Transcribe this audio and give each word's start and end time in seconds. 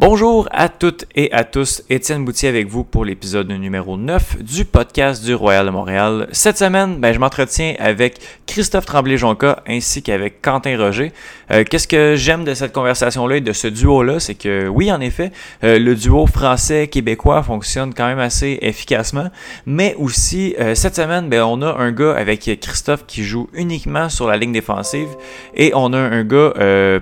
Bonjour 0.00 0.48
à 0.52 0.68
toutes 0.68 1.06
et 1.16 1.32
à 1.32 1.42
tous, 1.42 1.82
Étienne 1.90 2.24
Boutier 2.24 2.48
avec 2.48 2.68
vous 2.68 2.84
pour 2.84 3.04
l'épisode 3.04 3.50
numéro 3.50 3.96
9 3.96 4.44
du 4.44 4.64
podcast 4.64 5.24
du 5.24 5.34
Royal 5.34 5.66
de 5.66 5.72
Montréal. 5.72 6.28
Cette 6.30 6.56
semaine, 6.56 6.98
ben, 7.00 7.12
je 7.12 7.18
m'entretiens 7.18 7.74
avec 7.80 8.20
Christophe 8.46 8.86
Tremblay-Jonca 8.86 9.64
ainsi 9.66 10.04
qu'avec 10.04 10.40
Quentin 10.40 10.78
Roger. 10.78 11.12
Euh, 11.50 11.64
Qu'est-ce 11.68 11.88
que 11.88 12.14
j'aime 12.14 12.44
de 12.44 12.54
cette 12.54 12.72
conversation-là 12.72 13.38
et 13.38 13.40
de 13.40 13.52
ce 13.52 13.66
duo-là, 13.66 14.20
c'est 14.20 14.36
que 14.36 14.68
oui, 14.68 14.92
en 14.92 15.00
effet, 15.00 15.32
euh, 15.64 15.80
le 15.80 15.96
duo 15.96 16.28
français-québécois 16.28 17.42
fonctionne 17.42 17.92
quand 17.92 18.06
même 18.06 18.20
assez 18.20 18.56
efficacement, 18.62 19.30
mais 19.66 19.96
aussi 19.98 20.54
euh, 20.60 20.76
cette 20.76 20.94
semaine, 20.94 21.28
ben, 21.28 21.42
on 21.42 21.60
a 21.60 21.76
un 21.76 21.90
gars 21.90 22.14
avec 22.14 22.48
Christophe 22.60 23.04
qui 23.04 23.24
joue 23.24 23.48
uniquement 23.52 24.08
sur 24.08 24.28
la 24.28 24.36
ligne 24.36 24.52
défensive 24.52 25.08
et 25.56 25.72
on 25.74 25.92
a 25.92 25.98
un 25.98 26.22
gars 26.22 26.52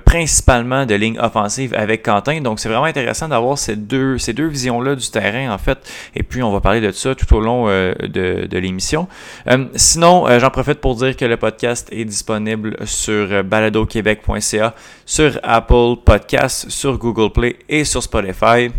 principalement 0.06 0.86
de 0.86 0.94
ligne 0.94 1.18
offensive 1.18 1.74
avec 1.74 2.02
Quentin, 2.02 2.40
donc 2.40 2.58
c'est 2.58 2.70
vraiment 2.70 2.85
intéressant 2.86 3.28
d'avoir 3.28 3.58
ces 3.58 3.76
deux, 3.76 4.18
ces 4.18 4.32
deux 4.32 4.46
visions-là 4.46 4.94
du 4.94 5.08
terrain, 5.10 5.52
en 5.52 5.58
fait. 5.58 5.78
Et 6.14 6.22
puis, 6.22 6.42
on 6.42 6.52
va 6.52 6.60
parler 6.60 6.80
de 6.80 6.90
ça 6.90 7.14
tout 7.14 7.32
au 7.34 7.40
long 7.40 7.68
euh, 7.68 7.94
de, 7.94 8.58
l'émission. 8.58 9.08
Euh, 9.48 9.66
sinon, 9.74 10.27
euh, 10.27 10.38
j'en 10.38 10.50
profite 10.50 10.80
pour 10.80 10.94
dire 10.96 11.16
que 11.16 11.24
le 11.24 11.36
podcast 11.36 11.88
est 11.92 12.04
disponible 12.04 12.77
sur 12.84 13.44
baladoquebec.ca, 13.44 14.74
sur 15.04 15.38
Apple 15.42 15.96
Podcasts, 16.04 16.70
sur 16.70 16.98
Google 16.98 17.32
Play 17.32 17.56
et 17.68 17.84
sur 17.84 18.02
Spotify. 18.02 18.70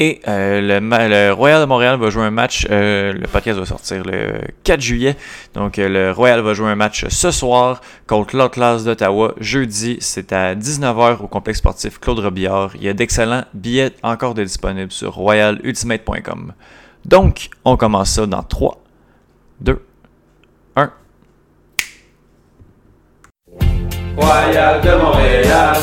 Et 0.00 0.20
euh, 0.28 0.80
le, 0.80 1.32
Royal 1.32 1.60
de 1.60 1.66
Montréal 1.66 1.98
va 1.98 2.10
jouer 2.10 2.22
un 2.22 2.30
match, 2.30 2.66
euh, 2.70 3.12
le 3.12 3.26
podcast 3.26 3.58
va 3.58 3.66
sortir 3.66 4.04
le 4.04 4.40
4 4.62 4.80
juillet. 4.80 5.16
Donc 5.54 5.78
euh, 5.78 5.88
le 5.88 6.12
Royal 6.12 6.40
va 6.40 6.54
jouer 6.54 6.68
un 6.68 6.76
match 6.76 7.06
ce 7.08 7.32
soir 7.32 7.80
contre 8.06 8.36
l'Atlas 8.36 8.84
d'Ottawa. 8.84 9.34
Jeudi, 9.40 9.96
c'est 10.00 10.32
à 10.32 10.54
19h 10.54 11.24
au 11.24 11.26
complexe 11.26 11.58
sportif 11.58 11.98
Claude 11.98 12.20
Robillard. 12.20 12.70
Il 12.76 12.84
y 12.84 12.88
a 12.88 12.92
d'excellents 12.92 13.44
billets 13.54 13.90
encore 14.04 14.34
disponibles 14.34 14.92
sur 14.92 15.14
royalultimate.com. 15.14 16.52
Donc, 17.04 17.48
on 17.64 17.76
commence 17.76 18.10
ça 18.10 18.26
dans 18.26 18.42
3, 18.42 18.80
2, 19.62 19.84
1. 20.76 20.92
Royal 24.16 24.80
de 24.80 25.02
Montréal, 25.02 25.76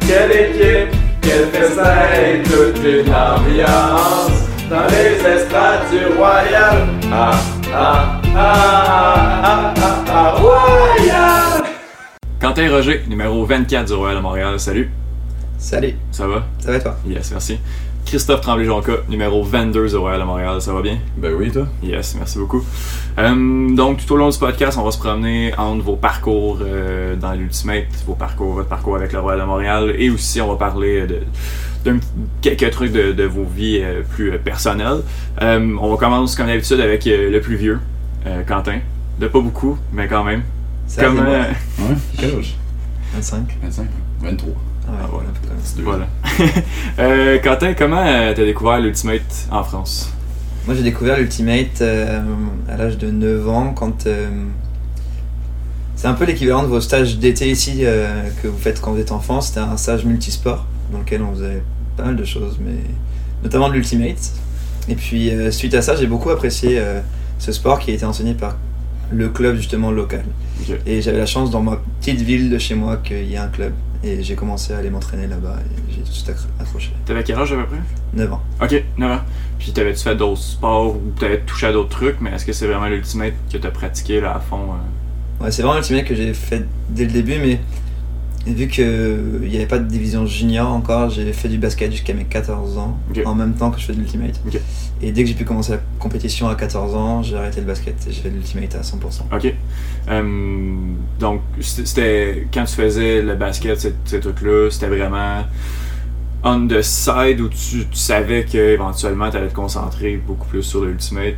quelle 0.00 0.90
quel 1.24 1.46
festin, 1.48 2.42
toute 2.44 2.84
une 2.84 3.12
ambiance 3.12 4.44
dans 4.68 4.86
les 4.88 5.16
estrades 5.26 5.90
du 5.90 6.14
Royal. 6.18 6.86
Ah, 7.10 7.30
ah, 7.72 8.20
ah, 8.34 9.42
ah, 9.42 9.74
ah, 9.76 10.04
ah, 10.08 10.34
Royal! 10.38 11.64
Quentin 12.40 12.70
Roger, 12.70 13.04
numéro 13.08 13.44
24 13.46 13.86
du 13.86 13.94
Royal 13.94 14.16
de 14.16 14.22
Montréal. 14.22 14.60
Salut, 14.60 14.90
Salut, 15.58 15.94
ça 16.10 16.26
va? 16.26 16.44
ça 16.58 16.72
va 16.72 16.80
toi? 16.80 16.96
Yes, 17.06 17.30
merci. 17.32 17.58
Christophe 18.06 18.42
Tremblay-Jonca, 18.42 18.92
numéro 19.08 19.42
22 19.42 19.88
du 19.88 19.96
Royal 19.96 20.20
de 20.20 20.24
Montréal. 20.24 20.60
Ça 20.60 20.72
va 20.72 20.82
bien? 20.82 20.98
Ben 21.16 21.32
oui, 21.36 21.50
toi. 21.50 21.66
Yes, 21.82 22.14
merci 22.16 22.38
beaucoup. 22.38 22.62
Euh, 23.18 23.74
donc, 23.74 24.04
tout 24.06 24.12
au 24.14 24.16
long 24.16 24.28
du 24.28 24.38
podcast, 24.38 24.78
on 24.78 24.84
va 24.84 24.90
se 24.92 24.98
promener 24.98 25.52
entre 25.58 25.82
vos 25.82 25.96
parcours 25.96 26.58
euh, 26.62 27.16
dans 27.16 27.32
l'Ultimate, 27.32 27.86
vos 28.06 28.14
parcours, 28.14 28.52
votre 28.54 28.68
parcours 28.68 28.96
avec 28.96 29.12
le 29.12 29.18
Royal 29.20 29.40
de 29.40 29.46
Montréal, 29.46 29.94
et 29.98 30.10
aussi 30.10 30.40
on 30.40 30.48
va 30.48 30.56
parler 30.56 31.06
de, 31.84 31.98
quelques 32.40 32.70
trucs 32.70 32.92
de, 32.92 33.12
de 33.12 33.24
vos 33.24 33.44
vies 33.44 33.80
euh, 33.82 34.02
plus 34.08 34.32
euh, 34.32 34.38
personnelles. 34.38 35.00
Euh, 35.42 35.76
on 35.80 35.90
va 35.90 35.96
commencer 35.96 36.36
comme 36.36 36.46
d'habitude 36.46 36.80
avec 36.80 37.06
euh, 37.06 37.30
le 37.30 37.40
plus 37.40 37.56
vieux, 37.56 37.80
euh, 38.26 38.42
Quentin. 38.46 38.78
De 39.18 39.28
pas 39.28 39.40
beaucoup, 39.40 39.76
mais 39.92 40.06
quand 40.08 40.24
même. 40.24 40.42
Ça 40.86 41.04
Comment. 41.04 41.22
va, 41.22 41.38
Ouais, 41.38 41.96
quel 42.18 42.36
âge? 42.38 42.56
25 43.14 43.56
25, 43.62 43.86
23. 44.20 44.52
Ah 44.88 45.06
voilà. 45.10 45.28
C'est 45.62 45.76
deux. 45.78 45.84
Euh, 46.98 47.38
Quentin, 47.42 47.74
comment 47.74 48.04
euh, 48.04 48.32
t'as 48.34 48.44
découvert 48.44 48.78
l'Ultimate 48.80 49.48
en 49.50 49.64
France? 49.64 50.12
Moi 50.66 50.74
j'ai 50.74 50.82
découvert 50.82 51.18
l'Ultimate 51.18 51.80
euh, 51.80 52.20
à 52.68 52.76
l'âge 52.76 52.98
de 52.98 53.10
9 53.10 53.48
ans 53.48 53.72
quand... 53.74 54.06
euh, 54.06 54.28
c'est 55.96 56.08
un 56.08 56.14
peu 56.14 56.24
l'équivalent 56.24 56.62
de 56.62 56.68
vos 56.68 56.80
stages 56.80 57.18
d'été 57.18 57.50
ici 57.50 57.80
euh, 57.82 58.28
que 58.42 58.48
vous 58.48 58.58
faites 58.58 58.80
quand 58.80 58.92
vous 58.92 59.00
êtes 59.00 59.12
enfant. 59.12 59.40
C'était 59.40 59.60
un 59.60 59.76
stage 59.76 60.04
multisport 60.04 60.66
dans 60.92 60.98
lequel 60.98 61.22
on 61.22 61.32
faisait 61.32 61.62
pas 61.96 62.04
mal 62.04 62.16
de 62.16 62.24
choses, 62.24 62.58
mais 62.60 62.74
notamment 63.42 63.68
de 63.68 63.74
l'Ultimate. 63.74 64.32
Et 64.88 64.96
puis 64.96 65.30
euh, 65.30 65.50
suite 65.50 65.74
à 65.74 65.82
ça, 65.82 65.96
j'ai 65.96 66.06
beaucoup 66.06 66.30
apprécié 66.30 66.78
euh, 66.78 67.00
ce 67.38 67.52
sport 67.52 67.78
qui 67.78 67.90
a 67.90 67.94
été 67.94 68.04
enseigné 68.04 68.34
par 68.34 68.56
le 69.10 69.28
club 69.28 69.56
justement 69.56 69.90
local. 69.90 70.24
Et 70.86 71.00
j'avais 71.02 71.18
la 71.18 71.26
chance 71.26 71.50
dans 71.50 71.62
ma 71.62 71.78
petite 72.00 72.20
ville 72.20 72.50
de 72.50 72.58
chez 72.58 72.74
moi 72.74 72.98
qu'il 72.98 73.24
y 73.24 73.34
ait 73.34 73.38
un 73.38 73.48
club. 73.48 73.72
Et 74.04 74.22
j'ai 74.22 74.34
commencé 74.34 74.74
à 74.74 74.78
aller 74.78 74.90
m'entraîner 74.90 75.26
là-bas 75.26 75.56
et 75.60 75.92
j'ai 75.92 76.00
tout 76.02 76.08
de 76.08 76.12
suite 76.12 76.28
accro- 76.28 76.60
accroché. 76.60 76.90
T'avais 77.06 77.24
quel 77.24 77.36
âge 77.36 77.52
à 77.52 77.56
peu 77.56 77.64
près? 77.64 77.78
9 78.12 78.32
ans. 78.34 78.42
Ok, 78.60 78.84
9 78.98 79.10
ans. 79.12 79.20
Puis 79.58 79.72
t'avais-tu 79.72 80.00
fait 80.02 80.14
d'autres 80.14 80.40
sports 80.42 80.94
ou 80.96 81.00
t'avais 81.18 81.40
touché 81.40 81.68
à 81.68 81.72
d'autres 81.72 81.88
trucs, 81.88 82.20
mais 82.20 82.30
est-ce 82.32 82.44
que 82.44 82.52
c'est 82.52 82.66
vraiment 82.66 82.86
l'Ultimate 82.86 83.32
que 83.50 83.56
t'as 83.56 83.70
pratiqué 83.70 84.20
là 84.20 84.34
à 84.36 84.40
fond 84.40 84.60
euh? 85.40 85.44
Ouais, 85.44 85.50
c'est 85.50 85.62
vraiment 85.62 85.76
l'Ultimate 85.78 86.04
que 86.04 86.14
j'ai 86.14 86.34
fait 86.34 86.66
dès 86.90 87.06
le 87.06 87.12
début, 87.12 87.38
mais 87.38 87.60
vu 88.46 88.68
qu'il 88.68 89.40
n'y 89.48 89.56
avait 89.56 89.66
pas 89.66 89.78
de 89.78 89.88
division 89.88 90.26
junior 90.26 90.70
encore, 90.70 91.08
j'ai 91.08 91.32
fait 91.32 91.48
du 91.48 91.56
basket 91.56 91.90
jusqu'à 91.90 92.12
mes 92.12 92.24
14 92.24 92.76
ans, 92.76 92.98
en 93.24 93.34
même 93.34 93.54
temps 93.54 93.70
que 93.70 93.80
je 93.80 93.86
fais 93.86 93.94
de 93.94 93.98
l'Ultimate. 94.00 94.38
Ok. 94.46 94.60
Et 95.06 95.12
dès 95.12 95.22
que 95.22 95.28
j'ai 95.28 95.34
pu 95.34 95.44
commencer 95.44 95.72
la 95.72 95.80
compétition 95.98 96.48
à 96.48 96.54
14 96.54 96.94
ans, 96.94 97.22
j'ai 97.22 97.36
arrêté 97.36 97.60
le 97.60 97.66
basket 97.66 97.94
et 98.08 98.12
j'ai 98.12 98.22
fait 98.22 98.30
de 98.30 98.36
l'Ultimate 98.36 98.74
à 98.74 98.80
100%. 98.82 99.26
Ok. 99.34 99.52
Euh, 100.08 100.22
donc, 101.20 101.40
c'était- 101.60 102.46
quand 102.52 102.64
tu 102.64 102.74
faisais 102.74 103.20
le 103.20 103.34
basket, 103.34 103.78
ces, 103.78 103.94
ces 104.06 104.20
trucs-là, 104.20 104.68
c'était 104.70 104.88
vraiment 104.88 105.44
on 106.42 106.66
the 106.66 106.80
side 106.82 107.40
où 107.40 107.48
tu, 107.48 107.86
tu 107.90 107.96
savais 107.98 108.44
qu'éventuellement 108.44 109.30
t'allais 109.30 109.48
te 109.48 109.54
concentrer 109.54 110.16
beaucoup 110.16 110.46
plus 110.46 110.62
sur 110.62 110.84
l'Ultimate? 110.84 111.34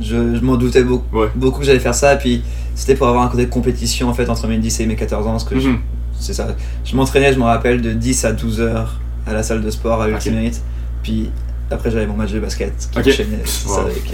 Je, 0.00 0.36
je 0.36 0.40
m'en 0.42 0.56
doutais 0.56 0.84
beaucoup, 0.84 1.16
Ouais. 1.16 1.28
beaucoup 1.34 1.60
que 1.60 1.64
j'allais 1.64 1.78
faire 1.80 1.94
ça, 1.94 2.16
puis 2.16 2.42
c'était 2.74 2.94
pour 2.96 3.08
avoir 3.08 3.24
un 3.24 3.28
côté 3.28 3.46
de 3.46 3.50
compétition 3.50 4.08
en 4.08 4.14
fait 4.14 4.28
entre 4.28 4.46
mes 4.46 4.58
10 4.58 4.78
et 4.80 4.86
mes 4.86 4.96
14 4.96 5.26
ans, 5.26 5.30
parce 5.30 5.44
que 5.44 5.58
je- 5.58 5.70
Mhm. 5.70 5.78
c'est 6.18 6.34
ça. 6.34 6.48
Je 6.84 6.94
m'entraînais, 6.96 7.32
je 7.32 7.38
me 7.38 7.44
rappelle, 7.44 7.80
de 7.80 7.92
10 7.92 8.24
à 8.24 8.32
12 8.32 8.60
heures 8.60 9.00
à 9.26 9.32
la 9.32 9.42
salle 9.42 9.62
de 9.62 9.70
sport 9.70 10.02
à 10.02 10.08
Ultimate, 10.08 10.60
puis 11.02 11.30
après 11.70 11.90
j'avais 11.90 12.06
mon 12.06 12.14
match 12.14 12.32
de 12.32 12.40
basket 12.40 12.72
qui 12.90 12.98
Ok. 12.98 13.06
enchaînait. 13.06 13.42
Wow. 13.66 13.78
avec- 13.80 14.12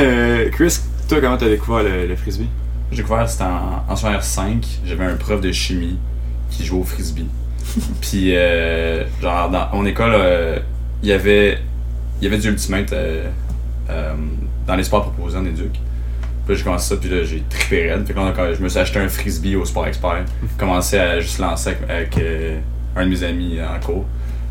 Euh, 0.00 0.50
Chris, 0.50 0.78
toi, 1.08 1.20
comment 1.20 1.36
t'as 1.36 1.48
découvert 1.48 1.82
le, 1.82 2.06
le 2.06 2.16
frisbee? 2.16 2.48
J'ai 2.90 2.98
découvert, 3.02 3.28
c'était 3.28 3.44
en, 3.44 3.84
en 3.88 3.96
secondaire 3.96 4.22
5. 4.24 4.64
J'avais 4.86 5.04
un 5.04 5.16
prof 5.16 5.40
de 5.40 5.52
chimie 5.52 5.98
qui 6.50 6.64
jouait 6.64 6.80
au 6.80 6.84
frisbee. 6.84 7.26
Puis, 8.00 8.34
euh, 8.36 9.04
genre, 9.20 9.50
dans 9.50 9.68
mon 9.72 9.84
école, 9.86 10.12
euh, 10.14 10.58
il 11.02 11.08
y 11.08 11.12
avait 11.12 11.58
il 12.20 12.24
y 12.24 12.26
avait 12.28 12.38
du 12.38 12.48
ultimate 12.48 12.92
euh, 12.92 13.28
euh, 13.90 14.14
dans 14.66 14.76
les 14.76 14.84
sports 14.84 15.10
proposés 15.12 15.36
en 15.36 15.44
éduc. 15.44 15.72
Puis 16.46 16.56
j'ai 16.56 16.62
commencé 16.62 16.94
ça, 16.94 17.00
puis 17.00 17.10
là, 17.10 17.24
j'ai 17.24 17.42
trippé 17.48 17.90
raide. 17.90 18.06
Fait 18.06 18.12
que 18.12 18.18
là, 18.18 18.32
on 18.36 18.40
a- 18.40 18.54
je 18.54 18.62
me 18.62 18.68
suis 18.68 18.78
acheté 18.78 18.98
un 19.00 19.08
frisbee 19.08 19.56
au 19.56 19.64
sport 19.64 19.86
expert. 19.86 20.24
Commencé 20.58 20.98
à 20.98 21.18
juste 21.20 21.38
lancer 21.38 21.70
avec, 21.70 21.90
avec, 21.90 22.18
euh, 22.18 22.58
un 22.96 23.04
de 23.04 23.10
mes 23.10 23.22
amis 23.24 23.58
en 23.60 23.84
cours. 23.84 24.04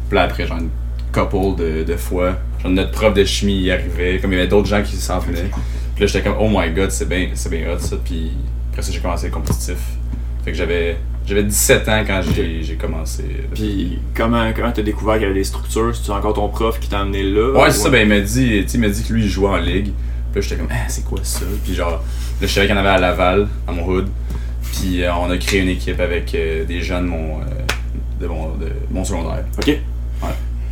Puis 0.09 0.15
là, 0.15 0.23
après, 0.23 0.45
genre, 0.45 0.57
une 0.57 0.69
couple 1.13 1.61
de, 1.61 1.83
de 1.83 1.95
fois, 1.97 2.37
genre, 2.61 2.71
notre 2.71 2.91
prof 2.91 3.13
de 3.13 3.23
chimie 3.23 3.61
y 3.61 3.71
arrivait. 3.71 4.19
Comme 4.19 4.31
il 4.33 4.35
y 4.35 4.39
avait 4.39 4.47
d'autres 4.49 4.67
gens 4.67 4.81
qui 4.83 4.95
s'en 4.97 5.19
venaient. 5.19 5.49
Puis 5.95 6.01
là, 6.01 6.07
j'étais 6.07 6.21
comme, 6.23 6.37
oh 6.39 6.49
my 6.49 6.69
god, 6.71 6.91
c'est 6.91 7.07
bien, 7.07 7.29
c'est 7.33 7.49
bien 7.49 7.71
hot 7.71 7.79
ça. 7.79 7.95
Puis 8.03 8.31
après 8.71 8.81
ça, 8.81 8.91
j'ai 8.91 8.99
commencé 8.99 9.27
le 9.27 9.31
compétitif. 9.33 9.77
Fait 10.43 10.51
que 10.51 10.57
j'avais, 10.57 10.97
j'avais 11.25 11.43
17 11.43 11.87
ans 11.89 12.03
quand 12.05 12.21
j'ai, 12.35 12.63
j'ai 12.63 12.75
commencé. 12.75 13.23
euh, 13.23 13.43
Puis 13.53 13.99
comment 14.13 14.51
comment 14.55 14.71
t'as 14.71 14.81
découvert 14.81 15.13
qu'il 15.15 15.23
y 15.23 15.25
avait 15.25 15.33
des 15.35 15.43
structures? 15.43 15.95
C'est 15.95 16.11
encore 16.11 16.33
ton 16.33 16.49
prof 16.49 16.79
qui 16.79 16.89
t'a 16.89 16.99
amené 16.99 17.23
là? 17.23 17.51
Ouais, 17.53 17.71
c'est 17.71 17.79
ça, 17.79 17.89
ben 17.89 18.01
il 18.01 18.07
m'a 18.09 18.19
dit, 18.19 18.65
il 18.73 18.79
m'a 18.79 18.89
dit 18.89 19.03
que 19.03 19.13
lui 19.13 19.23
il 19.23 19.29
jouait 19.29 19.47
en 19.49 19.57
ligue. 19.57 19.91
Puis 20.31 20.35
là, 20.35 20.41
j'étais 20.41 20.55
comme, 20.57 20.67
ah, 20.71 20.85
c'est 20.89 21.05
quoi 21.05 21.19
ça? 21.21 21.45
Puis 21.63 21.75
genre, 21.75 21.91
là, 21.91 22.01
je 22.41 22.47
savais 22.47 22.65
qu'il 22.67 22.75
y 22.75 22.77
en 22.77 22.81
avait 22.81 22.89
à 22.89 22.97
Laval, 22.99 23.47
à 23.67 23.71
mon 23.71 23.87
hood. 23.87 24.07
Puis 24.73 25.03
euh, 25.03 25.13
on 25.15 25.29
a 25.29 25.37
créé 25.37 25.61
une 25.61 25.69
équipe 25.69 25.99
avec 25.99 26.33
euh, 26.33 26.65
des 26.65 26.81
jeunes 26.81 27.03
de 27.05 27.09
mon, 27.09 27.39
euh, 27.41 27.43
de 28.19 28.25
mon, 28.27 28.47
de 28.57 28.67
mon 28.91 29.05
secondaire. 29.05 29.45
Ok. 29.59 29.77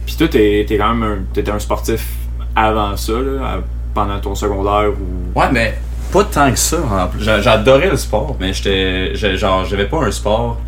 Puis 0.06 0.16
toi, 0.16 0.28
t'es 0.28 0.66
t'es 0.68 0.78
quand 0.78 0.94
même 0.94 1.04
un, 1.04 1.18
t'étais 1.34 1.52
un 1.52 1.60
sportif 1.60 2.06
avant 2.56 2.96
ça, 2.98 3.14
là, 3.14 3.62
pendant 3.94 4.20
ton 4.20 4.36
secondaire 4.36 4.90
ou. 4.92 5.40
Ouais, 5.40 5.52
mais 5.52 5.78
pas 6.12 6.24
tant 6.26 6.52
que 6.52 6.58
ça 6.60 6.78
en 6.82 7.08
plus. 7.08 7.24
J'a- 7.24 7.42
J'adorais 7.42 7.90
le 7.90 7.98
sport, 7.98 8.36
mais 8.40 8.52
j'étais, 8.54 9.16
genre, 9.38 9.64
j'avais 9.66 9.86
pas 9.88 10.04
un 10.04 10.12
sport 10.12 10.60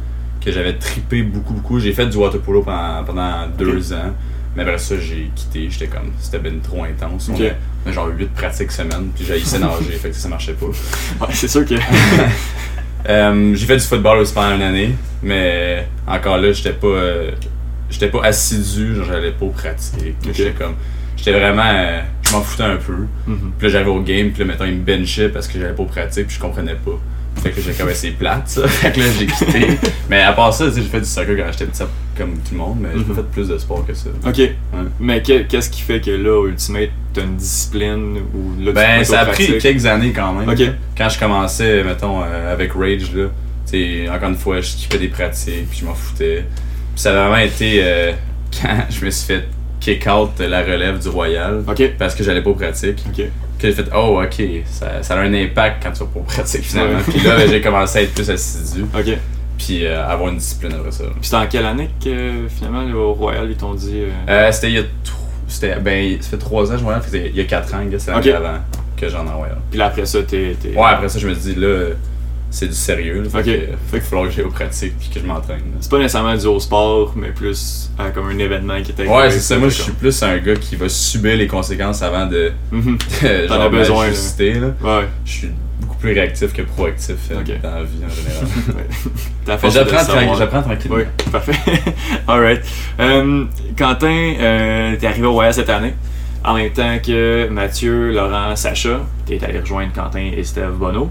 que 0.44 0.52
j'avais 0.52 0.74
trippé 0.74 1.24
beaucoup, 1.24 1.54
beaucoup. 1.54 1.80
J'ai 1.80 1.94
fait 1.94 2.06
du 2.08 2.18
water 2.18 2.40
polo 2.42 2.62
pendant, 2.64 3.04
pendant 3.06 3.48
deux 3.58 3.94
ans. 3.94 4.12
Mais 4.56 4.62
après 4.64 4.78
ça, 4.78 4.96
j'ai 5.00 5.32
quitté. 5.36 5.68
J'étais 5.70 5.88
comme, 5.88 6.12
c'était 6.20 6.38
ben 6.40 6.60
trop 6.62 6.84
intense. 6.84 7.28
On 7.30 7.34
Ok. 7.36 7.42
a- 7.42 7.54
on 7.86 7.90
a 7.90 7.92
genre 7.92 8.08
8 8.16 8.32
pratiques 8.34 8.72
semaine, 8.72 9.10
puis 9.16 9.26
j'ai 9.26 9.38
essayé 9.38 9.64
nager, 9.64 9.92
fait 9.94 10.10
que 10.10 10.16
ça 10.16 10.30
marchait 10.30 10.54
pas. 10.54 10.68
Ouais, 11.22 11.28
c'est 11.32 11.48
sûr 11.48 11.66
que. 11.66 11.76
Euh, 13.10 13.54
j'ai 13.54 13.66
fait 13.66 13.76
du 13.76 13.84
football 13.84 14.20
aussi 14.20 14.34
pendant 14.34 14.56
une 14.56 14.62
année, 14.62 14.96
mais 15.22 15.86
encore 16.08 16.38
là, 16.38 16.54
j'étais 16.54 16.72
pas, 16.72 16.88
euh, 16.88 17.32
j'étais 17.90 18.10
pas 18.10 18.24
assidu, 18.24 18.96
genre 18.96 19.06
j'allais 19.06 19.32
pas 19.32 19.46
au 19.46 19.50
pratique. 19.50 20.16
Ok. 20.26 20.32
J'étais 20.34 20.52
comme, 20.52 20.76
j'étais 21.18 21.38
vraiment, 21.40 21.64
euh, 21.66 22.02
je 22.28 22.32
m'en 22.34 22.42
foutais 22.42 22.64
un 22.64 22.78
peu. 22.78 22.94
Mhm. 23.28 23.52
Puis 23.58 23.68
là, 23.68 23.70
j'arrivais 23.74 23.90
au 23.92 24.02
game, 24.02 24.32
puis 24.32 24.40
là, 24.44 24.46
mettons, 24.52 24.66
il 24.66 24.76
me 24.78 24.84
benchait 24.84 25.30
parce 25.30 25.48
que 25.48 25.60
j'allais 25.60 25.74
pas 25.74 25.84
au 25.84 25.88
pratique, 25.88 26.28
puis 26.28 26.36
je 26.36 26.42
comprenais 26.42 26.76
pas. 26.76 27.00
Fait 27.42 27.50
que 27.50 27.62
j'ai 27.62 27.74
comme 27.74 27.90
c'est 27.94 28.12
plate 28.12 28.48
ça. 28.48 28.68
Fait 28.68 28.92
que 28.92 29.00
là 29.00 29.06
j'ai 29.18 29.26
quitté. 29.26 29.68
mais 30.10 30.22
à 30.22 30.34
part 30.34 30.54
ça, 30.54 30.66
j'ai 30.70 30.84
fait 30.84 31.00
du 31.00 31.06
soccer 31.08 31.36
quand 31.36 31.52
j'étais 31.52 31.66
petit 31.66 31.82
comme 32.16 32.34
tout 32.34 32.52
le 32.52 32.58
monde, 32.58 32.78
mais 32.80 32.90
j'ai 32.94 33.00
Mhm. 33.00 33.06
pas 33.06 33.16
fait 33.16 33.28
plus 33.32 33.48
de 33.48 33.58
sport 33.58 33.84
que 33.88 33.94
ça. 33.96 34.10
Ok. 34.28 34.40
Mais 35.00 35.24
que- 35.24 35.42
qu'est-ce 35.42 35.72
qui 35.72 35.82
fait 35.82 36.00
que 36.00 36.12
là, 36.12 36.48
Ultimate, 36.48 36.90
t'as 37.12 37.24
une 37.24 37.36
discipline 37.36 38.18
ou 38.36 38.64
là, 38.64 38.72
Ben 38.72 39.04
ça 39.04 39.22
a 39.22 39.24
aux 39.24 39.32
pris 39.32 39.46
pratiques? 39.46 39.62
quelques 39.64 39.86
années 39.88 40.14
quand 40.14 40.32
même. 40.34 40.48
Ok. 40.48 40.62
Quand 40.96 41.10
je 41.10 41.18
commençais, 41.20 41.84
mettons, 41.84 42.22
euh, 42.22 42.54
avec 42.54 42.74
Rage 42.74 43.12
là, 43.16 43.26
tu 43.66 43.72
sais, 44.06 44.10
encore 44.10 44.30
une 44.30 44.36
fois, 44.38 44.62
je 44.62 44.74
kiffais 44.76 45.00
des 45.00 45.08
pratiques, 45.08 45.70
puis 45.72 45.80
je 45.80 45.86
m'en 45.86 45.96
foutais. 45.96 46.46
Puis 46.94 47.02
ça 47.02 47.12
a 47.12 47.28
vraiment 47.28 47.44
été 47.44 47.80
euh, 47.84 48.12
quand 48.62 48.78
je 48.90 49.06
me 49.06 49.10
suis 49.12 49.26
fait 49.28 49.44
kick 49.80 50.08
out 50.08 50.32
de 50.40 50.46
la 50.46 50.62
relève 50.62 51.00
du 51.00 51.10
Royal 51.10 51.64
Ok. 51.68 51.92
parce 52.00 52.16
que 52.16 52.24
j'allais 52.24 52.42
pas 52.42 52.50
aux 52.52 52.56
pratiques. 52.56 53.04
Que 53.16 53.24
j'ai 53.70 53.72
fait 53.74 53.86
oh 53.96 54.22
ok 54.22 54.44
ça, 54.66 55.02
ça 55.04 55.16
a 55.16 55.20
un 55.22 55.34
impact 55.34 55.84
quand 55.84 55.92
tu 55.92 56.00
vas 56.00 56.06
pas 56.14 56.20
aux 56.20 56.24
pratiques 56.24 56.64
finalement 56.64 56.98
Ouais. 56.98 57.04
puis 57.08 57.20
là 57.22 57.36
ben, 57.38 57.50
j'ai 57.50 57.62
commencé 57.62 58.00
à 58.00 58.02
être 58.04 58.14
plus 58.14 58.30
assidu 58.30 58.84
Ok. 58.98 59.18
puis 59.58 59.86
euh, 59.86 60.06
avoir 60.06 60.30
une 60.30 60.38
discipline 60.38 60.74
après 60.74 60.92
ça 60.92 61.04
Puis 61.06 61.16
c'était 61.24 61.36
en 61.38 61.48
quelle 61.48 61.66
année 61.66 61.90
que 62.04 62.48
finalement, 62.50 62.82
là, 62.82 62.96
au 62.96 63.14
Royal, 63.14 63.48
ils 63.50 63.56
t'ont 63.56 63.74
dit. 63.74 64.02
euh, 64.02 64.10
euh, 64.30 64.52
c'était 64.52 64.68
il 64.70 64.74
y 64.76 64.80
a 64.80 64.84
c'était 65.48 65.76
ben 65.80 66.18
ça 66.22 66.30
fait 66.32 66.38
trois 66.38 66.72
ans 66.72 66.78
je 66.78 67.06
c'était 67.06 67.30
il 67.30 67.36
y 67.36 67.42
a 67.42 67.44
quatre 67.46 67.74
ans 67.74 67.80
c'est 67.98 68.12
l'année 68.12 68.32
avant 68.34 68.58
que 68.98 69.08
j'en 69.10 69.26
ai 69.26 69.30
Royal 69.32 69.58
Puis 69.70 69.80
là, 69.80 69.86
après 69.88 70.06
ça, 70.06 70.20
t'es. 70.24 70.56
ouais 70.66 70.82
après 70.86 71.10
ça 71.10 71.20
je 71.20 71.28
me 71.28 71.34
dis 71.36 71.56
là 71.56 71.90
c'est 72.54 72.68
du 72.68 72.76
sérieux 72.76 73.24
là, 73.24 73.30
fait 73.30 73.44
que 73.44 73.52
fait 73.52 73.76
qu'il 73.94 74.02
falloir 74.02 74.28
que 74.30 74.36
j'aille 74.36 74.46
aux 74.46 74.50
pratiques 74.52 74.94
puis 75.00 75.10
que 75.10 75.20
je 75.20 75.26
m'entraîne 75.26 75.58
là. 75.58 75.78
C'est 75.80 75.90
pas 75.90 75.98
nécessairement 75.98 76.36
du 76.38 76.46
haut 76.46 76.60
sport, 76.60 77.12
mais 77.16 77.30
plus 77.30 77.90
euh, 78.00 78.12
comme 78.12 78.28
un 78.30 78.38
événement 78.38 78.80
qui 78.84 78.92
était. 78.92 79.08
Ouais, 79.08 79.32
c'est 79.32 79.40
ça. 79.40 79.58
Moi, 79.58 79.70
je 79.70 79.82
suis 79.82 79.92
plus 79.92 80.22
un 80.22 80.38
gars 80.38 80.56
qui 80.56 80.76
va 80.76 80.88
subir 80.88 81.36
les 81.36 81.48
conséquences 81.48 82.04
avant 82.04 82.28
de, 82.28 82.52
Mhm. 82.72 82.98
T'en 83.48 83.60
as 83.60 83.70
besoin, 83.70 84.08
là. 84.08 84.68
Ouais. 84.84 85.08
Je 85.26 85.32
suis 85.32 85.50
beaucoup 85.82 85.96
plus 85.98 86.14
réactif 86.14 86.54
que 86.54 86.62
proactif 86.62 87.16
euh, 87.32 87.42
dans 87.62 87.72
la 87.72 87.84
vie 87.84 88.06
en 88.06 88.10
général. 88.10 88.86
T'as 89.46 89.70
J'apprends 89.70 90.36
j'apprends 90.36 90.62
tranquillement. 90.62 90.98
Oui, 90.98 91.30
parfait. 91.32 91.54
Alright. 92.28 92.62
Euh, 93.00 93.46
Quentin, 93.76 94.34
euh, 94.40 94.96
t'es 95.00 95.08
arrivé 95.08 95.26
au 95.26 95.34
Royal 95.34 95.54
cette 95.56 95.70
année. 95.70 95.96
En 96.46 96.54
même 96.56 96.72
temps 96.72 96.98
que 97.04 97.48
Mathieu, 97.50 98.12
Laurent, 98.12 98.56
Sacha. 98.56 99.00
T'es 99.26 99.44
allé 99.44 99.60
rejoindre 99.60 99.94
Quentin 99.94 100.30
et 100.38 100.44
Steve 100.44 100.74
Bonneau. 100.78 101.10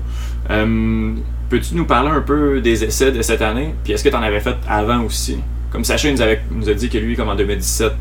Peux-tu 1.52 1.75
nous 1.75 1.84
parler 1.84 2.08
un 2.08 2.22
peu 2.22 2.62
des 2.62 2.82
essais 2.82 3.12
de 3.12 3.20
cette 3.20 3.43
année? 3.43 3.75
Puis 3.84 3.93
est-ce 3.93 4.02
que 4.02 4.08
t'en 4.08 4.22
avais 4.22 4.40
fait 4.40 4.56
avant 4.66 5.02
aussi? 5.04 5.37
Comme 5.70 5.84
Sacha 5.84 6.10
nous, 6.10 6.22
avait, 6.22 6.40
nous 6.50 6.66
a 6.70 6.72
dit 6.72 6.88
que 6.88 6.96
lui, 6.96 7.14
comme 7.14 7.28
en 7.28 7.34
2017, 7.37 7.93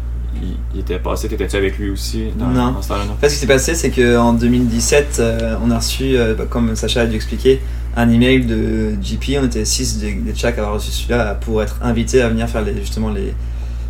il, 0.42 0.56
il 0.74 0.80
était 0.80 1.00
passé. 1.00 1.28
T'étais-tu 1.28 1.58
avec 1.58 1.78
lui 1.78 1.90
aussi 1.90 2.28
dans, 2.40 2.48
Non. 2.48 2.72
dans 2.72 2.82
ce? 2.82 2.94
En 2.94 2.98
ce 3.22 3.28
qui 3.28 3.32
s'est 3.36 3.48
passé, 3.48 3.76
c'est 3.76 3.90
qu'en 3.92 4.32
2017, 4.32 5.18
euh, 5.20 5.56
on 5.62 5.70
a 5.70 5.80
reçu, 5.80 6.16
euh, 6.18 6.34
bah, 6.34 6.46
comme 6.50 6.78
Sacha 6.78 7.02
a 7.02 7.06
dû 7.06 7.18
expliquer, 7.18 7.60
un 7.98 8.10
email 8.10 8.46
de 8.46 8.92
JP. 9.02 9.38
On 9.42 9.46
était 9.48 9.66
6 9.66 10.00
des, 10.00 10.14
des 10.14 10.32
Tchaks 10.32 10.56
à 10.58 10.62
avoir 10.62 10.76
reçu 10.76 10.92
celui-là 10.92 11.36
pour 11.36 11.62
être 11.62 11.78
invités 11.82 12.22
à 12.22 12.30
venir 12.30 12.48
faire 12.48 12.62
les, 12.62 12.78
justement 12.80 13.10
les, 13.10 13.34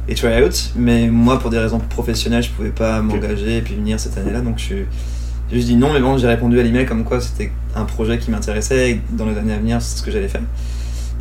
les 0.09 0.15
tryouts. 0.15 0.71
Mais 0.75 1.07
moi, 1.07 1.37
pour 1.37 1.51
des 1.51 1.59
raisons 1.59 1.77
professionnelles, 1.77 2.41
je 2.41 2.49
pouvais 2.49 2.69
pas 2.71 2.99
m'engager 3.03 3.57
et 3.57 3.61
puis 3.61 3.75
venir 3.75 3.99
cette 3.99 4.17
année-là. 4.17 4.41
Donc, 4.41 4.57
je 4.57 4.63
suis- 4.63 4.85
j'ai 5.51 5.57
juste 5.57 5.67
dit 5.67 5.75
non, 5.75 5.91
mais 5.91 5.99
bon, 5.99 6.17
j'ai 6.17 6.27
répondu 6.27 6.59
à 6.59 6.63
l'email 6.63 6.85
comme 6.85 7.03
quoi 7.03 7.19
c'était 7.19 7.51
un 7.75 7.83
projet 7.83 8.17
qui 8.17 8.31
m'intéressait 8.31 8.91
et 8.91 9.01
dans 9.11 9.25
les 9.25 9.37
années 9.37 9.53
à 9.53 9.57
venir, 9.57 9.81
c'est 9.81 9.97
ce 9.97 10.03
que 10.03 10.09
j'allais 10.09 10.29
faire. 10.29 10.41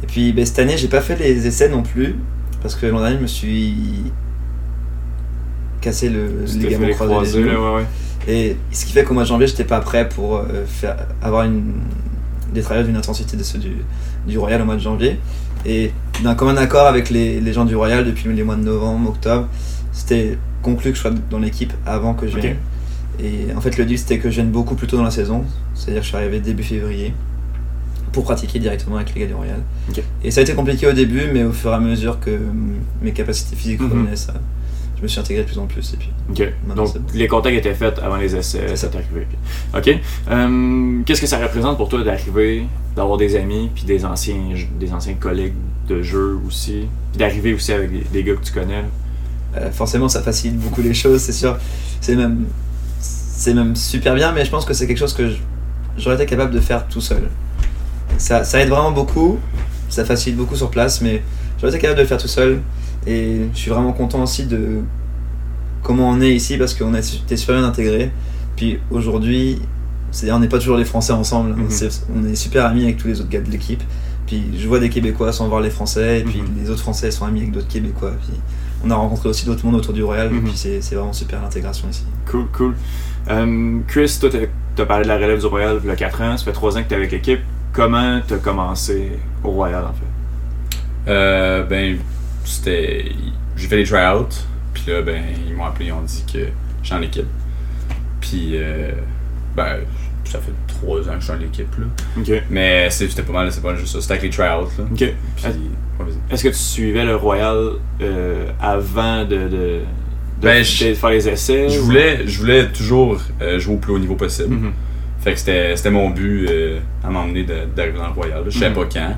Et 0.03 0.07
puis, 0.07 0.33
ben, 0.33 0.47
cette 0.47 0.61
année, 0.61 0.77
j'ai 0.77 0.89
pas 0.89 1.01
fait 1.01 1.17
les 1.17 1.47
essais 1.47 1.69
non 1.69 1.83
plus 1.83 2.15
parce 2.63 2.77
que 2.77 2.87
l'an 2.87 3.01
dernier, 3.01 3.17
je 3.17 3.23
me 3.23 3.27
suis 3.27 3.75
cassé 5.81 6.09
le 6.09 6.45
ligament 6.47 6.91
croisé. 6.95 7.43
ouais, 7.43 7.57
ouais. 7.57 7.85
Et 8.29 8.57
ce 8.71 8.85
qui 8.85 8.93
fait 8.93 9.03
qu'au 9.03 9.15
mois 9.15 9.25
de 9.25 9.29
janvier, 9.29 9.47
j'étais 9.47 9.65
pas 9.65 9.81
prêt 9.81 10.09
pour 10.09 10.37
euh, 10.37 10.65
faire, 10.67 10.97
avoir 11.23 11.45
une, 11.45 11.73
des 12.53 12.61
travailleurs 12.61 12.87
d'une 12.87 12.97
intensité 12.97 13.37
de 13.37 13.43
ceux 13.43 13.59
du, 13.59 13.73
du 14.27 14.39
Royal 14.39 14.61
au 14.63 14.65
mois 14.65 14.77
de 14.77 14.81
janvier. 14.81 15.19
Et 15.67 15.93
d'un 16.23 16.35
commun 16.35 16.57
accord 16.57 16.87
avec 16.87 17.11
les, 17.11 17.41
les 17.41 17.53
gens 17.53 17.65
du 17.65 17.75
Royal 17.75 18.05
depuis 18.05 18.33
les 18.33 18.43
mois 18.45 18.57
de 18.57 18.63
novembre, 18.63 19.11
octobre, 19.11 19.49
c'était 19.93 20.39
conclu 20.63 20.91
que 20.91 20.97
je 20.97 21.01
sois 21.01 21.13
dans 21.31 21.39
l'équipe 21.39 21.73
avant 21.87 22.15
que 22.15 22.29
je 22.29 22.39
vienne. 22.39 22.57
Et 23.23 23.53
en 23.57 23.61
fait, 23.61 23.77
le 23.77 23.85
deal 23.85 23.99
c'était 23.99 24.19
que 24.19 24.31
je 24.31 24.37
vienne 24.37 24.51
beaucoup 24.51 24.75
plus 24.75 24.87
tôt 24.87 24.97
dans 24.97 25.03
la 25.05 25.11
saison, 25.11 25.45
c'est-à-dire 25.75 26.01
que 26.01 26.05
je 26.05 26.09
suis 26.09 26.17
arrivé 26.17 26.41
début 26.41 26.63
février 26.63 27.13
pour 28.13 28.25
pratiquer 28.25 28.59
directement 28.59 28.97
avec 28.97 29.15
les 29.15 29.21
gars 29.21 29.27
du 29.27 29.35
Royal. 29.35 29.61
Et 30.25 30.31
ça 30.31 30.41
a 30.41 30.43
été 30.43 30.55
compliqué 30.55 30.87
au 30.87 30.93
début, 30.93 31.23
mais 31.33 31.45
au 31.45 31.53
fur 31.53 31.71
et 31.71 31.75
à 31.75 31.81
mesure 31.81 32.19
que 32.19 32.31
mm, 32.31 32.75
mes 33.03 33.13
capacités 33.13 33.55
physiques 33.57 33.81
Mhm. 33.81 33.91
revenaient, 33.93 34.17
ça, 34.17 34.33
je 34.97 35.03
me 35.03 35.09
suis 35.09 35.21
intégré 35.21 35.45
de 35.45 35.49
plus 35.49 35.59
en 35.59 35.67
plus. 35.67 35.95
Et 35.95 35.97
puis, 35.97 36.11
Donc, 36.29 36.77
bon. 36.77 36.93
les 37.15 37.29
contacts 37.29 37.57
étaient 37.57 37.75
faits 37.75 37.99
avant 38.01 38.17
les 38.17 38.35
essais, 38.35 38.75
ça 38.77 38.89
arrivé. 38.95 39.27
Ok. 39.77 40.01
Euh, 40.31 41.03
Qu'est-ce 41.07 41.21
que 41.21 41.27
ça 41.27 41.39
représente 41.39 41.77
pour 41.77 41.89
toi 41.89 42.03
d'arriver, 42.03 42.65
d'avoir 42.97 43.17
des 43.19 43.37
amis, 43.37 43.71
puis 43.75 43.85
des 43.85 44.05
anciens, 44.05 44.37
des 44.79 44.93
anciens 44.93 45.15
collègues 45.15 45.55
de 45.89 46.03
jeu 46.03 46.39
aussi, 46.47 46.87
puis 47.13 47.19
d'arriver 47.19 47.55
aussi 47.55 47.73
avec 47.73 47.93
des, 47.93 48.05
des 48.13 48.25
gars 48.25 48.35
que 48.35 48.45
tu 48.45 48.53
connais? 48.53 48.85
Euh, 49.57 49.71
forcément 49.73 50.09
ça 50.09 50.23
facilite 50.23 50.59
beaucoup 50.61 50.81
les 50.81 50.95
choses, 50.95 51.21
c'est 51.21 51.33
sûr. 51.33 51.59
C'est 52.01 52.15
même, 52.17 52.45
c'est 53.41 53.55
même 53.55 53.75
super 53.75 54.15
bien, 54.15 54.33
mais 54.33 54.45
je 54.45 54.51
pense 54.51 54.67
que 54.67 54.75
c'est 54.75 54.87
quelque 54.87 54.99
chose 54.99 55.15
que 55.15 55.31
j'aurais 55.97 56.17
été 56.17 56.27
capable 56.27 56.53
de 56.53 56.61
faire 56.61 56.87
tout 56.89 57.01
seul. 57.01 57.23
Ça, 58.19 58.45
ça 58.45 58.61
aide 58.61 58.69
vraiment 58.69 58.93
beaucoup, 58.93 59.39
ça 59.89 60.05
facilite 60.05 60.37
beaucoup 60.37 60.57
sur 60.57 60.71
place, 60.71 61.01
mais 61.01 61.23
j'aurais 61.59 61.73
été 61.73 61.81
capable 61.81 61.97
de 61.97 62.03
le 62.03 62.09
faire 62.09 62.19
tout 62.19 62.29
seul. 62.29 62.61
Et 63.07 63.41
je 63.55 63.59
suis 63.59 63.71
vraiment 63.71 63.95
content 63.95 64.23
aussi 64.25 64.45
de 64.45 64.81
comment 65.83 66.11
on 66.11 66.21
est 66.21 66.35
ici 66.35 66.59
parce 66.59 66.75
qu'on 66.75 66.93
a 66.93 66.99
été 66.99 67.37
super 67.39 67.55
bien 67.57 67.65
intégrés. 67.65 68.11
Puis 68.57 68.79
aujourd'hui, 68.91 69.59
c'est-à-dire 70.11 70.37
on 70.37 70.41
n'est 70.41 70.49
pas 70.49 70.59
toujours 70.59 70.77
les 70.77 70.85
Français 70.85 71.15
ensemble. 71.15 71.55
Mhm. 71.57 71.71
On 72.15 72.29
est 72.29 72.35
super 72.35 72.67
amis 72.67 72.85
avec 72.85 72.99
tous 72.99 73.09
les 73.09 73.21
autres 73.21 73.31
gars 73.31 73.41
de 73.41 73.51
l'équipe. 73.51 73.83
Puis 74.27 74.43
je 74.59 74.69
vois 74.69 74.81
des 74.81 74.91
Québécois 74.91 75.33
sans 75.33 75.49
voir 75.49 75.63
les 75.63 75.71
Français, 75.71 76.21
et 76.21 76.25
puis 76.25 76.43
Mhm. 76.43 76.63
les 76.63 76.69
autres 76.69 76.83
Français 76.83 77.11
sont 77.11 77.25
amis 77.25 77.41
avec 77.41 77.53
d'autres 77.53 77.69
Québécois. 77.69 78.13
Puis 78.21 78.39
on 78.85 78.91
a 78.91 78.95
rencontré 78.95 79.29
aussi 79.29 79.47
d'autres 79.47 79.65
mondes 79.65 79.77
autour 79.77 79.93
du 79.95 80.03
Royal, 80.03 80.31
Mhm. 80.31 80.39
et 80.39 80.41
puis 80.41 80.57
c'est 80.57 80.95
vraiment 80.95 81.13
super 81.13 81.41
l'intégration 81.43 81.89
ici. 81.91 82.05
Cool, 82.31 82.47
cool. 82.53 82.75
Euh, 83.29 83.79
Chris, 83.87 84.17
toi, 84.21 84.31
t'as 84.31 84.83
as 84.83 84.87
parlé 84.87 85.03
de 85.05 85.09
la 85.09 85.17
relève 85.17 85.39
du 85.41 85.47
Royal 85.47 85.79
il 85.83 85.89
y 85.89 85.93
a 85.93 85.97
4 85.97 86.23
ans, 86.23 86.37
ça 86.37 86.45
fait 86.45 86.53
3 86.53 86.77
ans 86.79 86.83
que 86.83 86.89
t'es 86.89 86.95
avec 86.95 87.13
l'équipe. 87.13 87.41
Comment 87.73 88.21
t'as 88.27 88.39
commencé 88.39 89.13
au 89.45 89.51
Royal, 89.51 89.85
en 89.85 89.93
fait? 89.93 91.11
Euh, 91.11 91.65
ben, 91.65 91.99
c'était. 92.45 93.13
J'ai 93.57 93.69
fait 93.69 93.77
les 93.77 93.85
tryouts, 93.85 94.27
puis 94.73 94.85
là, 94.89 95.03
ben, 95.03 95.23
ils 95.47 95.55
m'ont 95.55 95.65
appelé, 95.67 95.87
ils 95.87 95.93
ont 95.93 96.01
dit 96.03 96.25
que 96.33 96.47
j'étais 96.83 96.95
en 96.97 97.03
équipe. 97.03 97.27
Puis, 98.21 98.53
euh, 98.55 98.93
ben, 99.57 99.81
ça 100.31 100.39
fait 100.39 100.53
trois 100.67 101.01
ans 101.09 101.15
que 101.15 101.21
je 101.21 101.25
suis 101.25 101.33
en 101.33 101.41
équipe, 101.41 101.75
là. 101.79 101.87
Mais 102.51 102.89
c'était 102.91 103.23
pas 103.23 103.33
mal, 103.33 103.53
c'est 103.53 103.63
pas 103.63 103.75
juste 103.75 103.93
ça, 103.93 104.01
c'était 104.01 104.13
avec 104.15 104.25
les 104.25 104.31
tryouts, 104.31 104.69
là. 104.79 104.85
Puis, 104.95 105.05
ouais. 105.07 106.07
Est-ce 106.31 106.43
que 106.45 106.49
tu 106.49 106.55
suivais 106.55 107.05
le 107.05 107.17
Royal 107.17 107.73
euh, 108.01 108.47
avant 108.61 109.25
de, 109.25 109.37
de, 109.37 109.49
de, 109.49 109.81
Ben, 110.41 110.61
de 110.63 110.95
faire 110.95 111.11
les 111.11 111.29
essais? 111.29 111.69
Je 111.69 111.79
ou- 111.79 111.85
voulais, 111.85 112.27
je 112.27 112.39
voulais 112.41 112.69
toujours 112.69 113.21
euh, 113.43 113.59
jouer 113.59 113.75
au 113.75 113.79
plus 113.79 113.93
haut 113.93 113.99
niveau 113.99 114.15
possible. 114.17 114.55
Mhm. 114.55 114.73
Fait 115.21 115.35
que 115.35 115.39
c'était 115.39 115.91
mon 115.91 116.09
but 116.11 116.47
euh, 116.49 116.79
à 117.05 117.11
m'emmener 117.11 117.45
d'arriver 117.45 117.99
dans 117.99 118.07
le 118.07 118.13
Royal. 118.15 118.43
Je 118.47 118.59
savais 118.59 118.71
Mhm. 118.71 118.77
pas 118.77 118.89
quand, 118.91 119.17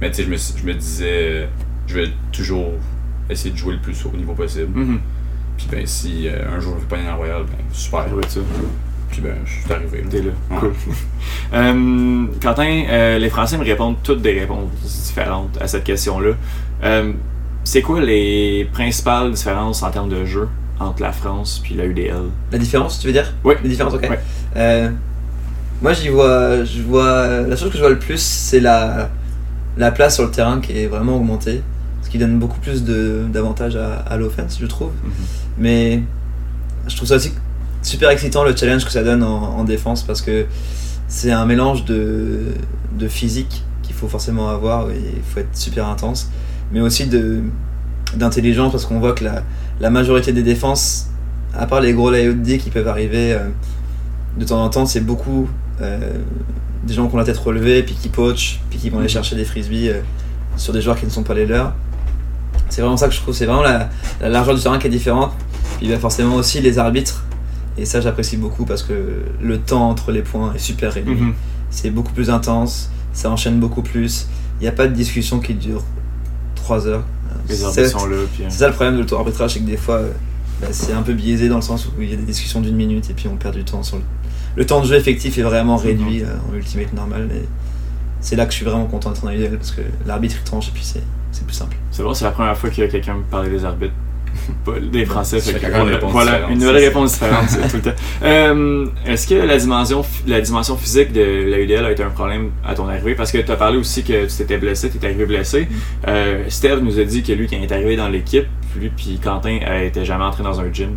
mais 0.00 0.10
tu 0.10 0.16
sais, 0.18 0.22
je 0.24 0.30
me, 0.30 0.36
suis- 0.36 0.54
je 0.56 0.64
me 0.64 0.74
disais, 0.74 1.48
je 1.88 1.94
vais 1.94 2.08
toujours 2.30 2.74
essayer 3.28 3.50
de 3.50 3.56
jouer 3.56 3.74
le 3.74 3.80
plus 3.80 4.04
haut 4.04 4.16
niveau 4.16 4.34
possible. 4.34 4.70
Mhm. 4.78 5.00
Puis 5.58 5.66
ben, 5.70 5.84
si 5.86 6.28
euh, 6.28 6.56
un 6.56 6.60
jour 6.60 6.74
je 6.76 6.82
vais 6.82 6.86
pas 6.88 6.96
aller 6.96 7.04
dans 7.06 7.12
le 7.12 7.18
Royal, 7.18 7.42
ben 7.42 7.56
super. 7.72 8.04
Ça. 8.28 8.40
Puis 9.10 9.20
ben, 9.22 9.34
je 9.44 9.50
suis 9.64 9.72
arrivé. 9.72 10.04
T'es 10.08 10.22
là. 10.22 10.30
Ouais. 10.50 10.56
Cool. 10.58 10.72
Euh, 11.52 12.26
Quentin, 12.40 12.84
euh, 12.88 13.18
les 13.18 13.28
Français 13.28 13.58
me 13.58 13.64
répondent 13.64 13.96
toutes 14.04 14.22
des 14.22 14.38
réponses 14.38 14.68
différentes 14.84 15.58
à 15.60 15.66
cette 15.66 15.82
question-là. 15.82 16.34
Euh, 16.84 17.12
c'est 17.64 17.82
quoi 17.82 18.00
les 18.00 18.68
principales 18.72 19.32
différences 19.32 19.82
en 19.82 19.90
termes 19.90 20.08
de 20.08 20.24
jeu 20.24 20.48
entre 20.78 21.02
la 21.02 21.10
France 21.10 21.60
puis 21.62 21.74
la 21.74 21.86
UDL? 21.86 22.14
La 22.52 22.58
différence, 22.58 23.00
tu 23.00 23.08
veux 23.08 23.12
dire? 23.12 23.32
Oui. 23.42 23.54
La 23.62 23.68
différence, 23.68 23.94
ok. 23.94 24.02
Ouais. 24.08 24.20
Euh, 24.56 24.90
moi, 25.82 25.92
j'y 25.92 26.08
vois, 26.08 26.62
je 26.64 26.82
vois. 26.82 27.40
La 27.40 27.56
chose 27.56 27.70
que 27.70 27.76
je 27.76 27.80
vois 27.82 27.90
le 27.90 27.98
plus, 27.98 28.20
c'est 28.22 28.60
la, 28.60 29.10
la 29.76 29.90
place 29.90 30.14
sur 30.14 30.24
le 30.24 30.30
terrain 30.30 30.60
qui 30.60 30.78
est 30.78 30.86
vraiment 30.86 31.16
augmentée. 31.16 31.62
Ce 32.02 32.10
qui 32.10 32.18
donne 32.18 32.38
beaucoup 32.38 32.60
plus 32.60 32.84
de- 32.84 33.24
d'avantages 33.32 33.74
à, 33.76 33.94
à 33.96 34.16
l'offense, 34.16 34.56
je 34.60 34.66
trouve. 34.66 34.92
Mais 35.58 36.00
je 36.86 36.94
trouve 36.94 37.08
ça 37.08 37.16
aussi 37.16 37.32
super 37.82 38.10
excitant 38.10 38.44
le 38.44 38.54
challenge 38.54 38.84
que 38.84 38.90
ça 38.92 39.02
donne 39.02 39.22
en, 39.22 39.58
en 39.58 39.64
défense 39.64 40.02
parce 40.02 40.20
que 40.22 40.46
c'est 41.08 41.32
un 41.32 41.46
mélange 41.46 41.84
de, 41.84 42.40
de 42.98 43.08
physique 43.08 43.64
qu'il 43.82 43.94
faut 43.94 44.08
forcément 44.08 44.48
avoir 44.50 44.90
et 44.90 45.00
il 45.16 45.22
faut 45.22 45.40
être 45.40 45.56
super 45.56 45.86
intense, 45.88 46.30
mais 46.72 46.80
aussi 46.80 47.06
de 47.06 47.42
d'intelligence 48.16 48.72
parce 48.72 48.86
qu'on 48.86 48.98
voit 48.98 49.12
que 49.12 49.22
la, 49.24 49.42
la 49.78 49.88
majorité 49.88 50.32
des 50.32 50.42
défenses, 50.42 51.06
à 51.56 51.66
part 51.66 51.80
les 51.80 51.92
gros 51.92 52.10
layout 52.10 52.34
D 52.34 52.58
qui 52.58 52.70
peuvent 52.70 52.88
arriver 52.88 53.32
euh, 53.34 53.38
de 54.36 54.44
temps 54.44 54.62
en 54.64 54.68
temps, 54.68 54.84
c'est 54.84 55.00
beaucoup 55.00 55.48
euh, 55.80 55.98
des 56.84 56.94
gens 56.94 57.06
qui 57.06 57.14
ont 57.14 57.18
la 57.18 57.24
tête 57.24 57.36
relevée, 57.38 57.84
puis 57.84 57.94
qui 57.94 58.08
poachent, 58.08 58.60
puis 58.68 58.78
qui 58.80 58.90
vont 58.90 58.98
aller 58.98 59.06
Mhm. 59.06 59.10
chercher 59.12 59.36
des 59.36 59.44
frisbees 59.44 59.90
euh, 59.90 60.00
sur 60.56 60.72
des 60.72 60.82
joueurs 60.82 60.98
qui 60.98 61.06
ne 61.06 61.10
sont 61.10 61.22
pas 61.22 61.34
les 61.34 61.46
leurs. 61.46 61.72
C'est 62.68 62.82
vraiment 62.82 62.96
ça 62.96 63.06
que 63.06 63.14
je 63.14 63.20
trouve, 63.20 63.34
c'est 63.34 63.46
vraiment 63.46 63.62
la, 63.62 63.90
la 64.20 64.28
largeur 64.28 64.54
du 64.56 64.60
terrain 64.62 64.78
qui 64.78 64.88
est 64.88 64.90
différente. 64.90 65.32
Puis 65.78 65.92
a 65.92 65.98
forcément 65.98 66.34
aussi 66.34 66.60
les 66.60 66.78
arbitres. 66.78 67.24
Et 67.80 67.86
ça, 67.86 68.00
j'apprécie 68.00 68.36
beaucoup 68.36 68.64
parce 68.66 68.82
que 68.82 69.22
le 69.42 69.58
temps 69.58 69.88
entre 69.88 70.12
les 70.12 70.22
points 70.22 70.52
est 70.54 70.58
super 70.58 70.92
réduit. 70.92 71.14
Mhm. 71.16 71.34
C'est 71.70 71.90
beaucoup 71.90 72.12
plus 72.12 72.30
intense. 72.30 72.90
ça 73.12 73.28
enchaîne 73.28 73.58
beaucoup 73.58 73.82
plus. 73.82 74.28
Il 74.60 74.62
n'y 74.62 74.68
a 74.68 74.72
pas 74.72 74.86
de 74.86 74.94
discussion 74.94 75.40
qui 75.40 75.54
dure 75.54 75.82
3 76.54 76.86
heures. 76.86 77.02
Les 77.48 77.54
C'est- 77.56 77.88
ça 78.50 78.68
le 78.68 78.72
problème 78.74 78.94
de 78.94 79.00
l'auto-arbitrage, 79.00 79.54
c'est 79.54 79.60
que 79.60 79.64
des 79.66 79.76
fois, 79.76 79.96
euh, 79.96 80.12
bah, 80.60 80.68
c'est 80.70 80.92
un 80.92 81.02
peu 81.02 81.12
biaisé 81.14 81.48
dans 81.48 81.56
le 81.56 81.62
sens 81.62 81.86
où 81.86 82.02
il 82.02 82.10
y 82.10 82.12
a 82.12 82.16
des 82.16 82.22
discussions 82.22 82.60
d'une 82.60 82.76
minute 82.76 83.10
et 83.10 83.14
puis 83.14 83.26
on 83.28 83.34
perd 83.36 83.56
du 83.56 83.64
temps 83.64 83.82
sur 83.82 83.96
le. 83.96 84.02
Le 84.56 84.66
temps 84.66 84.80
de 84.80 84.86
jeu 84.86 84.94
effectif 84.96 85.38
est 85.38 85.42
vraiment 85.42 85.76
réduit 85.76 86.22
euh, 86.22 86.26
en 86.50 86.54
ultimate 86.54 86.92
normal. 86.92 87.28
Et 87.34 87.46
c'est 88.20 88.36
là 88.36 88.44
que 88.46 88.52
je 88.52 88.56
suis 88.56 88.64
vraiment 88.66 88.86
content 88.86 89.10
d'être 89.10 89.24
en 89.24 89.30
IDL 89.30 89.56
parce 89.56 89.70
que 89.72 89.80
l'arbitre 90.06 90.36
tranche 90.44 90.68
et 90.68 90.72
puis 90.72 90.84
c'est 90.84 91.02
c'est 91.32 91.44
plus 91.46 91.54
simple. 91.54 91.76
C'est 91.92 92.02
bon, 92.02 92.12
c'est 92.14 92.24
la 92.24 92.32
première 92.32 92.56
fois 92.56 92.68
que 92.70 92.86
quelqu'un 92.86 93.14
me 93.14 93.22
parlait 93.22 93.50
des 93.50 93.64
arbitres. 93.64 93.94
Des 94.92 95.04
Français. 95.04 95.40
fait 95.40 95.58
que 95.58 96.06
voilà, 96.06 96.48
une 96.50 96.58
nouvelle 96.58 96.84
réponse 96.84 97.12
différente 97.12 97.48
c'est 97.48 97.68
tout 97.68 97.76
le 97.76 97.82
temps. 97.82 97.96
Euh, 98.22 98.86
Est-ce 99.06 99.26
que 99.26 99.34
la 99.34 99.56
dimension, 99.56 100.04
la 100.26 100.40
dimension 100.40 100.76
physique 100.76 101.12
de 101.12 101.20
la 101.48 101.58
UDL 101.58 101.84
a 101.84 101.90
été 101.90 102.02
un 102.02 102.10
problème 102.10 102.50
à 102.66 102.74
ton 102.74 102.88
arrivée? 102.88 103.14
Parce 103.14 103.32
que 103.32 103.38
tu 103.38 103.50
as 103.50 103.56
parlé 103.56 103.78
aussi 103.78 104.02
que 104.02 104.26
tu 104.26 104.36
t'étais 104.36 104.58
blessé, 104.58 104.90
tu 104.90 104.98
étais 104.98 105.06
arrivé 105.06 105.26
blessé. 105.26 105.68
Euh, 106.06 106.44
Steve 106.48 106.80
nous 106.82 106.98
a 106.98 107.04
dit 107.04 107.22
que 107.22 107.32
lui, 107.32 107.46
quand 107.48 107.56
il 107.56 107.64
est 107.64 107.72
arrivé 107.72 107.96
dans 107.96 108.08
l'équipe, 108.08 108.46
lui 108.76 108.90
puis 108.90 109.18
Quentin 109.22 109.58
euh, 109.66 109.86
était 109.86 110.04
jamais 110.04 110.24
entré 110.24 110.42
dans 110.42 110.60
un 110.60 110.72
gym 110.72 110.96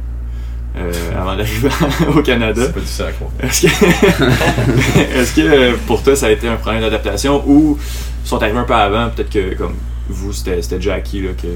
euh, 0.75 0.91
avant 1.15 1.35
d'arriver 1.35 1.69
au 2.15 2.21
Canada. 2.21 2.63
C'est 2.65 2.73
pas 2.73 2.79
difficile 2.79 3.05
à 3.05 3.11
croire. 3.11 3.31
Est-ce 3.43 5.35
que, 5.35 5.41
euh, 5.41 5.73
pour 5.87 6.01
toi 6.03 6.15
ça 6.15 6.27
a 6.27 6.31
été 6.31 6.47
un 6.47 6.55
problème 6.55 6.81
d'adaptation 6.81 7.43
ou 7.47 7.77
ils 8.23 8.27
sont 8.27 8.41
arrivés 8.41 8.57
un 8.57 8.63
peu 8.63 8.73
avant, 8.73 9.09
peut-être 9.09 9.29
que 9.29 9.55
comme 9.55 9.75
vous 10.09 10.33
c'était 10.33 10.61
c'était 10.61 10.77
déjà 10.77 10.95
acquis 10.95 11.21
là, 11.21 11.29
que. 11.39 11.47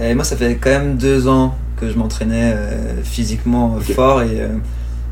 Et 0.00 0.14
moi, 0.14 0.24
ça 0.24 0.36
fait 0.36 0.56
quand 0.56 0.70
même 0.70 0.96
deux 0.96 1.28
ans 1.28 1.54
que 1.76 1.90
je 1.90 1.96
m'entraînais 1.98 2.52
euh, 2.54 3.02
physiquement 3.02 3.76
fort. 3.94 4.22
et 4.22 4.40
euh, 4.40 4.48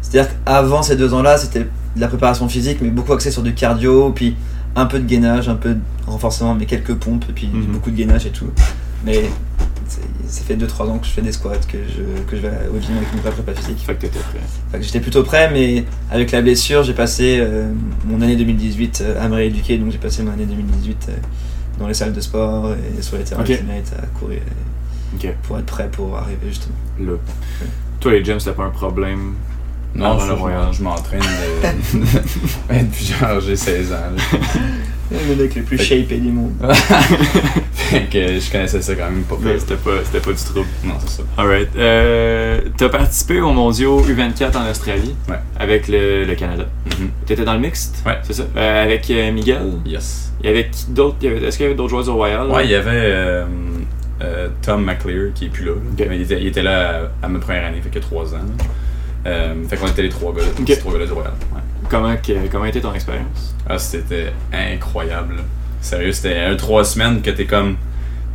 C'est-à-dire 0.03 0.31
qu'avant 0.45 0.83
ces 0.83 0.97
deux 0.97 1.13
ans-là, 1.15 1.37
c'était 1.37 1.61
de 1.61 2.01
la 2.01 2.09
préparation 2.09 2.49
physique, 2.49 2.79
mais 2.81 2.89
beaucoup 2.89 3.13
axé 3.13 3.31
sur 3.31 3.43
du 3.43 3.53
cardio, 3.55 4.11
puis 4.15 4.37
un 4.77 4.87
peu 4.87 4.99
de 5.01 5.05
gainage, 5.07 5.49
un 5.49 5.57
peu 5.57 5.75
de 5.75 5.81
renforcement, 6.07 6.55
mais 6.55 6.65
quelques 6.67 6.95
pompes, 6.95 7.25
et 7.29 7.33
puis 7.33 7.49
Mhm. 7.53 7.67
beaucoup 7.73 7.91
de 7.91 7.97
gainage 7.97 8.27
et 8.27 8.31
tout. 8.31 8.47
Mais 9.05 9.25
c'est- 9.89 10.01
ça 10.29 10.43
fait 10.45 10.55
2-3 10.55 10.89
ans 10.89 10.99
que 10.99 11.07
je 11.07 11.11
fais 11.11 11.23
des 11.23 11.33
squats, 11.33 11.57
que 11.69 11.79
je, 11.89 12.23
que 12.31 12.37
je 12.37 12.43
vais 12.43 12.53
au 12.73 12.81
gym 12.81 12.97
avec 12.97 13.13
une 13.13 13.19
vraie 13.21 13.33
prépa 13.33 13.53
physique. 13.53 13.79
Fait 13.85 13.95
que 13.95 14.03
t'étais 14.03 14.21
prêt. 14.21 14.39
Fait 14.71 14.79
que 14.79 14.85
j'étais 14.85 15.01
plutôt 15.01 15.25
prêt, 15.25 15.51
mais 15.53 15.85
avec 16.11 16.31
la 16.31 16.41
blessure, 16.41 16.85
j'ai 16.85 16.95
passé 16.95 17.39
euh, 17.41 17.69
mon 18.07 18.23
année 18.23 18.37
2018 18.37 19.03
à 19.21 19.29
me 19.29 19.35
rééduquer, 19.35 19.77
donc 19.79 19.91
j'ai 19.91 19.99
passé 19.99 20.23
mon 20.23 20.31
année 20.33 20.47
2018 20.47 21.07
euh, 21.09 21.13
dans 21.81 21.89
les 21.89 21.95
salles 21.95 22.13
de 22.13 22.21
sport 22.21 22.73
et 22.99 23.03
sur 23.03 23.17
les 23.17 23.25
terrains 23.25 23.43
Ok. 23.43 23.49
ultimate 23.49 23.93
à 24.03 24.07
courir 24.19 24.41
pour 25.43 25.59
être 25.59 25.67
prêt 25.67 25.89
pour 25.91 26.17
arriver 26.17 26.39
justement. 26.49 26.75
là. 27.01 27.13
Toi 27.99 28.13
les 28.13 28.25
gyms 28.25 28.39
c'était 28.39 28.55
pas 28.57 28.65
un 28.65 28.71
problème. 28.71 29.35
Non, 29.95 30.19
je, 30.21 30.31
le 30.31 30.73
je 30.73 30.83
m'entraîne 30.85 31.21
de- 31.93 32.79
depuis 32.85 33.07
genre 33.07 33.41
j'ai 33.41 33.57
16 33.57 33.93
ans. 33.93 33.97
là. 34.17 34.39
Le 35.11 35.35
mec 35.35 35.55
le 35.57 35.63
plus 35.63 35.77
Fait- 35.79 36.03
shapé 36.03 36.19
du 36.19 36.31
monde. 36.31 36.53
Que 38.11 38.39
je 38.41 38.51
connaissais 38.53 38.81
ça 38.83 38.95
quand 38.95 39.11
même 39.11 39.23
pas 39.25 39.37
c'était 39.59 39.75
pas, 39.77 39.91
c'était 40.05 40.21
pas 40.21 40.33
du 40.33 40.43
trouble. 40.45 40.67
Non, 40.85 40.95
c'est 41.01 41.17
ça. 41.19 41.23
Alright. 41.37 41.69
Euh, 41.77 42.61
T'as 42.77 42.89
participé 42.89 43.41
aux 43.41 43.53
mondiaux 43.53 44.01
U24 44.03 44.57
en 44.57 44.71
Australie 44.71 45.15
Ouais. 45.29 45.37
avec 45.59 45.89
le, 45.89 46.25
le 46.25 46.35
Canada. 46.35 46.67
Mhm. 46.87 47.11
T'étais 47.27 47.45
dans 47.45 47.55
le 47.55 47.61
mixte 47.61 48.03
Ouais. 48.07 48.19
C'est 48.23 48.33
ça? 48.35 48.45
Euh, 48.57 48.85
Avec 48.85 49.11
euh, 49.11 49.33
Miguel? 49.33 49.63
Yes. 49.85 50.33
Il 50.43 50.47
y 50.47 50.53
avait 50.53 50.69
qui 50.71 50.87
d'autres 50.91 51.17
il 51.21 51.29
y 51.29 51.31
avait- 51.35 51.47
Est-ce 51.47 51.57
qu'il 51.57 51.65
y 51.65 51.67
avait 51.67 51.75
d'autres 51.77 51.91
joueurs 51.91 52.05
du 52.05 52.11
Royal? 52.11 52.49
Ouais, 52.49 52.65
il 52.65 52.71
y 52.71 52.75
avait 52.75 52.91
euh, 52.95 53.45
Tom 54.63 54.85
McClear 54.85 55.33
qui 55.35 55.47
est 55.47 55.49
plus 55.49 55.65
là. 55.67 55.73
Mais 55.99 56.17
il, 56.17 56.23
était, 56.23 56.41
il 56.41 56.47
était 56.47 56.63
là 56.63 57.09
à, 57.23 57.27
à 57.27 57.29
ma 57.29 57.39
première 57.39 57.67
année, 57.67 57.81
fait 57.83 57.91
que 57.91 57.99
3 57.99 58.35
ans. 58.35 58.39
fait 59.25 59.77
qu'on 59.77 59.87
était 59.89 60.03
les 60.03 60.09
trois 60.09 60.33
gars, 60.35 60.43
les 60.67 60.77
trois 60.79 60.99
gars 60.99 61.07
du 61.07 61.13
Royal. 61.13 61.33
Ouais. 61.55 61.61
Comment, 61.89 62.15
que- 62.17 62.49
comment 62.51 62.65
était 62.67 62.81
ton 62.81 62.95
expérience? 62.95 63.55
Ah, 63.69 63.79
c'était 63.79 64.33
incroyable. 64.53 65.37
Sérieux, 65.81 66.13
c'était 66.13 66.39
un 66.39 66.57
trois 66.57 66.85
semaines 66.85 67.23
que 67.23 67.31
t'es 67.31 67.45
comme. 67.47 67.77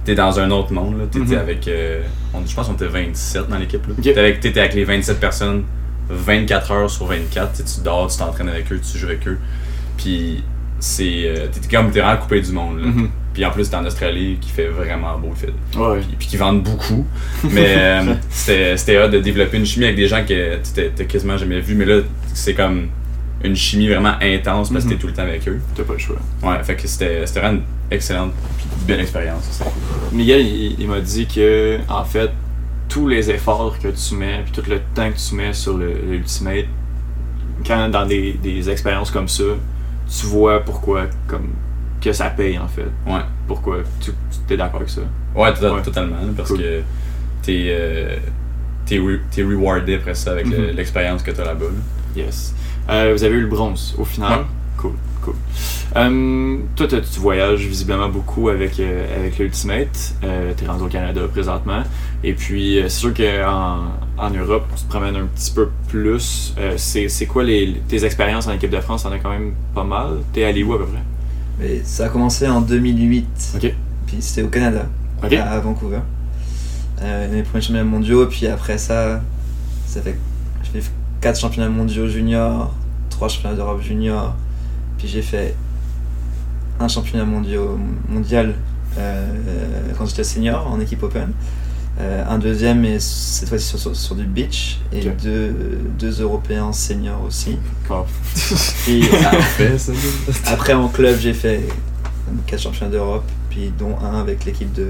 T'es 0.04 0.16
dans 0.16 0.40
un 0.40 0.52
autre 0.52 0.72
monde. 0.72 1.00
là. 1.00 1.06
T'étais 1.10 1.34
Mhm. 1.36 1.40
avec. 1.40 1.68
euh, 1.68 2.02
on- 2.34 2.46
je 2.46 2.54
pense 2.56 2.68
qu'on 2.68 2.74
était 2.74 2.86
27 2.88 3.50
dans 3.50 3.58
l'équipe. 3.58 3.86
là. 3.88 3.94
T'étais 4.02 4.20
avec, 4.20 4.46
avec 4.46 4.74
les 4.76 4.84
27 4.84 5.20
personnes 5.20 5.64
24 6.10 6.72
heures 6.72 6.90
sur 6.90 7.06
24. 7.08 7.54
Tu 7.64 7.82
dors, 7.84 8.08
tu 8.12 8.18
t'entraînes 8.18 8.50
avec 8.50 8.72
eux, 8.72 8.80
tu 8.80 8.98
joues 9.00 9.08
avec 9.08 9.28
eux. 9.28 9.40
Puis 9.98 10.44
c'est. 10.80 11.24
euh, 11.26 11.48
t'es 11.52 11.76
comme. 11.76 11.90
T'es 11.92 12.02
vraiment 12.02 12.18
coupé 12.22 12.42
du 12.42 12.52
monde. 12.52 12.80
là. 12.80 12.86
Mhm. 12.88 13.10
Puis 13.34 13.44
en 13.44 13.52
plus, 13.52 13.70
t'es 13.70 13.76
en 13.76 13.86
Australie 13.86 14.38
qui 14.40 14.50
fait 14.50 14.68
vraiment 14.68 15.18
beau. 15.18 15.34
Fait, 15.36 15.48
Ouais. 15.78 16.00
puis, 16.00 16.16
puis 16.20 16.28
qui 16.30 16.38
vendent 16.38 16.64
beaucoup. 16.64 17.06
Mais 17.44 17.76
euh, 17.78 18.14
c'était 18.30 18.98
hot 19.04 19.10
de 19.10 19.20
développer 19.20 19.58
une 19.58 19.66
chimie 19.66 19.86
avec 19.86 19.98
des 19.98 20.08
gens 20.08 20.24
que 20.24 20.58
t'as 20.96 21.04
quasiment 21.04 21.36
jamais 21.38 21.60
vu. 21.60 21.76
Mais 21.76 21.86
là, 21.86 22.02
c'est 22.34 22.54
comme 22.54 22.88
une 23.44 23.56
chimie 23.56 23.88
vraiment 23.88 24.14
intense 24.22 24.70
parce 24.72 24.84
que 24.86 24.90
t'es 24.90 24.96
Mhm. 24.96 25.02
tout 25.02 25.08
le 25.08 25.14
temps 25.14 25.22
avec 25.24 25.48
eux. 25.48 25.60
T'as 25.76 25.84
pas 25.84 25.94
le 25.94 26.00
choix. 26.00 26.18
Ouais, 26.44 26.64
fait 26.64 26.76
que 26.76 26.88
c'était 26.88 27.26
c'était 27.28 27.42
vraiment 27.42 27.58
une 27.60 27.64
excellente 27.96 28.32
puis 28.58 28.66
belle 28.88 29.02
expérience. 29.02 29.62
Miguel, 30.12 30.42
il, 30.46 30.80
il 30.80 30.88
m'a 30.88 31.00
dit 31.02 31.28
que, 31.28 31.78
en 31.90 32.04
fait, 32.06 32.32
tous 32.90 33.08
les 33.08 33.30
efforts 33.30 33.78
que 33.80 33.90
tu 33.90 34.16
mets, 34.16 34.42
puis 34.44 34.52
tout 34.62 34.70
le 34.70 34.80
temps 34.94 35.12
que 35.12 35.18
tu 35.18 35.36
mets 35.36 35.54
sur 35.54 35.78
le, 35.78 35.88
le 35.94 36.14
Ultimate, 36.16 36.66
quand 37.66 37.90
dans 37.90 38.06
des, 38.06 38.34
des 38.34 38.70
expériences 38.70 39.12
comme 39.12 39.28
ça, 39.28 39.44
tu 40.08 40.26
vois 40.28 40.62
pourquoi, 40.64 41.04
comme, 41.28 41.50
que 42.02 42.14
ça 42.14 42.30
paye, 42.30 42.58
en 42.60 42.68
fait. 42.68 42.86
Ouais, 43.08 43.22
Pourquoi 43.48 43.78
tu 44.00 44.12
es 44.54 44.58
d'accord 44.58 44.78
avec 44.78 44.90
ça. 44.90 45.02
ouais, 45.36 45.50
Ouais. 45.50 45.82
totalement. 45.84 46.16
Parce 46.38 46.50
Cool. 46.50 46.60
que 46.60 46.82
t'es 47.42 47.66
euh, 47.70 48.18
t'es 48.86 48.98
re- 48.98 49.20
t'es 49.32 49.44
rewardé 49.44 49.96
après 49.96 50.14
ça 50.16 50.32
avec 50.32 50.46
Mhm. 50.48 50.76
l'expérience 50.76 51.22
que 51.24 51.32
t'as 51.32 51.46
là-bas. 51.46 51.66
là. 51.66 52.22
Yes. 52.24 52.54
Euh, 52.90 53.14
vous 53.16 53.24
avez 53.24 53.36
eu 53.36 53.42
le 53.42 53.48
bronze 53.48 53.96
au 53.98 54.06
final. 54.06 54.40
Ouais. 54.40 54.46
Cool, 54.78 54.92
cool. 55.22 55.36
Euh, 55.96 56.58
toi, 56.76 56.88
tu 56.88 57.20
voyages 57.20 57.66
visiblement 57.66 58.10
beaucoup 58.10 58.50
avec, 58.50 58.80
euh, 58.80 59.20
avec 59.20 59.40
l'Ultimate. 59.40 60.16
Tu 60.22 60.64
es 60.64 60.68
rendu 60.68 60.84
au 60.84 60.88
Canada 60.88 61.22
présentement. 61.32 61.84
Et 62.24 62.34
puis, 62.34 62.80
c'est 62.84 62.90
sûr 62.90 63.14
qu'en 63.14 63.80
en 64.18 64.30
Europe, 64.30 64.66
tu 64.76 64.84
te 64.84 64.90
promènes 64.90 65.16
un 65.16 65.26
petit 65.26 65.52
peu 65.52 65.70
plus. 65.88 66.54
C'est 66.78 67.26
quoi 67.26 67.44
les, 67.44 67.82
tes 67.88 68.04
expériences 68.06 68.48
en 68.48 68.52
équipe 68.54 68.72
de 68.72 68.82
France? 68.82 69.04
T'en 69.04 69.12
as 69.12 69.20
quand 69.20 69.30
même 69.32 69.54
pas 69.74 69.84
mal. 69.84 70.18
T'es 70.34 70.44
allé 70.44 70.64
où 70.64 70.74
à 70.74 70.78
peu 70.80 70.86
près? 70.86 71.02
Mais 71.60 71.82
ça 71.84 72.06
a 72.08 72.10
commencé 72.10 72.48
en 72.48 72.60
2008, 72.60 73.54
Ok. 73.56 73.74
puis 74.08 74.18
c'était 74.20 74.44
au 74.44 74.50
Canada, 74.50 74.88
Ok. 75.24 75.32
à 75.34 75.58
Vancouver. 75.62 76.00
Euh, 77.02 77.32
mes 77.32 77.44
premiers 77.44 77.62
championnats 77.62 77.84
mondiaux, 77.86 78.26
puis 78.28 78.48
après 78.48 78.78
ça, 78.78 79.22
ça 79.86 80.02
fait 80.02 80.18
4 81.26 81.40
championnats 81.40 81.70
mondiaux 81.70 82.08
juniors, 82.08 82.72
3 83.10 83.30
championnats 83.30 83.56
d'Europe 83.56 83.82
junior, 83.82 84.36
puis 85.00 85.08
j'ai 85.08 85.24
fait 85.24 85.56
un 86.80 86.88
championnat 86.88 87.26
mondiaux, 87.26 87.80
mondial 88.08 88.54
euh, 89.00 89.26
quand 89.98 90.06
j'étais 90.06 90.24
senior 90.24 90.68
en 90.72 90.80
équipe 90.80 91.02
open, 91.02 91.32
euh, 92.00 92.24
un 92.30 92.38
deuxième 92.38 92.86
et 92.86 93.00
cette 93.00 93.50
fois-ci 93.50 93.66
sur, 93.66 93.80
sur, 93.80 93.96
sur 93.96 94.14
du 94.16 94.26
beach, 94.26 94.80
et 94.94 95.08
Ok. 95.08 95.18
deux, 95.24 95.80
deux 95.98 96.22
européens 96.22 96.72
seniors 96.74 97.24
aussi. 97.28 97.58
Puis, 98.84 99.04
ça. 99.80 99.94
après, 100.46 100.74
en 100.76 100.90
club, 100.90 101.18
j'ai 101.20 101.34
fait 101.34 101.62
4 102.46 102.60
championnats 102.62 102.92
d'Europe, 102.92 103.26
puis 103.50 103.74
dont 103.80 103.98
un 104.00 104.20
avec 104.20 104.46
l'équipe 104.46 104.72
de, 104.74 104.90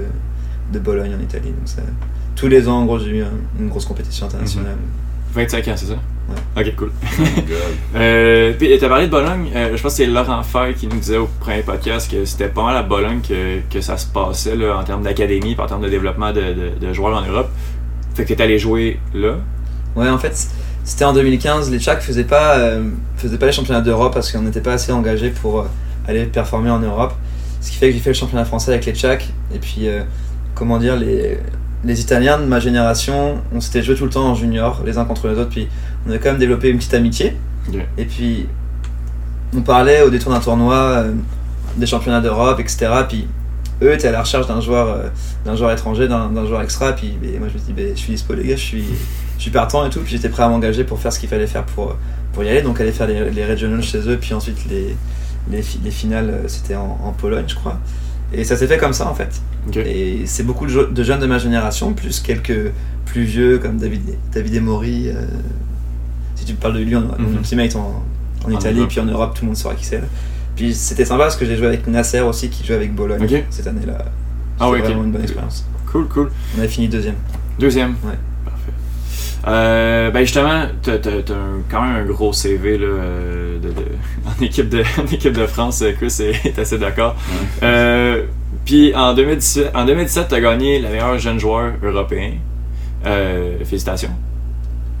de 0.70 0.78
Bologne 0.80 1.14
en 1.18 1.22
Italie. 1.22 1.48
Donc 1.48 1.66
ça, 1.66 1.80
tous 2.34 2.48
les 2.48 2.68
ans, 2.68 2.80
en 2.80 2.84
gros, 2.84 2.98
j'ai 2.98 3.06
eu 3.20 3.22
un- 3.22 3.30
une 3.58 3.70
grosse 3.70 3.86
compétition 3.86 4.26
internationale. 4.26 4.76
25 5.36 5.68
ans, 5.68 5.74
c'est 5.76 5.86
ça? 5.86 5.94
Ok, 6.56 6.74
cool. 6.76 6.90
Oh. 7.04 7.22
Euh, 7.94 8.52
puis 8.58 8.68
t'as 8.78 8.88
parlé 8.88 9.06
de 9.06 9.10
Bologne, 9.10 9.48
euh, 9.54 9.76
je 9.76 9.82
pense 9.82 9.92
que 9.92 9.96
c'est 9.98 10.06
Laurent 10.06 10.42
Fay 10.42 10.74
qui 10.74 10.86
nous 10.86 10.98
disait 10.98 11.16
au 11.16 11.28
premier 11.40 11.62
podcast 11.62 12.10
que 12.10 12.24
c'était 12.24 12.48
pas 12.48 12.62
mal 12.64 12.76
à 12.76 12.82
Bologne 12.82 13.20
que, 13.26 13.60
que 13.72 13.80
ça 13.80 13.96
se 13.96 14.06
passait 14.06 14.54
là, 14.56 14.76
en 14.78 14.84
termes 14.84 15.02
d'académie, 15.02 15.56
en 15.58 15.66
termes 15.66 15.82
de 15.82 15.88
développement 15.88 16.32
de, 16.32 16.40
de- 16.42 16.86
de 16.86 16.92
joueurs 16.92 17.16
en 17.16 17.22
Europe. 17.26 17.48
Fait 18.14 18.24
que 18.24 18.34
t'es 18.34 18.42
allé 18.42 18.58
jouer 18.58 18.98
là? 19.14 19.36
Ouais, 19.94 20.08
en 20.10 20.18
fait, 20.18 20.32
c'était 20.84 21.04
en 21.04 21.12
2015. 21.14 21.70
Les 21.70 21.78
Tchèques 21.78 22.00
faisaient 22.00 22.24
pas, 22.24 22.58
euh, 22.58 22.90
faisaient 23.16 23.38
pas 23.38 23.46
les 23.46 23.52
championnats 23.52 23.80
d'Europe 23.80 24.12
parce 24.12 24.30
qu'on 24.30 24.42
n'était 24.42 24.60
pas 24.60 24.72
assez 24.74 24.92
engagés 24.92 25.30
pour 25.30 25.66
aller 26.06 26.24
performer 26.24 26.70
en 26.70 26.80
Europe. 26.80 27.14
Ce 27.62 27.70
qui 27.70 27.76
fait 27.78 27.88
que 27.88 27.94
j'ai 27.94 28.00
fait 28.00 28.10
le 28.10 28.14
championnat 28.14 28.44
français 28.44 28.72
avec 28.72 28.84
les 28.84 28.92
Tchèques. 28.92 29.28
Et 29.54 29.58
puis, 29.58 29.86
comment 30.54 30.78
dire, 30.78 30.96
les, 30.96 31.38
les 31.86 32.00
Italiens 32.00 32.38
de 32.38 32.44
ma 32.44 32.58
génération, 32.58 33.36
on 33.54 33.60
s'était 33.60 33.82
joué 33.82 33.94
tout 33.94 34.04
le 34.04 34.10
temps 34.10 34.26
en 34.26 34.34
junior, 34.34 34.82
les 34.84 34.98
uns 34.98 35.04
contre 35.04 35.28
les 35.28 35.38
autres. 35.38 35.50
Puis, 35.50 35.68
on 36.04 36.10
avait 36.10 36.18
quand 36.18 36.30
même 36.30 36.38
développé 36.38 36.68
une 36.68 36.78
petite 36.78 36.94
amitié. 36.94 37.36
Et 37.96 38.04
puis, 38.04 38.46
on 39.56 39.60
parlait 39.62 40.02
au 40.02 40.10
détour 40.10 40.32
d'un 40.32 40.40
tournoi 40.40 40.74
euh, 40.74 41.12
des 41.76 41.86
championnats 41.86 42.20
d'Europe, 42.20 42.58
etc. 42.58 42.88
Puis, 43.08 43.28
eux 43.82 43.92
étaient 43.92 44.08
à 44.08 44.12
la 44.12 44.22
recherche 44.22 44.48
d'un 44.48 44.60
joueur, 44.60 44.88
euh, 44.88 45.08
d'un 45.44 45.54
joueur 45.54 45.70
étranger, 45.70 46.08
d'un 46.08 46.46
joueur 46.46 46.62
extra. 46.62 46.92
Puis, 46.92 47.16
moi, 47.38 47.48
je 47.48 47.54
me 47.54 47.58
suis 47.58 47.60
dit, 47.60 47.72
ben, 47.72 47.90
je 47.94 48.00
suis 48.00 48.12
dispo, 48.12 48.34
les 48.34 48.48
gars, 48.48 48.56
je 48.56 48.62
suis, 48.62 48.84
je 49.36 49.42
suis 49.42 49.50
partant 49.52 49.86
et 49.86 49.90
tout. 49.90 50.00
Puis, 50.00 50.10
j'étais 50.10 50.28
prêt 50.28 50.42
à 50.42 50.48
m'engager 50.48 50.82
pour 50.82 50.98
faire 50.98 51.12
ce 51.12 51.20
qu'il 51.20 51.28
fallait 51.28 51.46
faire 51.46 51.64
pour, 51.64 51.96
pour 52.32 52.42
y 52.42 52.48
aller. 52.48 52.62
Donc, 52.62 52.80
aller 52.80 52.92
faire 52.92 53.06
les, 53.06 53.30
les 53.30 53.46
regionals 53.46 53.82
chez 53.82 54.08
eux. 54.08 54.18
Puis 54.20 54.34
ensuite, 54.34 54.58
les, 54.68 54.96
les, 55.50 55.64
les 55.84 55.90
finales, 55.92 56.30
euh, 56.30 56.48
c'était 56.48 56.74
en, 56.74 56.98
en 57.04 57.12
Pologne, 57.12 57.44
je 57.46 57.54
crois. 57.54 57.78
Et 58.36 58.44
ça 58.44 58.56
s'est 58.56 58.66
fait 58.66 58.78
comme 58.78 58.92
ça, 58.92 59.08
en 59.08 59.14
fait. 59.14 59.40
Et 59.76 60.22
c'est 60.26 60.42
beaucoup 60.42 60.66
de, 60.66 61.02
jeunes 61.02 61.20
de 61.20 61.26
ma 61.26 61.38
génération, 61.38 61.92
plus 61.92 62.20
quelques 62.20 62.70
plus 63.04 63.22
vieux 63.22 63.58
comme 63.58 63.78
David, 63.78 64.02
David 64.32 64.54
Emory. 64.54 65.08
euh, 65.08 65.14
si 66.34 66.44
tu 66.44 66.54
parles 66.54 66.74
de 66.74 66.80
lui, 66.80 66.94
on 66.96 67.00
Mhm. 67.00 67.36
ultimate 67.38 67.74
en, 67.76 68.02
en 68.44 68.48
En 68.48 68.50
Italie, 68.50 68.78
Europe. 68.78 68.90
puis 68.90 69.00
en 69.00 69.04
Europe, 69.06 69.34
tout 69.34 69.42
le 69.44 69.46
monde 69.48 69.56
saura 69.56 69.74
qui 69.74 69.84
c'est. 69.86 70.02
Puis 70.54 70.74
c'était 70.74 71.04
sympa 71.04 71.24
parce 71.24 71.36
que 71.36 71.44
j'ai 71.46 71.56
joué 71.56 71.66
avec 71.66 71.86
Nasser 71.86 72.20
aussi 72.20 72.48
qui 72.50 72.64
joue 72.66 72.74
avec 72.74 72.94
Bologne 72.94 73.44
cette 73.50 73.66
année-là. 73.66 74.04
Ah 74.60 74.70
ouais, 74.70 74.80
vraiment 74.80 75.04
une 75.04 75.12
bonne 75.12 75.22
expérience. 75.22 75.66
Cool, 75.90 76.08
cool. 76.08 76.30
On 76.58 76.62
a 76.62 76.68
fini 76.68 76.88
deuxième. 76.88 77.14
Deuxième. 77.58 77.90
Ouais. 78.04 78.14
Euh, 79.46 80.10
ben 80.10 80.20
justement, 80.20 80.64
t'as 80.82 80.94
un- 80.94 81.62
quand 81.70 81.82
même 81.82 81.96
un 81.96 82.04
gros 82.04 82.32
CV 82.32 82.78
là, 82.78 82.86
euh, 82.86 83.58
de, 83.60 83.68
de- 83.68 83.74
en, 84.26 84.42
équipe 84.42 84.68
de, 84.68 84.82
en 85.00 85.04
équipe 85.12 85.32
de 85.34 85.46
France. 85.46 85.82
euh, 85.82 85.92
Chris 85.92 86.14
est, 86.20 86.46
est 86.46 86.58
assez 86.58 86.78
d'accord. 86.78 87.14
Euh, 87.62 88.24
Puis 88.64 88.92
en 88.94 89.14
2017, 89.14 89.70
en 89.74 89.84
2017, 89.84 90.26
t'as 90.28 90.40
gagné 90.40 90.80
le 90.80 90.88
meilleur 90.88 91.16
jeune 91.18 91.38
joueur 91.38 91.72
européen. 91.82 92.32
Euh, 93.04 93.58
félicitations. 93.64 94.10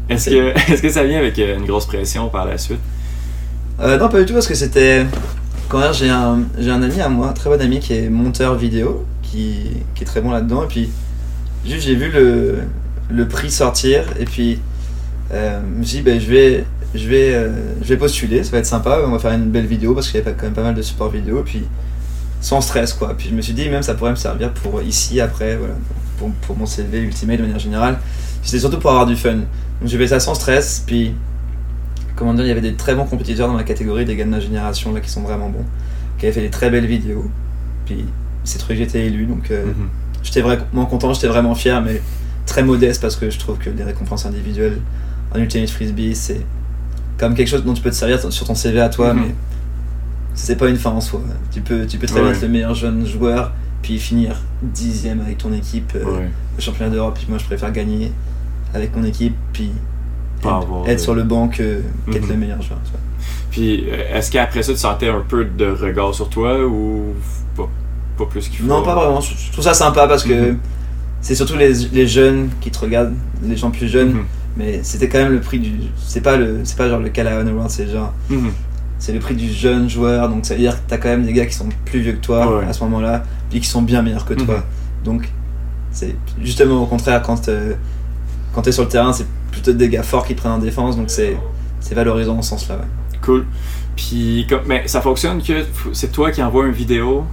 Est-ce 0.08 0.30
que, 0.30 0.52
est-ce 0.72 0.80
que 0.82 0.90
ça 0.90 1.02
vient 1.02 1.18
avec 1.18 1.36
une 1.38 1.64
grosse 1.66 1.86
pression 1.86 2.28
par 2.28 2.44
la 2.44 2.56
suite? 2.58 2.78
Non, 3.80 4.08
pas 4.08 4.20
du 4.20 4.26
tout, 4.26 4.34
parce 4.34 4.46
que 4.46 4.54
c'était. 4.54 5.04
Quand 5.68 5.80
même, 5.80 5.92
j'ai 5.92 6.08
un, 6.08 6.38
un 6.68 6.82
ami 6.82 7.00
à 7.00 7.08
moi, 7.08 7.28
un 7.28 7.32
très 7.32 7.50
bon 7.50 7.60
ami, 7.60 7.80
qui 7.80 7.94
est 7.94 8.08
monteur 8.08 8.54
vidéo, 8.54 9.04
qui, 9.22 9.56
qui 9.96 10.04
est 10.04 10.06
très 10.06 10.20
bon 10.20 10.30
là-dedans. 10.30 10.62
Et 10.62 10.66
puis, 10.68 10.90
juste, 11.66 11.82
j'ai 11.82 11.96
vu 11.96 12.08
le, 12.12 12.58
le 13.10 13.26
prix 13.28 13.50
sortir, 13.50 14.04
et 14.18 14.24
puis, 14.24 14.60
euh, 15.32 15.60
je 15.74 15.78
me 15.78 15.84
suis 15.84 15.98
dit, 15.98 16.02
ben, 16.02 16.20
je, 16.20 16.26
vais, 16.30 16.64
je, 16.94 17.08
vais, 17.08 17.34
euh, 17.34 17.50
je 17.82 17.88
vais 17.88 17.96
postuler, 17.96 18.42
ça 18.44 18.50
va 18.52 18.58
être 18.58 18.66
sympa, 18.66 19.00
on 19.06 19.10
va 19.10 19.18
faire 19.18 19.32
une 19.32 19.50
belle 19.50 19.66
vidéo, 19.66 19.94
parce 19.94 20.08
qu'il 20.08 20.18
y 20.20 20.22
avait 20.22 20.34
quand 20.34 20.44
même 20.44 20.54
pas 20.54 20.62
mal 20.62 20.74
de 20.74 20.82
supports 20.82 21.10
vidéo, 21.10 21.42
puis 21.44 21.64
sans 22.40 22.60
stress, 22.60 22.92
quoi. 22.92 23.14
Puis 23.16 23.28
je 23.30 23.34
me 23.34 23.40
suis 23.42 23.52
dit, 23.54 23.68
même, 23.68 23.82
ça 23.82 23.94
pourrait 23.94 24.10
me 24.10 24.16
servir 24.16 24.52
pour 24.52 24.82
ici, 24.82 25.20
après, 25.20 25.56
voilà, 25.56 25.74
pour, 26.18 26.30
pour 26.30 26.56
mon 26.56 26.66
CV 26.66 26.98
Ultimate 27.00 27.38
de 27.38 27.42
manière 27.42 27.58
générale. 27.58 27.98
C'était 28.42 28.60
surtout 28.60 28.78
pour 28.78 28.90
avoir 28.90 29.06
du 29.06 29.16
fun. 29.16 29.34
Donc, 29.34 29.44
j'ai 29.86 29.98
fait 29.98 30.08
ça 30.08 30.20
sans 30.20 30.34
stress, 30.34 30.82
puis 30.86 31.12
comment 32.14 32.32
dire, 32.34 32.44
il 32.44 32.48
y 32.48 32.52
avait 32.52 32.60
des 32.60 32.74
très 32.74 32.94
bons 32.94 33.04
compétiteurs 33.04 33.46
dans 33.48 33.54
ma 33.54 33.64
catégorie, 33.64 34.04
des 34.04 34.16
gars 34.16 34.24
de 34.24 34.30
ma 34.30 34.40
génération 34.40 34.92
là 34.94 35.00
qui 35.00 35.10
sont 35.10 35.20
vraiment 35.22 35.48
bons, 35.50 35.64
qui 36.18 36.24
avaient 36.26 36.32
fait 36.34 36.40
des 36.40 36.50
très 36.50 36.70
belles 36.70 36.86
vidéos. 36.86 37.30
Puis 37.84 38.04
c'est 38.44 38.64
que 38.66 38.74
j'étais 38.74 39.04
élu, 39.06 39.26
donc 39.26 39.50
euh, 39.50 39.64
Mhm. 39.66 39.88
j'étais 40.22 40.40
vraiment 40.40 40.86
content, 40.86 41.12
j'étais 41.12 41.26
vraiment 41.26 41.54
fier, 41.54 41.82
mais 41.82 42.00
très 42.46 42.62
modeste 42.62 43.02
parce 43.02 43.16
que 43.16 43.28
je 43.30 43.38
trouve 43.38 43.58
que 43.58 43.68
les 43.70 43.84
récompenses 43.84 44.24
individuelles 44.26 44.78
en 45.34 45.38
Ultimate 45.38 45.68
Frisbee, 45.68 46.14
c'est 46.14 46.40
comme 47.18 47.34
quelque 47.34 47.48
chose 47.48 47.64
dont 47.64 47.74
tu 47.74 47.82
peux 47.82 47.90
te 47.90 47.94
servir 47.94 48.20
sur 48.32 48.46
ton 48.46 48.54
CV 48.54 48.80
à 48.80 48.88
toi, 48.88 49.12
Mhm. 49.12 49.20
mais 49.26 49.34
c'est 50.34 50.56
pas 50.56 50.68
une 50.68 50.76
fin 50.76 50.90
en 50.90 51.00
soi. 51.00 51.20
Tu 51.50 51.60
peux, 51.60 51.86
tu 51.86 51.98
peux 51.98 52.06
très 52.06 52.20
bien 52.20 52.30
être 52.30 52.42
le 52.42 52.48
meilleur 52.48 52.74
jeune 52.74 53.06
joueur, 53.06 53.52
puis 53.82 53.98
finir 53.98 54.36
dixième 54.62 55.20
avec 55.20 55.38
ton 55.38 55.52
équipe 55.52 55.92
euh, 55.96 56.04
Ouais. 56.04 56.28
au 56.58 56.60
championnat 56.60 56.90
d'Europe, 56.90 57.14
puis 57.16 57.26
moi 57.28 57.38
je 57.38 57.44
préfère 57.44 57.72
gagner 57.72 58.12
avec 58.74 58.94
mon 58.96 59.04
équipe, 59.04 59.34
puis 59.52 59.70
être, 60.86 61.00
sur 61.00 61.14
le 61.14 61.22
banc 61.24 61.48
qu'être 61.48 61.82
Mhm. 62.06 62.28
le 62.28 62.36
meilleur 62.36 62.62
joueur. 62.62 62.78
tu 62.84 62.90
vois. 62.90 63.00
Puis 63.50 63.86
euh, 63.90 64.16
est-ce 64.16 64.30
qu'après 64.30 64.62
ça, 64.62 64.72
tu 64.72 64.78
sentais 64.78 65.08
un 65.08 65.20
peu 65.26 65.44
de 65.44 65.66
regard 65.66 66.14
sur 66.14 66.28
toi 66.28 66.64
ou 66.64 67.14
pas, 67.56 67.68
pas 68.18 68.26
plus 68.26 68.48
qu'il 68.48 68.60
faut? 68.60 68.66
Non, 68.66 68.82
pas 68.82 68.94
vraiment. 68.94 69.20
Je 69.20 69.34
je 69.34 69.50
trouve 69.52 69.64
ça 69.64 69.74
sympa 69.74 70.06
parce 70.06 70.22
que 70.24 70.50
Mhm. 70.52 70.58
C'est 71.26 71.34
surtout 71.34 71.56
les, 71.56 71.72
les 71.92 72.06
jeunes 72.06 72.50
qui 72.60 72.70
te 72.70 72.78
regardent, 72.78 73.14
les 73.42 73.56
gens 73.56 73.70
plus 73.70 73.88
jeunes. 73.88 74.12
Mhm. 74.12 74.24
Mais 74.56 74.80
c'était 74.82 75.08
quand 75.08 75.18
même 75.18 75.32
le 75.32 75.40
prix 75.40 75.58
du. 75.58 75.72
C'est 75.98 76.20
pas 76.20 76.36
le, 76.36 76.60
c'est 76.64 76.76
pas 76.78 76.88
genre 76.88 77.00
le 77.00 77.08
Callahan 77.10 77.46
Award, 77.48 77.68
c'est 77.70 77.88
genre 77.88 78.12
Mhm. 78.30 78.50
c'est 78.98 79.12
le 79.12 79.18
prix 79.18 79.34
du 79.34 79.50
jeune 79.52 79.90
joueur. 79.90 80.28
Donc 80.28 80.46
ça 80.46 80.54
veut 80.54 80.60
dire 80.60 80.74
que 80.76 80.88
t'as 80.88 80.98
quand 80.98 81.08
même 81.08 81.24
des 81.26 81.32
gars 81.32 81.46
qui 81.46 81.54
sont 81.54 81.68
plus 81.84 82.00
vieux 82.00 82.12
que 82.12 82.24
toi 82.24 82.58
Ouais. 82.60 82.64
à 82.66 82.72
ce 82.72 82.82
moment-là, 82.84 83.24
puis 83.50 83.60
qui 83.60 83.66
sont 83.68 83.82
bien 83.82 84.02
meilleurs 84.02 84.24
que 84.24 84.34
toi. 84.34 84.56
Mhm. 84.58 85.04
Donc 85.04 85.28
c'est 85.90 86.14
justement 86.42 86.82
au 86.82 86.86
contraire 86.86 87.22
quand 87.22 87.48
euh, 87.48 87.74
quand 88.54 88.62
t'es 88.62 88.72
sur 88.72 88.84
le 88.84 88.88
terrain, 88.88 89.12
c'est 89.12 89.26
plutôt 89.50 89.72
des 89.72 89.88
gars 89.88 90.02
forts 90.02 90.26
qui 90.26 90.34
prennent 90.34 90.52
en 90.52 90.58
défense. 90.58 90.96
Donc 90.96 91.10
c'est 91.10 91.36
c'est 91.80 91.94
valorisant 91.96 92.36
en 92.38 92.42
ce 92.42 92.50
sens-là. 92.50 92.76
ouais. 92.76 93.18
Cool. 93.22 93.44
Puis, 93.96 94.46
comme, 94.48 94.60
mais 94.66 94.86
ça 94.86 95.00
fonctionne 95.00 95.42
que 95.42 95.64
c'est 95.92 96.12
toi 96.12 96.30
qui 96.30 96.42
envoies 96.42 96.66
une 96.66 96.72
vidéo. 96.72 97.24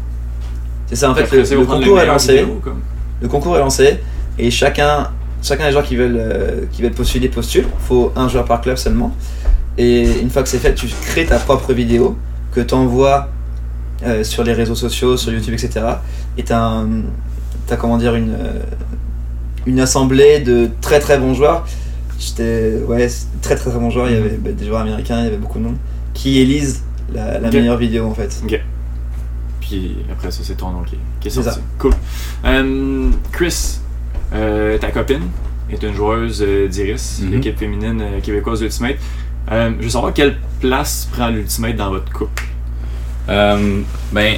C'est 0.88 0.96
ça 0.96 1.12
en 1.12 1.16
fait. 1.16 1.30
Le, 1.32 1.60
le 1.62 1.66
concours 1.66 2.00
est 2.00 2.06
lancé. 2.06 2.46
comme. 2.64 2.80
Le 3.24 3.27
concours 3.27 3.56
est 3.56 3.60
lancé 3.60 4.00
et 4.38 4.51
chacun, 4.51 5.10
chacun 5.42 5.65
des 5.65 5.72
joueurs 5.72 5.86
qui 5.86 5.96
veulent, 5.96 6.18
euh, 6.20 6.65
qui 6.72 6.84
veulent 6.84 6.92
postuler 6.92 7.30
postule. 7.30 7.65
Il 7.65 7.86
faut 7.86 8.12
un 8.15 8.27
joueur 8.27 8.46
par 8.46 8.62
club 8.62 8.77
seulement. 8.77 9.15
Et 9.80 10.19
une 10.21 10.30
fois 10.30 10.43
que 10.43 10.50
c'est 10.50 10.60
fait, 10.60 10.76
tu 10.76 10.86
crées 10.86 11.26
ta 11.26 11.39
propre 11.39 11.74
vidéo 11.74 12.15
que 12.52 12.62
tu 12.62 12.76
envoies 12.76 13.30
sur 14.24 14.43
les 14.43 14.54
réseaux 14.54 14.76
sociaux, 14.76 15.17
sur 15.17 15.32
YouTube, 15.32 15.54
etc. 15.54 15.86
Et 16.38 16.43
tu 16.43 16.54
as, 16.54 16.86
comment 17.80 17.98
dire, 17.98 18.15
une, 18.15 18.34
euh, 18.34 18.60
une 19.65 19.80
assemblée 19.80 20.39
de 20.39 20.69
très 20.82 21.00
très 21.00 21.17
bons 21.17 21.34
joueurs. 21.34 21.65
J'étais 22.19 22.80
ouais, 22.88 23.08
très 23.41 23.56
très 23.56 23.69
très 23.69 23.80
bons 23.80 23.89
joueurs. 23.89 24.10
Il 24.10 24.15
y 24.15 24.17
avait 24.17 24.38
bah, 24.38 24.52
des 24.52 24.65
joueurs 24.65 24.82
américains, 24.82 25.19
il 25.19 25.26
y 25.26 25.28
avait 25.28 25.38
beaucoup 25.38 25.60
de 25.60 25.65
monde 25.65 25.78
qui 26.13 26.39
élisent 26.39 26.84
la, 27.13 27.39
meilleure 27.39 27.78
vidéo 27.78 28.06
en 28.06 28.13
fait. 28.13 28.41
Puis 29.67 29.95
après 30.12 30.30
ça, 30.32 30.41
c'est 30.43 30.56
ton 30.56 30.71
nom 30.71 30.84
qui, 30.84 30.97
qui 31.19 31.28
est 31.28 31.32
C'est 31.32 31.41
sorti. 31.43 31.60
ça. 31.60 31.65
Cool. 31.80 31.93
Euh, 32.45 33.10
Chris, 33.32 33.80
euh, 34.34 34.78
ta 34.78 34.91
copine 34.91 35.21
est 35.71 35.82
une 35.82 35.93
joueuse 35.93 36.43
euh, 36.45 36.67
d'Iris, 36.67 37.21
l'équipe 37.30 37.58
féminine 37.58 38.02
euh, 38.02 38.19
québécoise 38.21 38.60
d'Ultimate. 38.60 38.97
Euh, 39.52 39.71
je 39.80 39.84
veux 39.86 39.89
savoir 39.89 40.13
quelle 40.13 40.38
place 40.60 41.08
prend 41.12 41.30
l'Ultimate 41.30 41.76
dans 41.76 41.89
votre 41.91 42.12
couple? 42.12 42.43
Ben, 43.28 44.36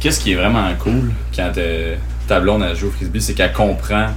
qu'est-ce 0.00 0.20
qui 0.20 0.32
est 0.32 0.36
vraiment 0.36 0.68
cool 0.80 1.12
quand 1.34 1.52
euh, 1.56 1.96
ta 2.26 2.40
blonde 2.40 2.64
elle 2.68 2.76
joue 2.76 2.88
au 2.88 2.90
frisbee, 2.90 3.20
c'est 3.20 3.34
qu'elle 3.34 3.52
comprend. 3.52 4.08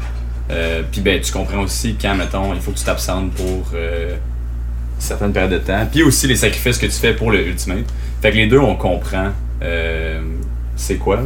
Euh, 0.50 0.82
Puis 0.92 1.02
ben, 1.02 1.22
tu 1.22 1.32
comprends 1.32 1.60
aussi 1.60 1.96
quand, 2.02 2.16
mettons, 2.16 2.54
il 2.54 2.60
faut 2.60 2.72
que 2.72 2.78
tu 2.78 2.84
t'absentes 2.84 3.32
pour 3.34 3.70
euh, 3.74 4.16
certaines 5.00 5.32
périodes 5.34 5.54
de 5.54 5.58
temps. 5.60 5.88
Puis 5.92 6.04
aussi 6.04 6.28
les 6.28 6.36
sacrifices 6.36 6.78
que 6.78 6.88
tu 6.88 6.92
fais 6.94 7.14
pour 7.14 7.32
le 7.32 7.48
ultimate. 7.48 7.86
Fait 8.22 8.32
que 8.32 8.38
les 8.38 8.48
deux, 8.48 8.60
on 8.60 8.76
comprend 8.76 9.28
euh, 9.28 9.30
c'est 10.76 10.98
quoi? 10.98 11.20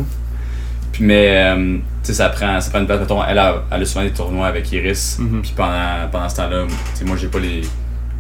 Puis 0.92 1.04
mais, 1.04 1.54
euh, 1.54 1.78
tu 1.78 1.82
sais, 2.04 2.14
ça 2.14 2.30
prend, 2.30 2.62
ça 2.62 2.70
prend 2.70 2.80
une 2.80 2.86
place. 2.86 3.02
Mettons, 3.02 3.22
elle 3.24 3.38
a, 3.38 3.64
elle 3.70 3.82
a 3.82 3.86
souvent 3.86 4.06
des 4.06 4.12
tournois 4.12 4.48
avec 4.48 4.72
Iris. 4.72 5.18
Mhm. 5.20 5.42
Puis 5.42 5.54
pendant, 5.56 6.08
pendant 6.12 6.30
ce 6.30 6.38
temps-là, 6.38 6.66
moi 7.06 7.18
j'ai 7.18 7.28
pas 7.28 7.40
les. 7.40 7.62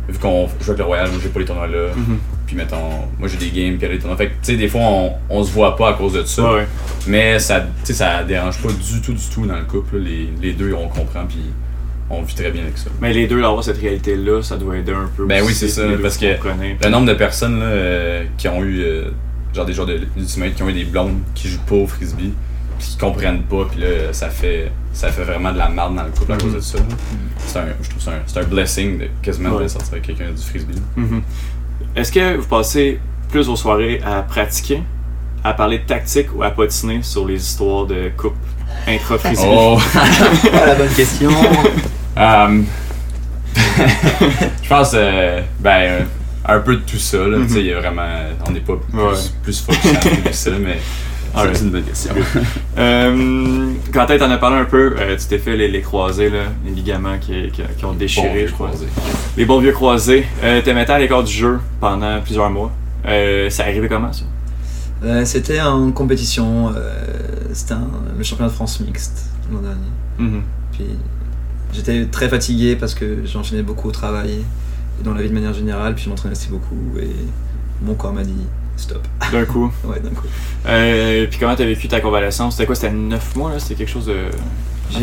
Vu 0.08 0.19
qu'on 0.19 0.47
joue 0.62 0.71
avec 0.71 0.80
le 0.80 0.84
Royal, 0.84 1.08
moi 1.10 1.19
j'ai 1.23 1.30
pas 1.30 1.39
les 1.39 1.45
tournois 1.45 1.67
là. 1.67 1.88
Mhm. 1.95 2.17
Puis 2.45 2.56
mettons, 2.56 3.08
moi 3.17 3.30
j'ai 3.30 3.38
des 3.38 3.49
games, 3.49 3.78
puis 3.78 3.86
elle 3.86 3.91
a 3.91 3.95
des 3.95 3.99
tournois. 3.99 4.17
Fait 4.17 4.28
que, 4.28 4.32
tu 4.34 4.51
sais, 4.51 4.58
des 4.58 4.67
fois 4.67 4.82
on, 4.82 5.13
on 5.30 5.43
se 5.43 5.51
voit 5.51 5.75
pas 5.78 5.91
à 5.91 5.93
cause 5.93 6.13
de 6.13 6.23
ça. 6.23 6.43
Ouais, 6.43 6.56
ouais. 6.56 6.67
Mais 7.08 7.39
ça, 7.39 7.62
tu 7.62 7.67
sais, 7.86 7.93
ça 7.93 8.23
dérange 8.23 8.62
pas 8.62 8.69
du 8.73 9.01
tout, 9.01 9.13
du 9.13 9.25
tout 9.34 9.45
dans 9.45 9.58
le 9.58 9.63
couple. 9.63 9.97
Les, 9.97 10.30
les 10.41 10.51
deux, 10.51 10.73
on 10.73 10.89
comprend, 10.89 11.25
puis 11.25 11.39
on 12.10 12.21
vit 12.21 12.36
très 12.36 12.51
bien 12.51 12.63
avec 12.63 12.78
ça. 12.78 12.89
Mais 13.01 13.13
les 13.13 13.28
deux, 13.28 13.43
avoir 13.43 13.63
cette 13.63 13.80
réalité-là, 13.80 14.41
ça 14.43 14.58
doit 14.58 14.78
aider 14.78 14.91
un 14.91 15.10
peu. 15.15 15.25
Ben 15.25 15.43
oui, 15.45 15.54
c'est 15.54 15.69
ça, 15.69 15.84
parce 16.01 16.17
que. 16.17 16.25
Le 16.25 16.89
nombre 16.89 17.08
de 17.08 17.13
personnes 17.13 17.60
là, 17.60 17.65
euh, 17.65 18.23
qui 18.38 18.47
ont 18.47 18.63
eu, 18.63 18.82
euh, 18.82 19.12
genre 19.56 19.65
des 19.65 19.74
joueurs 19.74 19.88
de 19.88 20.02
l'Ultimate, 20.15 20.54
qui 20.56 20.63
ont 20.63 20.70
eu 20.70 20.74
des 20.74 20.84
blondes 20.86 21.20
qui 21.34 21.50
jouent 21.50 21.60
pas 21.68 21.76
au 21.76 21.88
frisbee, 21.88 22.34
puis 22.78 22.88
qui 22.89 22.98
comprennent 22.98 23.44
pas, 23.44 23.65
puis 23.72 23.80
là, 23.82 24.12
ça 24.12 24.30
fait, 24.30 24.72
ça 24.94 25.10
fait 25.10 25.24
vraiment 25.24 25.52
de 25.54 25.58
la 25.58 25.70
merde 25.70 25.96
dans 25.96 26.04
le 26.04 26.10
couple 26.12 26.34
à 26.34 26.38
cause 26.38 26.54
de 26.54 26.60
ça. 26.60 26.78
là. 26.78 26.84
C'est 27.38 27.60
un, 27.60 27.65
je 27.82 27.89
trouve 27.89 27.98
que 27.98 28.04
c'est 28.04 28.10
un, 28.12 28.22
c'est 28.26 28.39
un 28.39 28.44
blessing 28.44 29.00
de 29.00 29.08
quasiment 29.22 29.52
Ouais. 29.52 29.63
de 29.63 29.68
sortir 29.70 29.94
avec 29.94 30.04
quelqu'un 30.06 30.32
du 30.32 30.41
frisbee. 30.41 30.76
Mhm. 30.96 31.22
Est-ce 31.96 32.12
que 32.12 32.36
vous 32.38 32.48
passez 32.48 33.00
plus 33.30 33.48
aux 33.50 33.56
soirées 33.56 34.02
à 34.06 34.22
pratiquer, 34.24 34.84
à 35.44 35.54
parler 35.54 35.80
de 35.80 35.86
tactique 35.86 36.28
ou 36.36 36.44
à 36.44 36.50
patiner 36.52 37.02
sur 37.02 37.26
les 37.26 37.36
histoires 37.41 37.86
de 37.86 38.10
couple 38.18 38.36
intra-frisbee? 38.88 39.46
Oh! 39.48 39.80
Ah, 40.54 40.65
la 40.68 40.76
bonne 40.76 40.94
question. 40.94 41.32
Um, 42.18 42.65
je 44.63 44.70
pense, 44.70 44.91
euh, 44.94 45.41
ben, 45.60 45.70
euh, 45.82 46.02
un 46.47 46.60
peu 46.60 46.75
de 46.75 46.81
tout 46.81 46.97
ça, 46.97 47.17
là. 47.27 47.38
Tu 47.43 47.49
sais, 47.53 47.60
il 47.62 47.65
y 47.67 47.73
a 47.73 47.79
vraiment. 47.79 48.08
On 48.47 48.51
n'est 48.51 48.60
pas 48.62 48.75
plus, 48.77 48.97
Ouais. 48.99 49.13
plus 49.43 49.62
focus 49.62 49.91
que 50.23 50.31
ça, 50.34 50.51
mais. 50.60 50.77
C'est 51.53 51.62
une 51.63 51.71
bonne 51.71 51.84
question. 51.84 52.13
Euh, 52.77 53.71
quand 53.93 54.05
t'en 54.05 54.29
as 54.31 54.38
parlé 54.38 54.58
un 54.58 54.65
peu, 54.65 54.95
euh, 54.99 55.15
tu 55.17 55.27
t'es 55.27 55.38
fait 55.38 55.55
les, 55.55 55.69
les 55.69 55.81
croisés, 55.81 56.29
là, 56.29 56.43
les 56.65 56.71
ligaments 56.71 57.17
qui, 57.19 57.49
qui, 57.51 57.62
qui 57.77 57.86
ont 57.86 57.93
déchiré, 57.93 58.27
Bon 58.27 58.36
vieux 58.36 58.47
je 58.47 58.51
crois. 58.53 58.71
Les 59.38 59.45
bons 59.45 59.60
vieux 59.60 59.71
croisés. 59.71 60.25
Euh, 60.43 60.62
T'es 60.62 60.73
mettais 60.73 60.91
à 60.91 60.99
l'écart 60.99 61.23
du 61.23 61.31
jeu 61.31 61.60
pendant 61.79 62.19
plusieurs 62.21 62.49
mois. 62.49 62.71
Euh, 63.05 63.49
ça 63.49 63.63
arrivait 63.63 63.88
comment, 63.88 64.12
ça? 64.12 64.23
Euh, 65.05 65.23
c'était 65.25 65.62
en 65.62 65.91
compétition, 65.91 66.69
euh, 66.75 66.93
c'était 67.53 67.75
le 68.17 68.23
championnat 68.23 68.49
de 68.49 68.55
France 68.55 68.79
mixte 68.81 69.25
l'an 69.51 69.60
dernier. 69.60 69.77
Mhm. 70.19 70.41
Puis 70.73 70.86
j'étais 71.73 72.05
très 72.08 72.27
fatigué 72.27 72.75
parce 72.75 72.93
que 72.93 73.19
j'enchaînais 73.25 73.63
beaucoup 73.63 73.88
au 73.89 73.91
travail 73.91 74.43
dans 75.03 75.13
la 75.13 75.21
vie 75.21 75.29
de 75.29 75.34
manière 75.34 75.53
générale, 75.53 75.95
puis 75.95 76.05
je 76.05 76.10
m'entraînais 76.10 76.36
aussi 76.36 76.49
beaucoup 76.49 76.75
et 76.99 77.10
mon 77.81 77.93
corps 77.95 78.13
m'a 78.13 78.23
dit 78.23 78.34
stop. 78.77 79.05
D'un 79.31 79.45
coup. 79.45 79.71
Ouais, 79.86 79.99
d'un 79.99 80.10
coup. 80.10 80.25
Euh, 80.67 81.27
puis 81.29 81.39
comment 81.39 81.55
t'as 81.55 81.65
vécu 81.65 81.88
ta 81.88 82.01
convalescence? 82.01 82.55
C'était 82.55 82.65
quoi? 82.65 82.75
C'était 82.75 82.91
9 82.93 83.36
mois, 83.36 83.51
là? 83.51 83.60
C'était 83.60 83.75
quelque 83.75 83.89
chose 83.91 84.05
de... 84.08 84.17
J'ai 84.91 84.99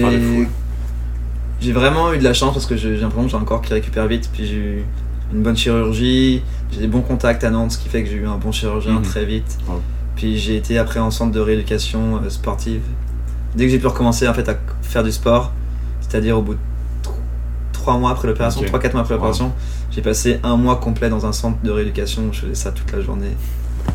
j'ai 1.61 1.73
vraiment 1.73 2.13
eu 2.13 2.19
de 2.19 2.25
la 2.25 2.35
chance 2.35 2.53
parce 2.55 2.67
que 2.67 2.77
j'ai 2.77 2.97
j'ai 2.97 3.03
l'impression 3.03 3.25
que 3.25 3.31
j'ai 3.31 3.37
un 3.37 3.45
corps 3.45 3.63
qui 3.63 3.73
récupère 3.73 4.09
vite, 4.09 4.29
puis 4.33 4.47
j'ai 4.47 4.57
eu 4.57 4.85
une 5.33 5.43
bonne 5.43 5.57
chirurgie, 5.57 6.43
j'ai 6.73 6.81
des 6.81 6.87
bons 6.89 7.03
contacts 7.03 7.45
à 7.45 7.51
Nantes, 7.51 7.73
ce 7.73 7.79
qui 7.79 7.89
fait 7.89 8.03
que 8.03 8.11
j'ai 8.11 8.17
eu 8.17 8.27
un 8.27 8.37
bon 8.37 8.51
chirurgien 8.53 8.95
Mhm. 8.95 9.03
très 9.03 9.25
vite. 9.25 9.59
Puis 10.17 10.39
j'ai 10.39 10.57
été 10.57 10.77
après 10.79 10.99
en 11.01 11.11
centre 11.11 11.31
de 11.33 11.41
rééducation 11.41 12.17
euh, 12.17 12.29
sportive. 12.31 12.83
Dès 13.55 13.65
que 13.67 13.71
j'ai 13.71 13.79
pu 13.79 13.87
recommencer 13.87 14.27
en 14.29 14.35
fait 14.35 14.49
à 14.49 14.57
faire 14.83 15.05
du 15.05 15.13
sport, 15.13 15.53
c'est-à-dire 16.01 16.37
au 16.39 16.43
bout 16.43 16.55
de 16.55 16.59
3 17.83 17.99
mois 17.99 18.11
après 18.13 18.29
l'opération, 18.29 18.61
Ok. 18.61 18.69
3-4 18.69 18.93
mois 18.93 19.01
après 19.03 19.15
Wow. 19.15 19.21
l'opération, 19.21 19.53
j'ai 19.91 20.03
passé 20.03 20.39
un 20.45 20.57
mois 20.57 20.77
complet 20.77 21.09
dans 21.11 21.27
un 21.27 21.33
centre 21.33 21.59
de 21.63 21.71
rééducation 21.71 22.23
où 22.29 22.33
je 22.33 22.41
faisais 22.43 22.55
ça 22.55 22.71
toute 22.71 22.91
la 22.93 23.01
journée. 23.01 23.37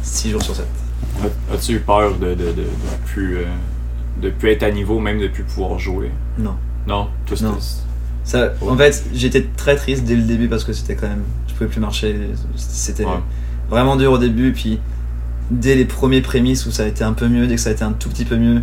6 0.02 0.32
jours 0.32 0.42
sur 0.44 0.56
7. 0.56 0.66
As- 1.24 1.54
As-tu 1.56 1.74
eu 1.76 1.80
peur 1.80 2.16
de, 2.18 2.28
de, 2.30 2.34
de, 2.34 2.52
de 2.52 2.66
plus, 3.06 3.38
euh, 3.38 3.46
de 4.22 4.30
plus 4.30 4.50
être 4.52 4.64
à 4.64 4.72
niveau, 4.72 5.00
même 5.00 5.20
de 5.20 5.28
plus 5.30 5.44
pouvoir 5.44 5.80
jouer? 5.80 6.12
Non. 6.38 6.56
Non? 6.88 7.08
C'était- 7.30 7.44
Non. 7.46 7.58
Ça, 8.26 8.52
en 8.68 8.76
fait, 8.76 9.06
j'étais 9.14 9.44
très 9.56 9.78
triste 9.78 10.04
dès 10.04 10.16
le 10.16 10.24
début 10.24 10.50
parce 10.50 10.66
que 10.66 10.74
c'était 10.74 10.96
quand 10.96 11.08
même. 11.08 11.24
Je 11.48 11.54
pouvais 11.54 11.70
plus 11.70 11.80
marcher. 11.80 12.14
C'était 12.58 13.06
Ouais. 13.06 13.12
vraiment 13.70 13.96
dur 13.96 14.12
au 14.12 14.18
début. 14.18 14.52
Puis 14.52 14.82
dès 15.50 15.76
les 15.76 15.86
premiers 15.86 16.20
prémices 16.20 16.66
où 16.66 16.72
ça 16.72 16.84
a 16.84 16.88
été 16.88 17.06
un 17.06 17.14
peu 17.14 17.30
mieux, 17.30 17.48
dès 17.48 17.56
que 17.56 17.62
ça 17.62 17.70
a 17.70 17.74
été 17.74 17.84
un 17.86 17.94
tout 17.94 18.10
petit 18.10 18.26
peu 18.26 18.36
mieux, 18.36 18.62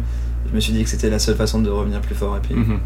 je 0.50 0.54
me 0.54 0.60
suis 0.60 0.74
dit 0.74 0.84
que 0.84 0.90
c'était 0.90 1.08
la 1.08 1.18
seule 1.18 1.36
façon 1.36 1.60
de 1.62 1.70
revenir 1.70 2.02
plus 2.02 2.14
fort. 2.14 2.36
Et 2.36 2.40
puis 2.40 2.54
Mhm. 2.54 2.78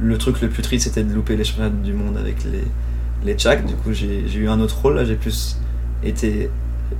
Le 0.00 0.18
truc 0.18 0.40
le 0.40 0.48
plus 0.48 0.62
triste 0.62 0.84
c'était 0.84 1.02
de 1.04 1.12
louper 1.14 1.36
les 1.36 1.44
championnats 1.44 1.70
du 1.70 1.92
monde 1.92 2.16
avec 2.16 2.36
les, 2.44 2.64
les 3.24 3.34
Tchaks. 3.34 3.64
Du 3.66 3.74
coup, 3.74 3.92
j'ai 3.92 4.24
eu 4.34 4.48
un 4.48 4.60
autre 4.60 4.78
rôle 4.80 4.96
là. 4.96 5.04
J'ai 5.04 5.14
plus 5.16 5.58
été 6.04 6.50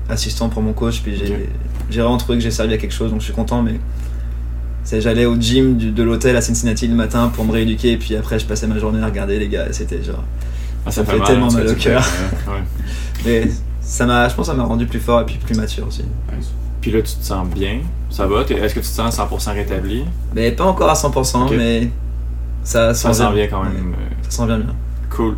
assistant 0.09 0.49
pour 0.49 0.63
mon 0.63 0.73
coach. 0.73 1.01
Puis 1.03 1.17
j'ai 1.17 1.33
Ok. 1.35 1.41
j'ai 1.91 2.01
vraiment 2.01 2.17
trouvé 2.19 2.39
que 2.39 2.45
j'ai 2.45 2.51
servi 2.51 2.75
à 2.75 2.79
quelque 2.79 2.95
chose. 2.95 3.11
Donc 3.11 3.21
je 3.21 3.25
suis 3.27 3.35
content. 3.35 3.63
Mais 3.63 3.79
j'allais 5.01 5.27
au 5.27 5.37
gym 5.41 5.77
du- 5.77 5.91
de 5.93 6.03
l'hôtel 6.03 6.37
à 6.37 6.41
Cincinnati 6.41 6.87
le 6.89 6.95
matin 6.95 7.31
pour 7.35 7.45
me 7.45 7.53
rééduquer. 7.53 7.97
Puis 7.97 8.17
après, 8.17 8.39
je 8.39 8.47
passais 8.47 8.67
ma 8.67 8.79
journée 8.79 9.03
à 9.03 9.07
regarder 9.07 9.39
les 9.39 9.49
gars. 9.49 9.67
et 9.69 9.73
C'était 9.73 10.03
genre. 10.03 10.25
Ah, 10.85 10.91
ça 10.91 11.05
fait 11.05 11.21
tellement 11.21 11.51
mal 11.51 11.67
ça 11.69 11.73
au 11.73 11.77
cœur. 11.77 12.05
Ouais. 12.49 12.63
Mais 13.25 13.49
ça 13.81 14.05
m'a, 14.07 14.29
je 14.29 14.35
pense, 14.35 14.47
que 14.49 14.53
ça 14.53 14.57
m'a 14.59 14.65
rendu 14.65 14.87
plus 14.87 14.99
fort 15.01 15.21
et 15.21 15.25
puis 15.25 15.37
plus 15.37 15.55
mature 15.57 15.87
aussi. 15.87 16.03
Puis 16.81 16.91
là, 16.91 17.01
tu 17.03 17.15
te 17.15 17.25
sens 17.25 17.47
bien? 17.49 17.79
Ça 18.11 18.27
va? 18.27 18.41
Est-ce 18.43 18.75
que 18.75 18.81
tu 18.81 18.87
te 18.87 18.87
sens 18.87 19.17
100% 19.17 19.55
rétabli? 19.55 20.03
Mais 20.35 20.51
pas 20.51 20.65
encore 20.65 20.91
à 20.91 20.95
100%, 20.95 21.45
Ok. 21.47 21.55
mais 21.57 21.89
ça, 22.63 22.95
Ça 22.95 23.13
s'en 23.13 23.33
vient 23.33 23.47
quand 23.49 23.63
même. 23.65 23.73
Ouais, 23.91 23.97
euh, 23.99 24.15
ça 24.23 24.31
s'en 24.31 24.47
vient 24.47 24.59
bien. 24.59 24.75
Cool. 25.11 25.37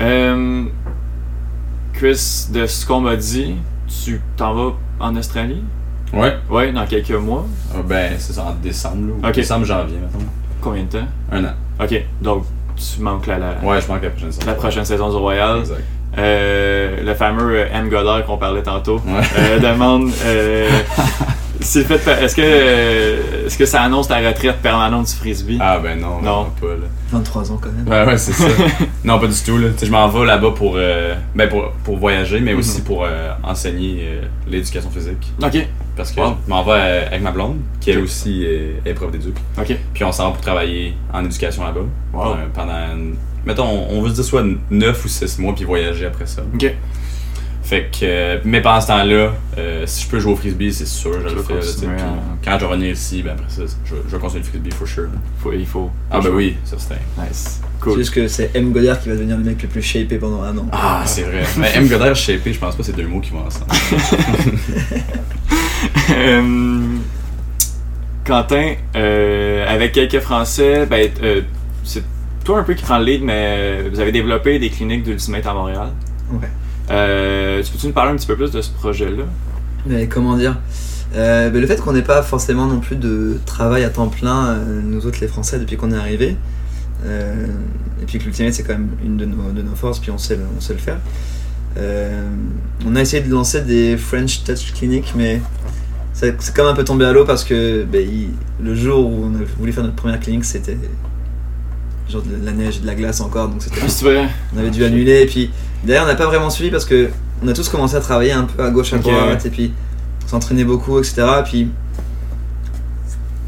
Euh, 0.00 0.64
Chris, 1.92 2.46
de 2.52 2.66
ce 2.66 2.86
qu'on 2.86 3.00
m'a 3.00 3.16
dit, 3.16 3.56
tu 4.04 4.20
t'en 4.36 4.54
vas 4.54 4.72
en 5.00 5.16
Australie? 5.16 5.62
Ouais. 6.12 6.36
Ouais, 6.48 6.72
dans 6.72 6.86
quelques 6.86 7.10
mois. 7.12 7.46
Ah, 7.74 7.78
ben, 7.86 8.12
c'est 8.18 8.32
ça, 8.32 8.44
en 8.44 8.52
décembre, 8.54 9.08
là. 9.08 9.12
ou 9.22 9.28
Ok. 9.28 9.34
Décembre, 9.34 9.64
janvier, 9.64 9.96
mettons. 9.98 10.24
Combien 10.60 10.82
de 10.84 10.88
temps? 10.88 11.06
Un 11.32 11.44
an. 11.44 11.52
Ok, 11.80 12.04
donc 12.20 12.44
tu 12.76 13.00
manques 13.00 13.26
la, 13.26 13.38
la, 13.38 13.54
Ouais, 13.62 13.80
je 13.80 13.88
manque 13.88 14.02
la 14.02 14.10
prochaine 14.10 14.32
saison. 14.32 14.46
la 14.46 14.54
prochaine 14.54 14.84
saison 14.84 15.10
du 15.10 15.16
Royal. 15.16 15.60
Exact. 15.60 15.80
Euh, 16.18 17.04
le 17.04 17.14
fameux 17.14 17.54
euh, 17.60 17.66
M. 17.72 17.88
Goddard 17.88 18.24
qu'on 18.26 18.36
parlait 18.36 18.62
tantôt 18.62 18.96
Ouais. 19.06 19.20
euh, 19.38 19.58
demande 19.60 20.10
s'il 21.60 21.84
fait, 21.84 22.00
est-ce 22.22 22.34
que, 22.36 22.42
euh, 22.44 23.46
est-ce 23.46 23.58
que 23.58 23.66
ça 23.66 23.82
annonce 23.82 24.08
ta 24.08 24.18
retraite 24.18 24.56
permanente 24.62 25.06
du 25.06 25.12
frisbee? 25.14 25.58
Ah, 25.60 25.78
ben 25.82 25.98
non, 26.00 26.20
Non. 26.20 26.44
non. 26.44 26.50
pas, 26.60 26.66
là. 26.68 26.86
23 27.12 27.52
ans 27.52 27.60
quand 27.60 27.70
même. 27.72 27.88
Ouais, 27.88 28.06
ouais, 28.10 28.18
c'est 28.18 28.32
ça. 28.32 28.46
non, 29.04 29.18
pas 29.18 29.26
du 29.26 29.34
tout. 29.42 29.58
Là. 29.58 29.68
Je 29.82 29.90
m'en 29.90 30.08
vais 30.08 30.26
là-bas 30.26 30.50
pour, 30.56 30.74
euh, 30.76 31.14
ben, 31.34 31.48
pour, 31.48 31.70
pour 31.84 31.96
voyager, 31.98 32.40
mais 32.40 32.54
aussi 32.54 32.78
Mhm. 32.78 32.84
pour 32.84 33.04
euh, 33.04 33.30
enseigner 33.42 33.98
euh, 34.02 34.22
l'éducation 34.48 34.90
physique. 34.90 35.32
Ok, 35.42 35.66
Parce 35.96 36.12
que 36.12 36.20
Wow. 36.20 36.36
je 36.46 36.50
m'en 36.50 36.62
vais 36.62 36.72
euh, 36.74 37.06
avec 37.08 37.22
ma 37.22 37.30
blonde, 37.32 37.56
qui 37.80 37.90
elle 37.90 37.98
Ok. 37.98 38.04
aussi 38.04 38.44
est, 38.44 38.80
est 38.84 38.94
prof 38.94 39.10
d'éduc. 39.10 39.34
ok. 39.58 39.76
Puis 39.92 40.04
on 40.04 40.12
s'en 40.12 40.26
va 40.26 40.30
pour 40.32 40.40
travailler 40.40 40.94
en 41.12 41.24
éducation 41.24 41.64
là-bas. 41.64 41.80
Wow. 42.12 42.36
Pendant, 42.54 42.96
mettons, 43.44 43.86
on 43.90 44.00
veut 44.02 44.10
se 44.10 44.14
dire 44.14 44.24
soit 44.24 44.44
9 44.70 45.04
ou 45.04 45.08
6 45.08 45.38
mois, 45.38 45.54
puis 45.54 45.64
voyager 45.64 46.06
après 46.06 46.26
ça. 46.26 46.42
Ok. 46.54 46.72
Fait 47.62 47.84
que, 47.92 47.98
euh, 48.02 48.38
mais 48.44 48.60
pendant 48.62 48.80
ce 48.80 48.86
temps-là, 48.88 49.32
euh, 49.58 49.84
si 49.86 50.04
je 50.04 50.08
peux 50.08 50.18
jouer 50.18 50.32
au 50.32 50.36
frisbee, 50.36 50.72
c'est 50.72 50.86
sûr, 50.86 51.12
je 51.22 51.28
Tu 51.28 51.34
le 51.36 51.42
fais. 51.42 51.54
là, 51.54 51.60
Puis 51.60 51.88
Quand 52.44 52.54
je 52.54 52.58
vais 52.64 52.66
revenir 52.66 52.90
ici, 52.90 53.22
ben 53.22 53.32
après 53.32 53.46
ça, 53.48 53.62
je, 53.84 53.94
je 54.08 54.16
vais 54.16 54.18
continuer 54.20 54.42
le 54.42 54.48
frisbee 54.48 54.70
for 54.72 54.88
sure. 54.88 55.08
Faut, 55.38 55.52
il 55.52 55.66
faut. 55.66 55.90
Ah, 56.10 56.20
ben 56.20 56.30
oui, 56.30 56.56
ça 56.64 56.76
c'était. 56.78 57.00
Nice. 57.18 57.60
C'est 57.62 57.80
Cool. 57.84 57.98
juste 57.98 58.12
que 58.12 58.28
c'est 58.28 58.50
M. 58.54 58.72
Godard 58.72 59.00
qui 59.00 59.08
va 59.08 59.14
devenir 59.14 59.36
le 59.38 59.44
mec 59.44 59.62
le 59.62 59.68
plus 59.68 59.80
shapé 59.82 60.16
pendant 60.18 60.42
un 60.42 60.56
an. 60.58 60.66
Ah, 60.72 61.02
c'est 61.06 61.22
vrai. 61.22 61.42
Mais 61.58 61.70
M. 61.76 61.86
Goddard, 61.88 62.16
shapé, 62.16 62.52
je 62.52 62.58
pense 62.58 62.74
pas 62.74 62.78
que 62.82 62.86
c'est 62.86 62.96
deux 62.96 63.06
mots 63.06 63.20
qui 63.20 63.30
vont 63.30 63.44
ensemble. 63.46 63.66
Euh, 66.10 66.82
Quentin, 68.24 68.74
euh, 68.96 69.64
avec 69.66 69.92
quelques 69.92 70.20
Français, 70.20 70.84
ben, 70.86 71.08
euh, 71.22 71.40
c'est 71.84 72.02
toi 72.44 72.58
un 72.58 72.62
peu 72.64 72.74
qui 72.74 72.82
prends 72.82 72.98
le 72.98 73.04
lead, 73.04 73.22
mais 73.22 73.88
vous 73.88 73.98
avez 74.00 74.12
développé 74.12 74.58
des 74.58 74.68
cliniques 74.70 75.04
d'Ultimate 75.04 75.46
à 75.46 75.54
Montréal. 75.54 75.88
Ouais. 76.32 76.48
Euh, 76.90 77.62
tu 77.62 77.72
peux-tu 77.72 77.86
nous 77.86 77.92
parler 77.92 78.12
un 78.12 78.16
petit 78.16 78.26
peu 78.26 78.36
plus 78.36 78.50
de 78.50 78.60
ce 78.60 78.70
projet-là? 78.70 79.24
Mais 79.86 80.06
comment 80.08 80.36
dire? 80.36 80.58
Euh, 81.14 81.50
ben, 81.50 81.60
Le 81.60 81.66
fait 81.66 81.80
qu'on 81.80 81.92
n'ait 81.92 82.02
pas 82.02 82.22
forcément 82.22 82.66
non 82.66 82.80
plus 82.80 82.96
de 82.96 83.38
travail 83.46 83.84
à 83.84 83.90
temps 83.90 84.08
plein, 84.08 84.48
euh, 84.48 84.80
nous 84.84 85.06
autres 85.06 85.18
les 85.20 85.28
Français, 85.28 85.58
depuis 85.58 85.76
qu'on 85.76 85.92
est 85.92 85.96
arrivé, 85.96 86.36
euh, 87.04 87.46
et 88.02 88.04
puis 88.06 88.18
que 88.18 88.24
l'Ultimate 88.24 88.52
c'est 88.54 88.62
quand 88.62 88.74
même 88.74 88.90
une 89.04 89.16
de 89.16 89.24
nos, 89.24 89.50
de 89.52 89.62
nos 89.62 89.74
forces, 89.74 89.98
puis 89.98 90.10
on 90.10 90.18
sait 90.18 90.36
le, 90.36 90.42
on 90.56 90.60
sait 90.60 90.72
le 90.74 90.78
faire. 90.78 90.98
On 92.86 92.96
a 92.96 93.00
essayé 93.00 93.22
de 93.22 93.30
lancer 93.30 93.62
des 93.62 93.96
French 93.96 94.42
Touch 94.44 94.72
Clinics, 94.74 95.12
mais 95.16 95.40
c'est 96.12 96.34
quand 96.54 96.64
même 96.64 96.72
un 96.72 96.76
peu 96.76 96.84
tombé 96.84 97.04
à 97.04 97.12
l'eau 97.12 97.24
parce 97.24 97.44
que 97.44 97.84
ben, 97.84 98.06
il- 98.06 98.30
le 98.64 98.74
jour 98.74 99.06
où 99.08 99.24
on 99.24 99.34
a 99.34 99.44
voulu 99.58 99.72
faire 99.72 99.84
notre 99.84 99.96
première 99.96 100.20
clinique, 100.20 100.44
c'était 100.44 100.76
genre 102.08 102.22
de 102.22 102.44
la 102.44 102.52
neige 102.52 102.78
et 102.78 102.80
de 102.80 102.86
la 102.86 102.94
glace 102.96 103.20
encore, 103.20 103.48
donc 103.48 103.62
c'était 103.62 103.80
on 104.54 104.58
avait 104.58 104.70
dû 104.70 104.84
annuler 104.84 105.22
et 105.22 105.26
puis 105.26 105.50
d'ailleurs 105.84 106.04
on 106.04 106.08
n'a 106.08 106.14
pas 106.14 106.26
vraiment 106.26 106.50
suivi 106.50 106.70
parce 106.70 106.84
que 106.84 107.08
on 107.42 107.48
a 107.48 107.52
tous 107.52 107.68
commencé 107.68 107.94
à 107.96 108.00
travailler 108.00 108.32
un 108.32 108.44
peu 108.44 108.62
à 108.62 108.70
gauche 108.70 108.92
à 108.92 108.98
droite 108.98 109.46
et 109.46 109.50
puis 109.50 109.72
s'entraîner 110.26 110.64
beaucoup 110.64 110.98
etc 110.98 111.22
puis 111.44 111.68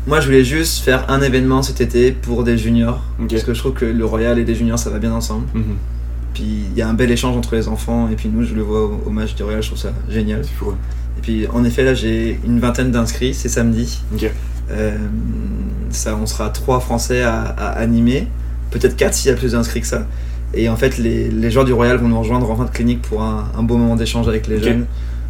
moi 0.06 0.20
je 0.20 0.26
voulais 0.26 0.44
juste 0.44 0.82
faire 0.82 1.08
un 1.10 1.20
événement 1.22 1.62
cet 1.62 1.80
été 1.80 2.10
pour 2.12 2.42
des 2.44 2.58
juniors 2.58 3.00
parce 3.28 3.44
que 3.44 3.54
je 3.54 3.58
trouve 3.60 3.72
que 3.74 3.84
le 3.84 4.04
Royal 4.04 4.38
et 4.38 4.44
les 4.44 4.54
juniors 4.54 4.78
ça 4.78 4.90
va 4.90 4.98
bien 4.98 5.12
ensemble 5.12 5.46
Mhm. 5.54 5.76
puis 6.34 6.64
il 6.72 6.76
y 6.76 6.82
a 6.82 6.88
un 6.88 6.94
bel 6.94 7.10
échange 7.10 7.36
entre 7.36 7.54
les 7.54 7.68
enfants 7.68 8.08
et 8.10 8.16
puis 8.16 8.28
nous 8.28 8.44
je 8.44 8.54
le 8.54 8.62
vois 8.62 8.82
au, 8.84 9.02
au 9.06 9.10
match 9.10 9.34
du 9.34 9.42
Royal 9.42 9.62
je 9.62 9.68
trouve 9.68 9.78
ça 9.78 9.92
génial 10.08 10.42
fou. 10.44 10.72
et 11.18 11.20
puis 11.20 11.46
en 11.48 11.64
effet 11.64 11.84
là 11.84 11.94
j'ai 11.94 12.40
une 12.44 12.58
vingtaine 12.58 12.90
d'inscrits 12.90 13.34
c'est 13.34 13.48
samedi. 13.48 14.00
Euh, 14.70 14.96
ça, 15.90 16.16
on 16.16 16.24
sera 16.24 16.48
trois 16.48 16.80
Français 16.80 17.20
à, 17.22 17.40
à 17.42 17.66
animer, 17.72 18.26
peut-être 18.70 18.96
quatre 18.96 19.12
s'il 19.12 19.30
y 19.30 19.34
a 19.34 19.36
plus 19.36 19.52
d'inscrits 19.52 19.82
que 19.82 19.86
ça. 19.86 20.06
Et 20.54 20.68
en 20.68 20.76
fait, 20.76 20.98
les, 20.98 21.28
les 21.30 21.50
joueurs 21.50 21.64
du 21.64 21.72
Royal 21.72 21.96
vont 21.96 22.08
nous 22.08 22.18
rejoindre 22.18 22.50
en 22.50 22.56
fin 22.56 22.64
de 22.64 22.70
clinique 22.70 23.02
pour 23.02 23.22
un, 23.22 23.44
un 23.58 23.62
beau 23.62 23.76
moment 23.76 23.96
d'échange 23.96 24.28
avec 24.28 24.46
les 24.46 24.62
jeunes, 24.62 24.86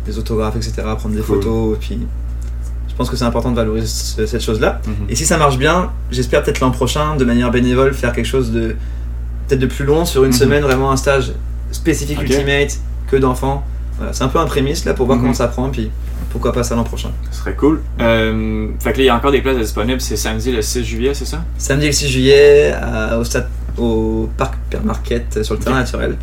des 0.07 0.19
autographes, 0.19 0.57
etc., 0.57 0.73
prendre 0.99 1.15
des 1.15 1.21
Cool. 1.23 1.37
photos. 1.37 1.77
Et 1.77 1.79
puis, 1.81 1.99
je 2.89 2.95
pense 2.95 3.09
que 3.09 3.17
c'est 3.17 3.25
important 3.25 3.51
de 3.53 3.57
valoriser 3.57 3.87
ce- 3.87 4.27
cette 4.27 4.43
chose-là. 4.43 4.81
Mhm. 4.87 4.95
Et 5.09 5.15
si 5.17 5.25
ça 5.25 5.37
marche 5.39 5.59
bien, 5.59 5.91
j'espère 6.11 6.43
peut-être 6.43 6.61
l'an 6.61 6.71
prochain, 6.73 7.17
de 7.17 7.25
manière 7.25 7.51
bénévole, 7.51 7.95
faire 7.95 8.13
quelque 8.13 8.27
chose 8.27 8.51
de 8.53 8.75
peut-être 9.49 9.61
de 9.61 9.67
plus 9.67 9.85
long 9.85 10.05
sur 10.05 10.23
une 10.25 10.31
Mhm. 10.31 10.37
semaine, 10.37 10.63
vraiment 10.63 10.91
un 10.91 10.97
stage 10.97 11.33
spécifique. 11.71 12.21
Ultimate, 12.21 12.79
que 13.11 13.17
d'enfants. 13.17 13.65
Voilà, 13.99 14.13
c'est 14.13 14.25
un 14.25 14.29
peu 14.29 14.39
un 14.39 14.47
prémisse 14.47 14.85
là 14.85 14.95
pour 14.95 15.07
voir 15.07 15.17
Mhm. 15.19 15.25
comment 15.25 15.35
ça 15.35 15.47
prend, 15.49 15.69
puis 15.69 15.91
pourquoi 16.31 16.53
pas 16.53 16.63
ça 16.65 16.75
l'an 16.75 16.85
prochain. 16.85 17.11
Ce 17.31 17.39
serait 17.41 17.55
cool. 17.55 17.81
Euh, 18.01 18.69
fait 18.81 18.93
que 18.93 18.99
là, 18.99 19.03
il 19.05 19.07
y 19.07 19.11
a 19.11 19.17
encore 19.17 19.31
des 19.33 19.43
places 19.43 19.59
disponibles. 19.59 20.01
C'est 20.01 20.17
samedi 20.17 20.51
le 20.51 20.63
6 20.63 20.83
juillet, 20.85 21.13
c'est 21.15 21.27
ça? 21.27 21.45
Samedi 21.59 21.87
le 21.87 21.93
6 21.93 22.09
juillet 22.09 22.73
à- 22.73 23.19
au 23.19 23.25
stade 23.25 23.49
au 23.79 24.29
parc 24.37 24.55
euh, 24.75 25.43
sur 25.43 25.55
le 25.55 25.61
terrain 25.61 25.77
naturel 25.79 26.17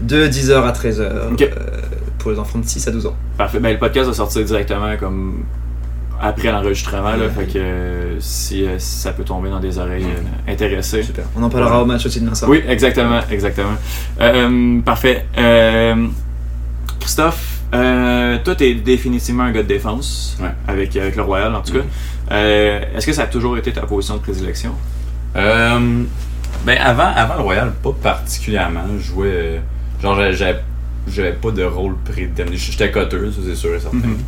de 0.00 0.26
10h 0.26 0.52
à 0.62 0.72
13h 0.72 1.32
Ok. 1.32 1.42
euh, 1.42 1.48
pour 2.18 2.30
les 2.32 2.38
enfants 2.38 2.58
de 2.58 2.66
6 2.66 2.86
à 2.88 2.90
12 2.90 3.06
ans. 3.06 3.16
Parfait. 3.36 3.60
Ben, 3.60 3.72
le 3.72 3.78
podcast 3.78 4.08
va 4.08 4.14
sortir 4.14 4.44
directement 4.44 4.96
comme 4.98 5.44
après 6.20 6.50
l'enregistrement. 6.50 7.10
Là, 7.10 7.16
Ouais. 7.16 7.28
fait 7.30 7.46
que 7.52 7.58
euh, 7.58 8.16
si, 8.20 8.64
euh, 8.64 8.76
si 8.78 8.98
ça 9.00 9.12
peut 9.12 9.22
tomber 9.24 9.50
dans 9.50 9.60
des 9.60 9.78
oreilles 9.78 10.04
euh, 10.04 10.52
intéressées. 10.52 11.02
Super. 11.02 11.24
On 11.36 11.42
en 11.42 11.48
parlera 11.50 11.76
Ouais. 11.76 11.82
au 11.82 11.86
match 11.86 12.04
aussi 12.06 12.20
demain 12.20 12.34
soir. 12.34 12.50
Oui, 12.50 12.62
exactement, 12.68 13.20
exactement. 13.30 13.74
Euh, 14.20 14.80
parfait. 14.80 15.26
Euh, 15.38 16.06
Christophe, 17.00 17.60
euh, 17.74 18.38
toi, 18.44 18.54
t'es 18.56 18.74
définitivement 18.74 19.44
un 19.44 19.52
gars 19.52 19.62
de 19.62 19.68
défense, 19.68 20.36
Ouais. 20.40 20.50
avec, 20.66 20.96
avec 20.96 21.16
le 21.16 21.22
Royal 21.22 21.54
en 21.54 21.60
tout 21.62 21.72
cas. 21.72 21.78
Mhm. 21.80 21.84
Euh, 22.32 22.80
Est-ce 22.96 23.06
que 23.06 23.12
ça 23.12 23.22
a 23.22 23.26
toujours 23.26 23.56
été 23.56 23.72
ta 23.72 23.82
position 23.82 24.16
de 24.16 24.20
prédilection? 24.20 24.72
Euh, 25.36 26.02
ben 26.64 26.76
avant, 26.80 27.12
avant 27.14 27.34
le 27.36 27.42
Royal, 27.42 27.72
pas 27.82 27.92
particulièrement. 28.02 28.84
Je 28.98 29.02
jouais. 29.04 29.26
euh, 29.32 29.58
Genre, 30.02 30.16
j'avais- 30.32 31.32
pas 31.32 31.50
de 31.50 31.64
rôle 31.64 31.96
prédéterminé. 32.04 32.56
J'étais 32.56 32.90
coteur, 32.90 33.32
ça 33.32 33.40
c'est 33.44 33.54
sûr 33.56 33.74
et 33.74 33.80
certain. 33.80 33.96
Mhm. 33.96 34.18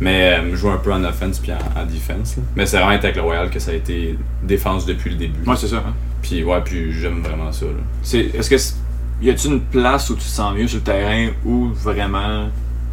Mais 0.00 0.38
euh, 0.38 0.50
je 0.52 0.56
jouais 0.56 0.70
un 0.70 0.76
peu 0.78 0.92
en 0.92 1.02
offense 1.04 1.38
puis 1.40 1.52
en, 1.52 1.56
en 1.80 1.84
defense. 1.84 2.36
là. 2.36 2.42
Mais 2.56 2.64
c'est 2.66 2.76
vraiment 2.78 2.92
avec 2.92 3.16
le 3.16 3.22
Royal 3.22 3.50
que 3.50 3.58
ça 3.58 3.72
a 3.72 3.74
été 3.74 4.16
défense 4.44 4.86
depuis 4.86 5.10
le 5.10 5.16
début. 5.16 5.48
Ouais, 5.48 5.56
c'est 5.56 5.66
ça. 5.66 5.76
hein. 5.78 5.92
Puis 6.22 6.44
ouais, 6.44 6.60
puis 6.64 6.92
j'aime 6.92 7.22
vraiment 7.22 7.50
ça. 7.52 7.66
Là. 7.66 7.72
C'est- 8.02 8.34
Est-ce 8.34 8.48
que 8.50 9.24
y 9.26 9.30
a-t-il 9.30 9.54
une 9.54 9.60
place 9.60 10.08
où 10.10 10.14
tu 10.14 10.20
te 10.20 10.26
sens 10.28 10.54
mieux 10.54 10.68
sur 10.68 10.78
le 10.78 10.84
terrain 10.84 11.28
ou 11.44 11.70
vraiment 11.74 12.48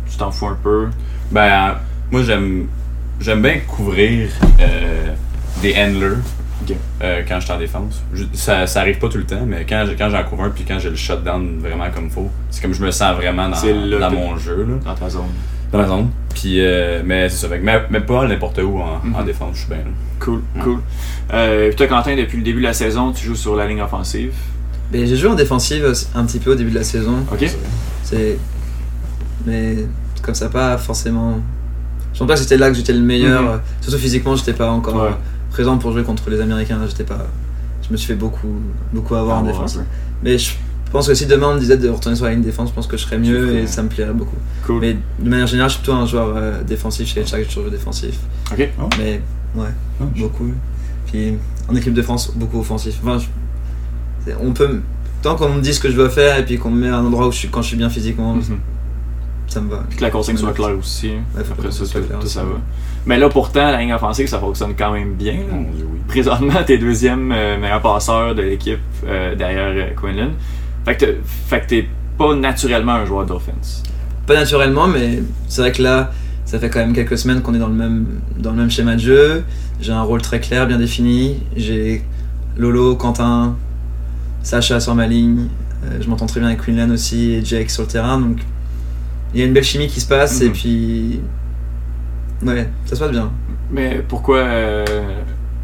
tu 0.09 0.17
t'en 0.17 0.31
fous 0.31 0.47
un 0.47 0.57
peu? 0.61 0.87
Ben, 1.31 1.75
moi 2.11 2.23
j'aime 2.23 2.67
j'aime 3.21 3.41
bien 3.43 3.59
couvrir 3.67 4.29
euh, 4.59 5.13
des 5.61 5.73
handlers 5.77 6.17
Euh, 7.03 7.21
quand 7.27 7.39
je 7.39 7.45
suis 7.45 7.53
en 7.53 7.59
défense. 7.59 8.01
Je- 8.13 8.23
ça, 8.33 8.65
ça 8.65 8.79
arrive 8.81 8.97
pas 8.97 9.09
tout 9.09 9.17
le 9.17 9.25
temps, 9.25 9.45
mais 9.45 9.65
quand, 9.67 9.85
j'ai- 9.87 9.95
quand 9.95 10.09
j'en 10.09 10.23
couvre 10.23 10.43
un 10.43 10.49
puis 10.49 10.63
quand 10.67 10.79
j'ai 10.79 10.89
le 10.89 10.95
shutdown 10.95 11.59
vraiment 11.59 11.89
comme 11.93 12.09
faut, 12.09 12.29
c'est 12.49 12.61
comme 12.61 12.73
je 12.73 12.81
me 12.83 12.91
sens 12.91 13.15
vraiment 13.15 13.49
dans, 13.49 13.99
dans 13.99 14.11
mon 14.11 14.37
jeu, 14.37 14.65
là, 14.67 14.75
dans 14.85 14.95
ta 14.95 15.09
zone. 15.09 15.23
dans 15.71 15.79
la 15.79 15.87
zone. 15.87 16.09
Puis, 16.33 16.59
euh, 16.59 17.01
mais 17.05 17.27
c'est 17.29 17.47
ça, 17.47 17.55
mais, 17.61 17.81
mais 17.89 17.99
pas 18.01 18.25
n'importe 18.27 18.59
où 18.63 18.79
en, 18.79 18.99
Mhm. 19.03 19.15
en 19.15 19.23
défense, 19.23 19.49
je 19.55 19.59
suis 19.61 19.67
bien. 19.69 19.77
là. 19.79 19.83
Cool, 20.19 20.41
Ouais. 20.55 20.61
cool. 20.63 20.79
Euh, 21.33 21.67
puis 21.67 21.75
toi, 21.75 21.87
Quentin, 21.87 22.15
depuis 22.15 22.37
le 22.37 22.43
début 22.43 22.59
de 22.59 22.63
la 22.67 22.73
saison, 22.73 23.11
tu 23.11 23.25
joues 23.25 23.35
sur 23.35 23.55
la 23.55 23.67
ligne 23.67 23.81
offensive? 23.81 24.33
Ben, 24.91 25.05
j'ai 25.05 25.17
joué 25.17 25.29
en 25.29 25.35
défensive 25.35 25.91
un 26.15 26.23
petit 26.25 26.39
peu 26.39 26.51
au 26.53 26.55
début 26.55 26.69
de 26.71 26.75
la 26.75 26.83
saison. 26.83 27.25
Ok. 27.31 27.45
C'est 28.03 28.37
mais 29.45 29.75
comme 30.21 30.35
ça, 30.35 30.49
pas 30.49 30.77
forcément. 30.77 31.39
Je 32.13 32.19
pense 32.19 32.27
pas 32.27 32.33
que 32.35 32.39
c'était 32.39 32.57
là 32.57 32.69
que 32.69 32.75
j'étais 32.75 32.93
le 32.93 33.01
meilleur. 33.01 33.41
Mhm. 33.43 33.59
Surtout 33.81 33.99
physiquement, 33.99 34.35
j'étais 34.35 34.53
pas 34.53 34.69
encore 34.71 34.95
Ouais. 34.95 35.09
Présent 35.55 35.77
pour 35.77 35.93
jouer 35.93 36.03
contre 36.03 36.29
les 36.29 36.41
Américains. 36.41 36.79
J'étais 36.85 37.05
pas. 37.05 37.25
Je 37.87 37.91
me 37.93 37.97
suis 37.97 38.07
fait 38.07 38.15
beaucoup, 38.15 38.55
beaucoup 38.91 39.15
avoir 39.15 39.37
Ah, 39.37 39.41
en 39.41 39.43
défense. 39.43 39.79
Mais 40.21 40.37
je 40.37 40.51
pense 40.91 41.07
que 41.07 41.13
si 41.13 41.25
demain 41.27 41.47
on 41.51 41.53
me 41.55 41.59
disait 41.59 41.77
de 41.77 41.87
retourner 41.87 42.15
sur 42.17 42.25
la 42.25 42.31
ligne 42.31 42.41
défense, 42.43 42.69
je 42.69 42.73
pense 42.73 42.87
que 42.87 42.97
je 42.97 43.03
serais 43.03 43.17
mieux 43.17 43.55
et 43.59 43.67
ça 43.67 43.81
me 43.83 43.87
plairait 43.87 44.13
beaucoup. 44.13 44.35
Cool. 44.65 44.81
Mais 44.81 44.97
de 45.19 45.29
manière 45.29 45.47
générale, 45.47 45.69
je 45.69 45.75
suis 45.75 45.83
plutôt 45.83 45.97
un 45.97 46.05
joueur 46.05 46.33
euh, 46.35 46.61
défensif. 46.63 47.07
Chez 47.07 47.25
chaque 47.25 47.47
toujours 47.47 47.69
défensif. 47.71 48.17
Ok. 48.51 48.69
Oh. 48.81 48.89
Mais 48.99 49.21
ouais, 49.55 49.67
Oh, 50.01 50.05
je- 50.13 50.21
beaucoup. 50.23 50.51
Puis 51.07 51.35
en 51.69 51.75
équipe 51.75 51.93
de 51.93 52.01
France, 52.01 52.33
beaucoup 52.35 52.59
offensif. 52.59 52.99
Enfin, 53.01 53.17
je- 53.17 54.31
on 54.41 54.51
peut. 54.51 54.81
Tant 55.21 55.35
qu'on 55.35 55.49
me 55.53 55.61
dit 55.61 55.73
ce 55.73 55.79
que 55.79 55.89
je 55.89 55.95
dois 55.95 56.09
faire 56.09 56.37
et 56.37 56.43
puis 56.45 56.57
qu'on 56.57 56.69
me 56.71 56.81
met 56.81 56.89
à 56.89 56.97
un 56.97 57.05
endroit 57.05 57.27
où 57.27 57.31
je 57.31 57.37
suis 57.37 57.47
quand 57.47 57.61
je 57.61 57.67
suis 57.69 57.77
bien 57.77 57.89
physiquement, 57.89 58.35
Mhm. 58.35 58.57
Ça 59.47 59.61
me 59.61 59.69
va. 59.69 59.83
Puis 59.89 59.97
que 59.97 60.03
la 60.03 60.09
consigne 60.09 60.37
soit 60.37 60.53
claire 60.53 60.77
aussi. 60.77 61.11
Après 61.37 61.71
ça, 61.71 61.85
tout, 61.85 61.91
claire 61.91 62.19
tout 62.19 62.25
aussi, 62.25 62.33
ça 62.33 62.43
va. 62.43 62.59
Mais 63.05 63.17
là, 63.17 63.29
pourtant, 63.29 63.71
la 63.71 63.79
ligne 63.79 63.93
offensive, 63.93 64.27
ça 64.27 64.39
fonctionne 64.39 64.75
quand 64.75 64.91
même 64.91 65.13
bien. 65.13 65.33
là. 65.33 65.53
Mon 65.55 65.71
Dieu, 65.71 65.87
oui. 65.91 65.99
Présentement, 66.07 66.63
t'es 66.65 66.77
deuxième 66.77 67.31
euh, 67.31 67.59
meilleur 67.59 67.81
passeur 67.81 68.33
de 68.33 68.41
l'équipe 68.41 68.79
euh, 69.05 69.35
derrière 69.35 69.73
euh, 69.75 69.93
Quinlan. 69.99 70.31
Fait 70.85 70.97
que 70.97 71.05
fait 71.47 71.61
que 71.61 71.67
t'es 71.67 71.87
pas 72.17 72.35
naturellement 72.35 72.93
un 72.93 73.05
joueur 73.05 73.25
d'offense. 73.25 73.83
Pas 74.25 74.35
naturellement, 74.35 74.87
mais 74.87 75.21
c'est 75.47 75.61
vrai 75.61 75.71
que 75.71 75.83
là, 75.83 76.11
ça 76.45 76.59
fait 76.59 76.69
quand 76.69 76.79
même 76.79 76.93
quelques 76.93 77.17
semaines 77.17 77.41
qu'on 77.41 77.53
est 77.53 77.59
dans 77.59 77.67
le 77.67 77.73
même, 77.73 78.05
dans 78.37 78.51
le 78.51 78.57
même 78.57 78.71
schéma 78.71 78.95
de 78.95 78.99
jeu. 78.99 79.43
J'ai 79.81 79.91
un 79.91 80.01
rôle 80.01 80.21
très 80.21 80.39
clair, 80.39 80.67
bien 80.67 80.77
défini. 80.77 81.43
J'ai 81.55 82.03
Lolo, 82.57 82.95
Quentin, 82.95 83.55
Sacha 84.41 84.79
sur 84.79 84.95
ma 84.95 85.07
ligne. 85.07 85.47
Euh, 85.85 85.97
je 86.01 86.07
m'entends 86.09 86.25
très 86.25 86.39
bien 86.39 86.49
avec 86.49 86.63
Quinlan 86.63 86.89
aussi 86.91 87.33
et 87.33 87.43
Jake 87.43 87.69
sur 87.69 87.83
le 87.83 87.87
terrain. 87.87 88.19
Donc 88.19 88.37
il 89.35 89.39
y 89.41 89.43
a 89.43 89.45
une 89.45 89.53
belle 89.53 89.63
chimie 89.63 89.87
qui 89.87 89.99
se 90.01 90.07
passe 90.07 90.41
et 90.41 90.45
Mhm. 90.47 90.53
puis. 90.53 91.19
Ouais, 92.45 92.67
ça 92.85 92.95
se 92.95 92.99
passe 93.01 93.11
bien. 93.11 93.31
Mais 93.71 94.03
pourquoi, 94.07 94.37
euh, 94.39 94.85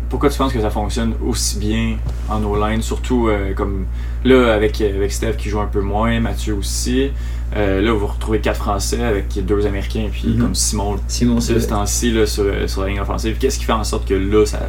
pourquoi 0.10 0.30
tu 0.30 0.38
penses 0.38 0.52
que 0.54 0.62
ça 0.62 0.70
fonctionne 0.70 1.14
aussi 1.26 1.58
bien 1.60 1.98
en 2.30 2.44
O-line, 2.44 2.82
surtout 2.82 3.28
euh, 3.28 3.54
comme 3.54 3.86
là 4.26 4.54
avec, 4.54 4.82
avec 4.82 5.12
Steph 5.12 5.34
qui 5.38 5.50
joue 5.50 5.60
un 5.60 5.68
peu 5.68 5.82
moins, 5.82 6.20
Mathieu 6.20 6.54
aussi. 6.56 7.12
Euh, 7.56 7.82
là, 7.82 7.92
vous 7.94 8.08
retrouvez 8.08 8.40
quatre 8.40 8.58
Français 8.58 9.04
avec 9.04 9.38
deux 9.46 9.66
Américains, 9.66 10.08
puis 10.12 10.30
Mhm. 10.30 10.38
comme 10.42 10.56
Simon 10.56 10.96
Simon, 11.08 11.36
de 11.36 11.40
ce 11.42 11.68
temps-ci 11.68 12.12
là, 12.12 12.26
sur, 12.26 12.46
sur 12.68 12.82
la 12.82 12.88
ligne 12.88 13.00
offensive. 13.02 13.38
Qu'est-ce 13.40 13.60
qui 13.60 13.66
fait 13.66 13.72
en 13.74 13.84
sorte 13.84 14.08
que 14.08 14.14
là, 14.14 14.46
ça, 14.46 14.60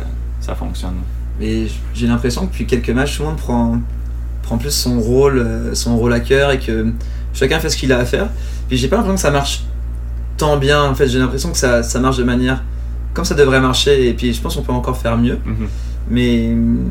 ça 0.40 0.54
fonctionne? 0.54 0.96
Mais 1.40 1.66
j'ai 1.94 2.06
l'impression 2.06 2.42
que 2.42 2.52
depuis 2.52 2.66
quelques 2.66 2.90
matchs, 2.90 3.16
tout 3.16 3.22
le 3.22 3.28
monde 3.30 3.38
prend, 3.38 3.78
prend 4.42 4.58
plus 4.58 4.70
son 4.70 5.00
rôle, 5.00 5.38
euh, 5.38 5.74
son 5.74 5.96
rôle 5.96 6.12
à 6.12 6.20
cœur 6.20 6.50
et 6.50 6.58
que 6.58 6.92
chacun 7.33 7.59
fait 7.61 7.68
ce 7.71 7.77
qu'il 7.77 7.92
a 7.92 7.99
à 7.99 8.05
faire. 8.05 8.29
Puis 8.68 8.77
j'ai 8.77 8.88
pas 8.88 8.97
l'impression 8.97 9.14
que 9.16 9.21
ça 9.21 9.31
marche 9.31 9.64
tant 10.37 10.57
bien. 10.57 10.83
En 10.83 10.95
fait, 10.95 11.09
j'ai 11.09 11.18
l'impression 11.18 11.51
que 11.53 11.59
ça, 11.59 11.83
ça 11.83 12.01
marche 12.01 12.16
de 12.16 12.25
manière 12.25 12.62
comme 13.14 13.25
ça 13.25 13.35
devrait 13.35 13.61
marcher. 13.61 14.09
Et 14.09 14.14
puis 14.14 14.33
je 14.33 14.40
pense 14.40 14.57
qu'on 14.57 14.62
peut 14.62 14.73
encore 14.73 14.97
faire 14.97 15.16
mieux. 15.18 15.38
Mhm. 15.45 15.68
Mais 16.11 16.49
hum, 16.53 16.90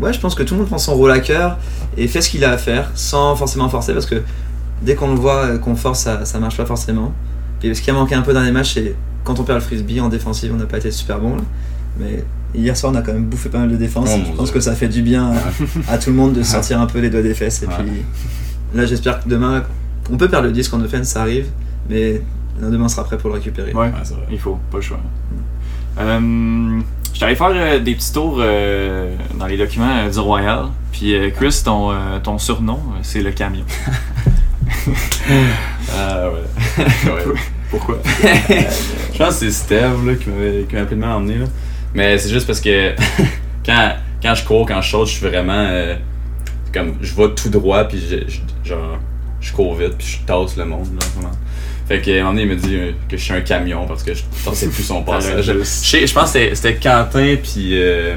ouais, 0.00 0.12
je 0.12 0.20
pense 0.20 0.34
que 0.34 0.42
tout 0.42 0.54
le 0.54 0.60
monde 0.60 0.68
prend 0.68 0.78
son 0.78 0.94
rôle 0.94 1.10
à 1.10 1.20
cœur 1.20 1.58
et 1.96 2.08
fait 2.08 2.20
ce 2.20 2.28
qu'il 2.30 2.44
a 2.44 2.50
à 2.52 2.58
faire 2.58 2.90
sans 2.94 3.34
forcément 3.36 3.68
forcer 3.68 3.92
parce 3.92 4.06
que 4.06 4.22
dès 4.82 4.94
qu'on 4.94 5.08
le 5.08 5.14
voit, 5.18 5.44
euh, 5.46 5.58
qu'on 5.58 5.74
force, 5.76 6.00
ça, 6.00 6.24
ça 6.24 6.38
marche 6.38 6.56
pas 6.56 6.66
forcément. 6.66 7.12
Et 7.62 7.72
ce 7.74 7.80
qui 7.82 7.90
a 7.90 7.94
manqué 7.94 8.14
un 8.14 8.22
peu 8.22 8.32
dans 8.34 8.42
les 8.42 8.52
matchs, 8.52 8.74
c'est 8.74 8.94
quand 9.24 9.40
on 9.40 9.42
perd 9.42 9.58
le 9.58 9.64
frisbee 9.64 10.00
en 10.00 10.08
défensive, 10.08 10.52
on 10.54 10.58
n'a 10.58 10.66
pas 10.66 10.76
été 10.78 10.90
super 10.90 11.18
bon. 11.18 11.36
là. 11.36 11.42
Mais 11.98 12.22
hier 12.54 12.76
soir, 12.76 12.92
on 12.92 12.96
a 12.96 13.02
quand 13.02 13.12
même 13.14 13.24
bouffé 13.24 13.48
pas 13.48 13.58
mal 13.58 13.70
de 13.70 13.76
défense. 13.76 14.08
Oh, 14.14 14.18
je 14.24 14.32
pense 14.32 14.44
Dieu. 14.44 14.54
que 14.54 14.60
ça 14.60 14.74
fait 14.74 14.88
du 14.88 15.02
bien 15.02 15.32
à, 15.88 15.92
à 15.94 15.98
tout 15.98 16.10
le 16.10 16.16
monde 16.16 16.34
de 16.34 16.42
sortir 16.42 16.80
un 16.80 16.86
peu 16.86 17.00
les 17.00 17.08
doigts 17.10 17.22
des 17.22 17.34
fesses. 17.34 17.62
Et 17.62 17.66
Ouais. 17.66 17.72
puis 17.78 17.86
là, 18.76 18.86
j'espère 18.86 19.22
que 19.22 19.28
demain, 19.28 19.64
on 20.10 20.16
peut 20.16 20.28
perdre 20.28 20.46
le 20.46 20.52
disque 20.52 20.72
en 20.74 20.80
offense, 20.80 21.08
ça 21.08 21.22
arrive. 21.22 21.46
Mais 21.88 22.20
demain, 22.60 22.84
on 22.84 22.88
sera 22.88 23.04
prêt 23.04 23.18
pour 23.18 23.30
le 23.30 23.36
récupérer. 23.36 23.72
Ouais, 23.72 23.86
Ouais, 23.86 23.92
c'est 24.02 24.14
vrai. 24.14 24.26
il 24.30 24.38
faut, 24.38 24.58
pas 24.70 24.78
le 24.78 24.82
choix. 24.82 25.00
Euh, 25.98 26.80
je 27.12 27.16
suis 27.16 27.24
allé 27.24 27.34
faire 27.36 27.50
euh, 27.54 27.78
des 27.78 27.94
petits 27.94 28.12
tours 28.12 28.36
euh, 28.40 29.14
dans 29.38 29.46
les 29.46 29.56
documents 29.56 29.96
euh, 30.06 30.10
du 30.10 30.18
Royal. 30.18 30.66
Puis 30.92 31.14
euh, 31.14 31.30
Chris, 31.30 31.62
ton, 31.64 31.90
euh, 31.90 32.18
ton 32.22 32.38
surnom, 32.38 32.78
c'est 33.02 33.22
le 33.22 33.30
camion. 33.32 33.64
Ah 35.92 36.28
ouais. 36.30 36.84
ouais. 36.84 37.34
Pourquoi? 37.70 37.98
Je 39.12 39.18
pense 39.18 39.28
que 39.40 39.46
c'est 39.46 39.50
Steve 39.50 40.06
là, 40.06 40.14
qui 40.14 40.28
m'avait 40.30 40.64
qui 40.68 40.74
m'a 40.94 41.06
mal 41.06 41.16
emmené. 41.16 41.38
Là. 41.38 41.46
Mais 41.94 42.18
c'est 42.18 42.28
juste 42.30 42.46
parce 42.46 42.60
que 42.60 42.92
quand, 43.64 43.92
quand 44.22 44.34
je 44.34 44.44
cours, 44.44 44.66
quand 44.66 44.80
je 44.80 44.90
saute, 44.90 45.08
je 45.08 45.12
suis 45.14 45.26
vraiment. 45.28 45.52
euh, 45.52 45.96
comme 46.72 46.94
je 47.00 47.14
vais 47.14 47.30
tout 47.34 47.48
droit, 47.48 47.84
puis 47.84 47.98
je, 47.98 48.16
je- 48.28 48.40
genre, 48.66 48.98
je 49.40 49.52
cours 49.52 49.74
vite, 49.76 49.94
puis 49.98 50.06
je 50.06 50.26
tasse 50.26 50.56
le 50.56 50.64
monde. 50.64 50.88
Là, 51.00 51.06
vraiment. 51.16 51.34
Fait 51.88 52.00
qu'à 52.00 52.12
un 52.12 52.16
moment 52.18 52.30
donné, 52.30 52.42
il 52.42 52.48
me 52.48 52.56
dit 52.56 52.74
euh, 52.76 52.92
que 53.08 53.16
je 53.16 53.22
suis 53.22 53.32
un 53.32 53.40
camion 53.42 53.86
parce 53.86 54.02
que 54.02 54.12
je 54.12 54.22
tassais 54.44 54.68
plus 54.68 54.82
son 54.82 55.02
passage. 55.04 55.44
Je, 55.46 56.12
pense 56.12 56.32
que 56.32 56.54
c'était- 56.54 56.74
Quentin, 56.76 57.36
puis 57.42 57.80
euh, 57.80 58.16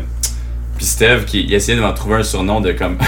puis 0.76 0.86
Steve 0.86 1.26
qui 1.26 1.54
essayait 1.54 1.78
de 1.78 1.82
m'en 1.84 1.94
trouver 1.94 2.16
un 2.16 2.24
surnom 2.24 2.62
de 2.62 2.72
comme. 2.72 2.98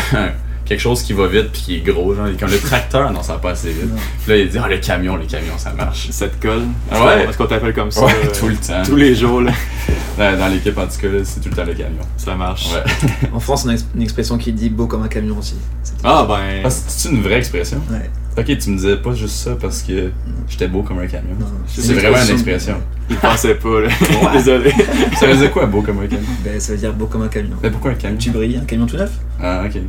quelque 0.72 0.80
chose 0.82 1.02
qui 1.04 1.12
va 1.12 1.28
vite 1.28 1.52
puis 1.52 1.62
qui 1.62 1.76
est 1.76 1.80
gros 1.82 2.16
genre 2.16 2.28
comme 2.40 2.50
le 2.50 2.58
tracteur 2.60 3.12
non 3.12 3.22
ça 3.24 3.34
va 3.34 3.40
pas 3.40 3.52
assez 3.52 3.72
vite 3.72 3.90
puis 4.24 4.32
là 4.32 4.38
il 4.38 4.50
dit 4.50 4.58
ah 4.58 4.70
le 4.70 4.78
camion 4.78 5.18
le 5.18 5.26
camion 5.26 5.58
ça 5.58 5.74
marche 5.74 6.10
Ça 6.12 6.30
te 6.30 6.42
colle? 6.42 6.64
Ah 6.90 7.06
ouais. 7.06 7.26
Est-ce 7.28 7.38
qu'on 7.38 7.46
t'appelle 7.46 7.74
comme 7.74 7.92
ça? 7.92 8.06
Ouais, 8.06 8.14
euh, 8.24 8.28
tout 8.40 8.48
le 8.48 8.56
temps. 8.56 8.82
Tous 8.86 8.96
les 8.96 9.14
jours, 9.16 9.42
là? 9.42 9.52
Dans, 10.18 10.38
dans 10.38 10.48
l'équipe, 10.50 10.78
en 10.78 10.86
tout 10.88 11.00
cas, 11.02 11.08
c'est 11.24 11.40
tout 11.40 11.50
le 11.50 11.56
temps 11.56 11.64
le 11.64 11.74
camion. 11.74 12.02
Ça 12.18 12.36
marche. 12.36 12.68
Ouais. 12.74 12.84
En 13.34 13.40
France, 13.40 13.64
on 13.66 13.70
a 13.70 13.76
une 13.96 14.02
expression 14.02 14.38
qui 14.38 14.52
dit 14.52 14.70
beau 14.70 14.86
comme 14.86 15.04
un 15.04 15.08
camion 15.08 15.38
aussi. 15.40 15.56
C'est- 15.84 15.94
Ah 16.04 16.26
ben. 16.28 16.62
Ah, 16.66 16.70
c'est 16.70 17.10
une 17.10 17.22
vraie 17.22 17.38
expression? 17.38 17.82
Ouais. 17.90 18.10
Ok, 18.38 18.46
tu 18.58 18.70
me 18.70 18.76
disais 18.78 18.98
pas 18.98 19.14
juste 19.14 19.36
ça 19.36 19.52
parce 19.60 19.82
que 19.82 20.12
j'étais 20.50 20.68
beau 20.68 20.84
comme 20.84 21.00
un 21.00 21.08
camion. 21.08 21.36
Non, 21.40 21.48
C'est 21.68 21.82
C'est 21.82 21.94
vraiment 21.94 22.22
une 22.24 22.32
expression. 22.32 22.76
Il 23.10 23.16
pensait 23.18 23.56
pas, 23.56 23.82
là. 23.82 23.90
Désolé. 24.34 24.74
Ça 25.18 25.28
veut 25.28 25.38
dire 25.38 25.52
quoi, 25.52 25.66
beau 25.66 25.82
comme 25.82 26.00
un 26.00 26.08
camion? 26.08 26.28
Ben, 26.44 26.60
ça 26.60 26.74
veut 26.74 26.78
dire 26.80 26.94
beau 26.94 27.06
comme 27.08 27.24
un 27.24 27.28
camion. 27.30 27.56
Mais 27.64 27.72
pourquoi 27.72 27.92
un 27.92 27.96
camion? 27.96 28.18
Tu 28.18 28.32
brilles, 28.32 28.58
un 28.62 28.66
camion 28.66 28.86
tout 28.86 28.98
neuf? 28.98 29.12
Ah, 29.42 29.64
ok. 29.66 29.82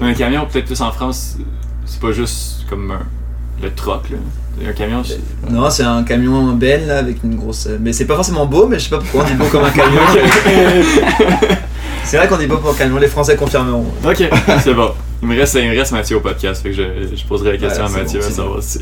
Un 0.00 0.14
camion, 0.14 0.46
peut-être 0.46 0.66
plus 0.66 0.80
en 0.80 0.92
France, 0.92 1.36
c'est 1.84 2.00
pas 2.00 2.12
juste 2.12 2.66
comme 2.68 2.90
un- 2.90 3.06
le 3.62 3.70
troc, 3.72 4.10
là. 4.10 4.16
Un 4.68 4.72
camion, 4.72 5.02
c'est. 5.02 5.18
Non, 5.50 5.70
c'est 5.70 5.82
un 5.84 6.02
camion 6.02 6.52
belle 6.52 6.86
là, 6.86 6.98
avec 6.98 7.22
une 7.24 7.36
grosse. 7.36 7.68
Mais 7.80 7.92
c'est 7.92 8.04
pas 8.06 8.16
forcément 8.16 8.44
beau, 8.46 8.66
mais 8.66 8.78
je 8.78 8.84
sais 8.84 8.90
pas 8.90 8.98
pourquoi 8.98 9.22
on 9.24 9.26
dit 9.26 9.34
beau 9.34 9.46
comme 9.46 9.64
un 9.64 9.70
camion. 9.70 10.00
c'est 12.04 12.16
vrai 12.16 12.28
qu'on 12.28 12.36
dit 12.36 12.46
beau 12.46 12.58
pour 12.58 12.70
un 12.70 12.74
camion, 12.74 12.98
les 12.98 13.08
Français 13.08 13.36
confirmeront. 13.36 13.86
Ok, 14.04 14.22
c'est 14.62 14.74
bon. 14.74 14.90
Il 15.22 15.28
me 15.28 15.36
reste, 15.38 15.54
il 15.54 15.70
me 15.70 15.76
reste 15.78 15.92
Mathieu 15.92 16.16
au 16.16 16.20
podcast, 16.20 16.62
fait 16.62 16.70
que 16.70 16.76
je, 16.76 17.16
je 17.16 17.24
poserai 17.24 17.52
la 17.52 17.58
question 17.58 17.84
Ouais, 17.84 17.94
à 17.94 17.98
Mathieu 17.98 18.20
bon, 18.20 18.26
à 18.26 18.30
savoir 18.30 18.62
si. 18.62 18.80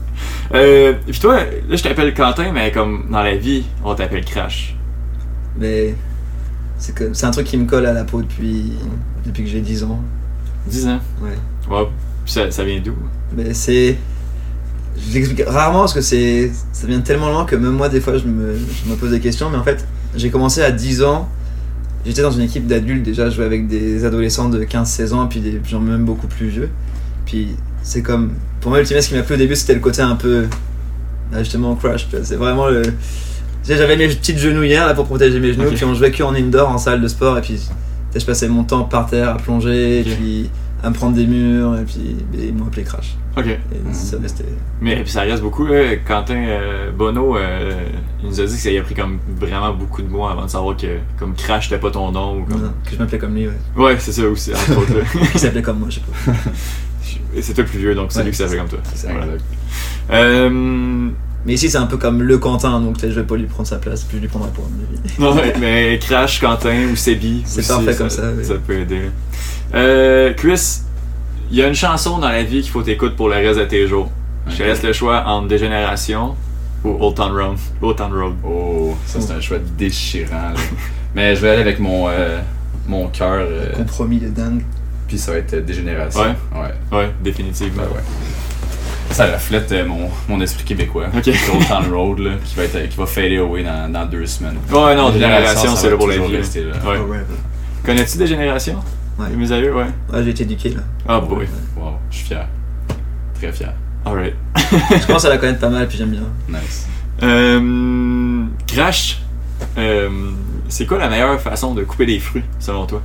euh, 0.54 0.92
puis 1.06 1.18
toi, 1.18 1.36
là 1.38 1.76
je 1.76 1.82
t'appelle 1.82 2.12
Quentin, 2.14 2.52
mais 2.52 2.70
comme 2.70 3.06
dans 3.10 3.22
la 3.22 3.36
vie, 3.36 3.64
on 3.84 3.94
t'appelle 3.94 4.24
Crash. 4.24 4.76
Mais 5.58 5.94
c'est 6.78 6.94
que 6.94 7.12
c'est 7.14 7.26
un 7.26 7.30
truc 7.30 7.46
qui 7.46 7.56
me 7.56 7.64
colle 7.64 7.86
à 7.86 7.92
la 7.92 8.04
peau 8.04 8.20
depuis, 8.20 8.72
depuis 9.24 9.44
que 9.44 9.50
j'ai 9.50 9.60
10 9.60 9.84
ans. 9.84 10.00
10 10.68 10.88
ans. 10.88 11.00
Ouais. 11.22 11.30
Ouais. 11.70 11.86
Puis 12.24 12.32
ça, 12.32 12.50
ça 12.50 12.64
vient 12.64 12.80
d'où? 12.84 12.94
Mais 13.36 13.54
c'est. 13.54 13.96
Je 14.96 15.14
l'explique 15.14 15.46
rarement 15.46 15.80
parce 15.80 15.94
que 15.94 16.00
c'est 16.00 16.50
ça 16.72 16.86
vient 16.86 17.00
tellement 17.00 17.30
loin 17.30 17.44
que 17.44 17.54
même 17.54 17.72
moi, 17.72 17.88
des 17.88 18.00
fois, 18.00 18.18
je 18.18 18.24
me, 18.24 18.54
je 18.54 18.90
me 18.90 18.96
pose 18.96 19.10
des 19.10 19.20
questions. 19.20 19.48
Mais 19.50 19.58
en 19.58 19.64
fait, 19.64 19.86
j'ai 20.16 20.30
commencé 20.30 20.62
à 20.62 20.70
10 20.70 21.02
ans. 21.02 21.28
J'étais 22.04 22.22
dans 22.22 22.30
une 22.30 22.42
équipe 22.42 22.66
d'adultes 22.66 23.02
déjà, 23.02 23.28
je 23.28 23.36
jouais 23.36 23.44
avec 23.44 23.66
des 23.68 24.04
adolescents 24.04 24.48
de 24.48 24.64
15-16 24.64 25.12
ans 25.12 25.26
et 25.26 25.28
puis 25.28 25.40
des 25.40 25.60
gens 25.68 25.80
même 25.80 26.04
beaucoup 26.04 26.26
plus 26.26 26.48
vieux. 26.48 26.70
Puis 27.26 27.48
c'est 27.82 28.02
comme. 28.02 28.32
Pour 28.60 28.70
moi, 28.70 28.80
Ultimate, 28.80 29.02
ce 29.02 29.08
qui 29.08 29.14
m'a 29.14 29.22
plu 29.22 29.34
au 29.34 29.38
début, 29.38 29.54
c'était 29.56 29.74
le 29.74 29.80
côté 29.80 30.02
un 30.02 30.16
peu. 30.16 30.46
ah, 31.32 31.38
justement, 31.40 31.74
crash. 31.76 32.08
C'est 32.22 32.36
vraiment 32.36 32.68
le. 32.68 32.82
J'avais 33.64 33.96
mes 33.96 34.08
petites 34.08 34.38
genouillères 34.38 34.86
là 34.86 34.94
pour 34.94 35.04
protéger 35.04 35.38
mes 35.40 35.52
genoux, 35.52 35.70
puis 35.74 35.84
on 35.84 35.92
jouait 35.92 36.10
que 36.10 36.22
en 36.22 36.34
indoor, 36.34 36.70
en 36.70 36.78
salle 36.78 37.02
de 37.02 37.08
sport, 37.08 37.36
et 37.36 37.42
puis 37.42 37.60
je 38.14 38.24
passais 38.24 38.48
mon 38.48 38.64
temps 38.64 38.84
par 38.84 39.06
terre 39.06 39.30
à 39.30 39.36
plonger, 39.36 40.00
et 40.00 40.02
puis 40.04 40.50
à 40.82 40.90
me 40.90 40.94
prendre 40.94 41.14
des 41.16 41.26
murs, 41.26 41.76
et 41.78 41.84
puis 41.84 42.16
ils 42.34 42.54
m'ont 42.54 42.66
appelé 42.66 42.84
Crash. 42.84 43.16
Ok. 43.36 43.46
Et 43.46 43.58
ça 43.92 44.16
restait. 44.20 44.44
Mais 44.80 45.02
puis 45.02 45.10
ça 45.10 45.22
reste 45.22 45.42
beaucoup, 45.42 45.66
là. 45.66 45.96
Quentin 45.96 46.36
euh, 46.36 46.90
Bono, 46.92 47.36
euh, 47.36 47.72
il 48.22 48.28
nous 48.28 48.40
a 48.40 48.44
dit 48.46 48.52
que 48.54 48.58
ça 48.60 48.70
y 48.70 48.78
a 48.78 48.82
pris 48.82 48.94
comme 48.94 49.18
vraiment 49.38 49.72
beaucoup 49.74 50.02
de 50.02 50.08
mois 50.08 50.32
avant 50.32 50.44
de 50.44 50.50
savoir 50.50 50.76
que 50.76 50.98
comme 51.18 51.34
Crash 51.34 51.68
t'es 51.68 51.78
pas 51.78 51.90
ton 51.90 52.10
nom 52.12 52.38
ou 52.40 52.44
comme. 52.44 52.62
Non, 52.62 52.72
que 52.84 52.92
je 52.92 52.96
m'appelais 52.98 53.18
comme 53.18 53.34
lui, 53.34 53.48
ouais. 53.48 53.54
Ouais, 53.76 53.96
c'est 53.98 54.12
ça 54.12 54.22
aussi, 54.28 54.52
entre 54.52 54.78
autres. 54.78 55.30
Qui 55.32 55.38
s'appelait 55.40 55.62
comme 55.62 55.78
moi, 55.80 55.88
je 55.90 55.96
sais 55.96 56.00
pas. 56.00 56.32
Et 57.34 57.42
c'est 57.42 57.54
toi 57.54 57.64
le 57.64 57.70
plus 57.70 57.78
vieux, 57.80 57.94
donc 57.94 58.10
c'est 58.10 58.18
Ouais, 58.20 58.24
lui 58.24 58.30
qui 58.32 58.38
s'appelle 58.38 58.52
c'est 58.52 58.58
comme 58.58 58.68
toi. 58.68 58.78
c'est 58.84 59.06
ça. 59.06 59.12
Voilà. 59.12 59.26
Exact. 59.34 59.44
Euh, 60.10 61.08
Mais 61.46 61.54
ici, 61.54 61.70
c'est 61.70 61.78
un 61.78 61.86
peu 61.86 61.96
comme 61.96 62.22
le 62.22 62.36
Quentin, 62.38 62.80
donc 62.80 62.96
je 63.00 63.06
vais 63.06 63.22
pas 63.22 63.36
lui 63.36 63.46
prendre 63.46 63.68
sa 63.68 63.76
place, 63.78 64.02
puis 64.02 64.18
je 64.18 64.22
lui 64.22 64.28
prendrai 64.28 64.50
pas, 64.50 64.60
avis. 64.62 65.12
Non, 65.18 65.34
ouais, 65.34 65.54
mais 65.60 65.98
Crash, 66.00 66.40
Quentin 66.40 66.88
ou 66.92 66.96
Sebi. 66.96 67.42
C'est 67.46 67.66
parfait 67.66 67.94
comme 67.96 68.10
ça, 68.10 68.30
oui. 68.36 68.44
Ça 68.44 68.54
peut 68.54 68.80
aider. 68.80 69.10
Euh, 69.74 70.34
Chris, 70.34 70.80
il 71.50 71.56
y 71.56 71.62
a 71.62 71.68
une 71.68 71.74
chanson 71.74 72.18
dans 72.18 72.28
la 72.28 72.42
vie 72.42 72.60
qu'il 72.62 72.70
faut 72.70 72.82
t'écouter 72.82 73.14
pour 73.16 73.28
le 73.28 73.36
reste 73.36 73.58
de 73.60 73.64
tes 73.64 73.86
jours. 73.86 74.10
Je 74.48 74.56
te 74.56 74.62
laisse 74.62 74.82
le 74.82 74.92
choix 74.92 75.24
entre 75.26 75.48
Dégénération 75.48 76.34
ou 76.84 76.96
Old 77.00 77.14
Town 77.16 77.32
Road. 77.32 77.56
Old 77.82 77.96
Town 77.96 78.12
Road. 78.12 78.34
Oh, 78.44 78.96
ça 79.06 79.20
c'est 79.20 79.32
un 79.32 79.40
choix 79.40 79.58
déchirant. 79.76 80.50
là. 80.50 80.54
Mais 81.14 81.34
je 81.36 81.40
vais 81.40 81.50
aller 81.50 81.60
avec 81.62 81.78
mon, 81.80 82.08
euh, 82.08 82.38
mon 82.86 83.08
cœur, 83.08 83.38
euh, 83.40 83.72
Compromis 83.74 84.18
de 84.18 84.28
dingue. 84.28 84.62
puis 85.06 85.18
ça 85.18 85.32
va 85.32 85.38
être 85.38 85.54
Dégénération. 85.64 86.20
Ouais. 86.20 86.60
Ouais. 86.60 86.98
Ouais, 86.98 87.10
définitivement. 87.22 87.82
Ben 87.82 87.96
ouais. 87.96 88.02
Ça 89.10 89.26
reflète 89.26 89.72
euh, 89.72 89.84
mon, 89.86 90.08
mon 90.28 90.40
esprit 90.40 90.64
québécois. 90.64 91.06
Ok. 91.16 91.26
Old 91.28 91.66
Town 91.68 91.92
Road, 91.92 92.18
là, 92.20 92.30
qui 92.44 92.54
va, 92.56 92.64
être, 92.64 92.88
qui 92.88 92.96
va 92.96 93.06
fader 93.06 93.38
away 93.38 93.64
dans, 93.64 93.90
dans 93.92 94.06
deux 94.06 94.26
semaines. 94.26 94.56
Ouais, 94.70 94.94
non, 94.94 95.10
Génération, 95.12 95.74
c'est 95.74 95.90
là 95.90 95.96
pour 95.96 96.08
la 96.08 96.18
vie. 96.18 96.32
là. 96.32 96.38
rester 96.38 96.64
là. 96.64 96.72
Ouais. 96.84 96.98
Oh, 97.00 97.10
ouais. 97.10 97.20
Connais-tu 97.84 98.18
des 98.18 98.26
générations? 98.26 98.78
Ouais. 99.18 99.28
Mes 99.30 99.50
aïeux, 99.50 99.74
ouais. 99.74 99.86
Ouais, 100.12 100.22
j'ai 100.24 100.30
été 100.30 100.42
éduqué 100.44 100.70
là. 100.70 100.82
Ah, 101.08 101.20
boy. 101.20 101.46
Wow, 101.76 101.94
je 102.10 102.16
suis 102.16 102.26
fier. 102.26 102.46
Très 103.34 103.52
fier. 103.52 103.72
Alright. 104.04 104.34
Je 105.00 105.06
commence 105.06 105.24
à 105.24 105.28
la 105.30 105.38
connaître 105.38 105.58
pas 105.60 105.68
mal, 105.68 105.88
puis 105.88 105.98
j'aime 105.98 106.10
bien. 106.10 106.22
Nice. 106.48 106.86
Euh, 107.22 108.44
Crash, 108.66 109.20
euh, 109.76 110.08
c'est 110.68 110.86
quoi 110.86 110.98
la 110.98 111.08
meilleure 111.08 111.40
façon 111.40 111.74
de 111.74 111.82
couper 111.82 112.06
des 112.06 112.20
fruits, 112.20 112.44
selon 112.60 112.86
toi? 112.86 113.02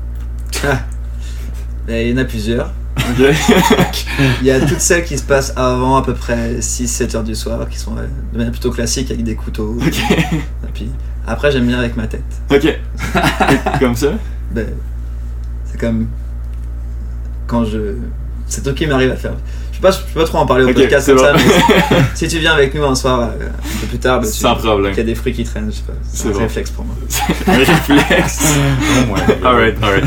Et 1.88 2.10
il 2.10 2.12
y 2.12 2.14
en 2.14 2.22
a 2.22 2.26
plusieurs. 2.26 2.72
Il 4.42 4.48
y 4.48 4.52
a 4.52 4.60
toutes 4.62 4.80
celles 4.80 5.04
qui 5.06 5.18
se 5.18 5.24
passent 5.24 5.54
avant 5.56 5.98
à 5.98 6.02
peu 6.04 6.14
près 6.14 6.56
6-7 6.60 7.16
heures 7.18 7.24
du 7.24 7.36
soir, 7.36 7.68
qui 7.70 7.78
sont 7.78 7.98
euh, 7.98 8.06
de 8.32 8.38
manière 8.38 8.52
plutôt 8.52 8.72
classique 8.72 9.12
avec 9.12 9.24
des 9.24 9.36
couteaux. 9.36 9.78
Et 9.82 10.72
puis 10.74 10.90
après, 11.28 11.52
j'aime 11.52 11.68
bien 11.68 11.80
avec 11.80 11.96
ma 11.96 12.08
tête. 12.08 12.24
Ok. 12.52 12.80
Comme 13.80 13.96
ça 13.96 14.08
Ben, 14.52 14.68
c'est 15.66 15.80
comme 15.80 16.08
quand 17.48 17.66
je. 17.66 17.96
C'est 18.48 18.62
toi 18.64 18.74
qui 18.74 18.86
m'arrive 18.86 19.12
à 19.12 19.16
faire. 19.16 19.34
Je 19.72 19.80
peux 19.80 19.88
pas, 19.88 19.92
je 19.92 20.14
peux 20.14 20.20
pas 20.22 20.26
trop 20.28 20.38
en 20.38 20.46
parler 20.46 20.66
au 20.66 20.70
Ok, 20.70 20.76
podcast 20.76 21.08
comme 21.08 21.18
ça, 21.18 21.34
mais 21.34 21.98
si 22.14 22.28
tu 22.28 22.38
viens 22.40 22.54
avec 22.54 22.74
nous 22.76 22.84
un 22.84 22.94
soir 22.96 23.20
euh, 23.22 23.48
un 23.50 23.80
peu 23.82 23.88
plus 23.88 23.98
tard, 23.98 24.22
ben, 24.22 24.30
tu- 24.30 24.38
qu'il 24.92 24.98
y 24.98 25.00
a 25.00 25.04
des 25.04 25.16
fruits 25.16 25.34
qui 25.34 25.44
traînent, 25.44 25.72
je 25.72 25.78
sais 25.78 25.82
pas. 25.82 25.94
C'est 26.04 26.28
un 26.28 26.32
bon. 26.32 26.40
réflexe 26.40 26.70
pour 26.72 26.86
moi. 26.86 26.96
un 27.48 27.52
réflexe. 27.58 28.54
Au 29.02 29.08
moins. 29.08 29.20
alright, 29.44 29.76
alright. 29.82 30.06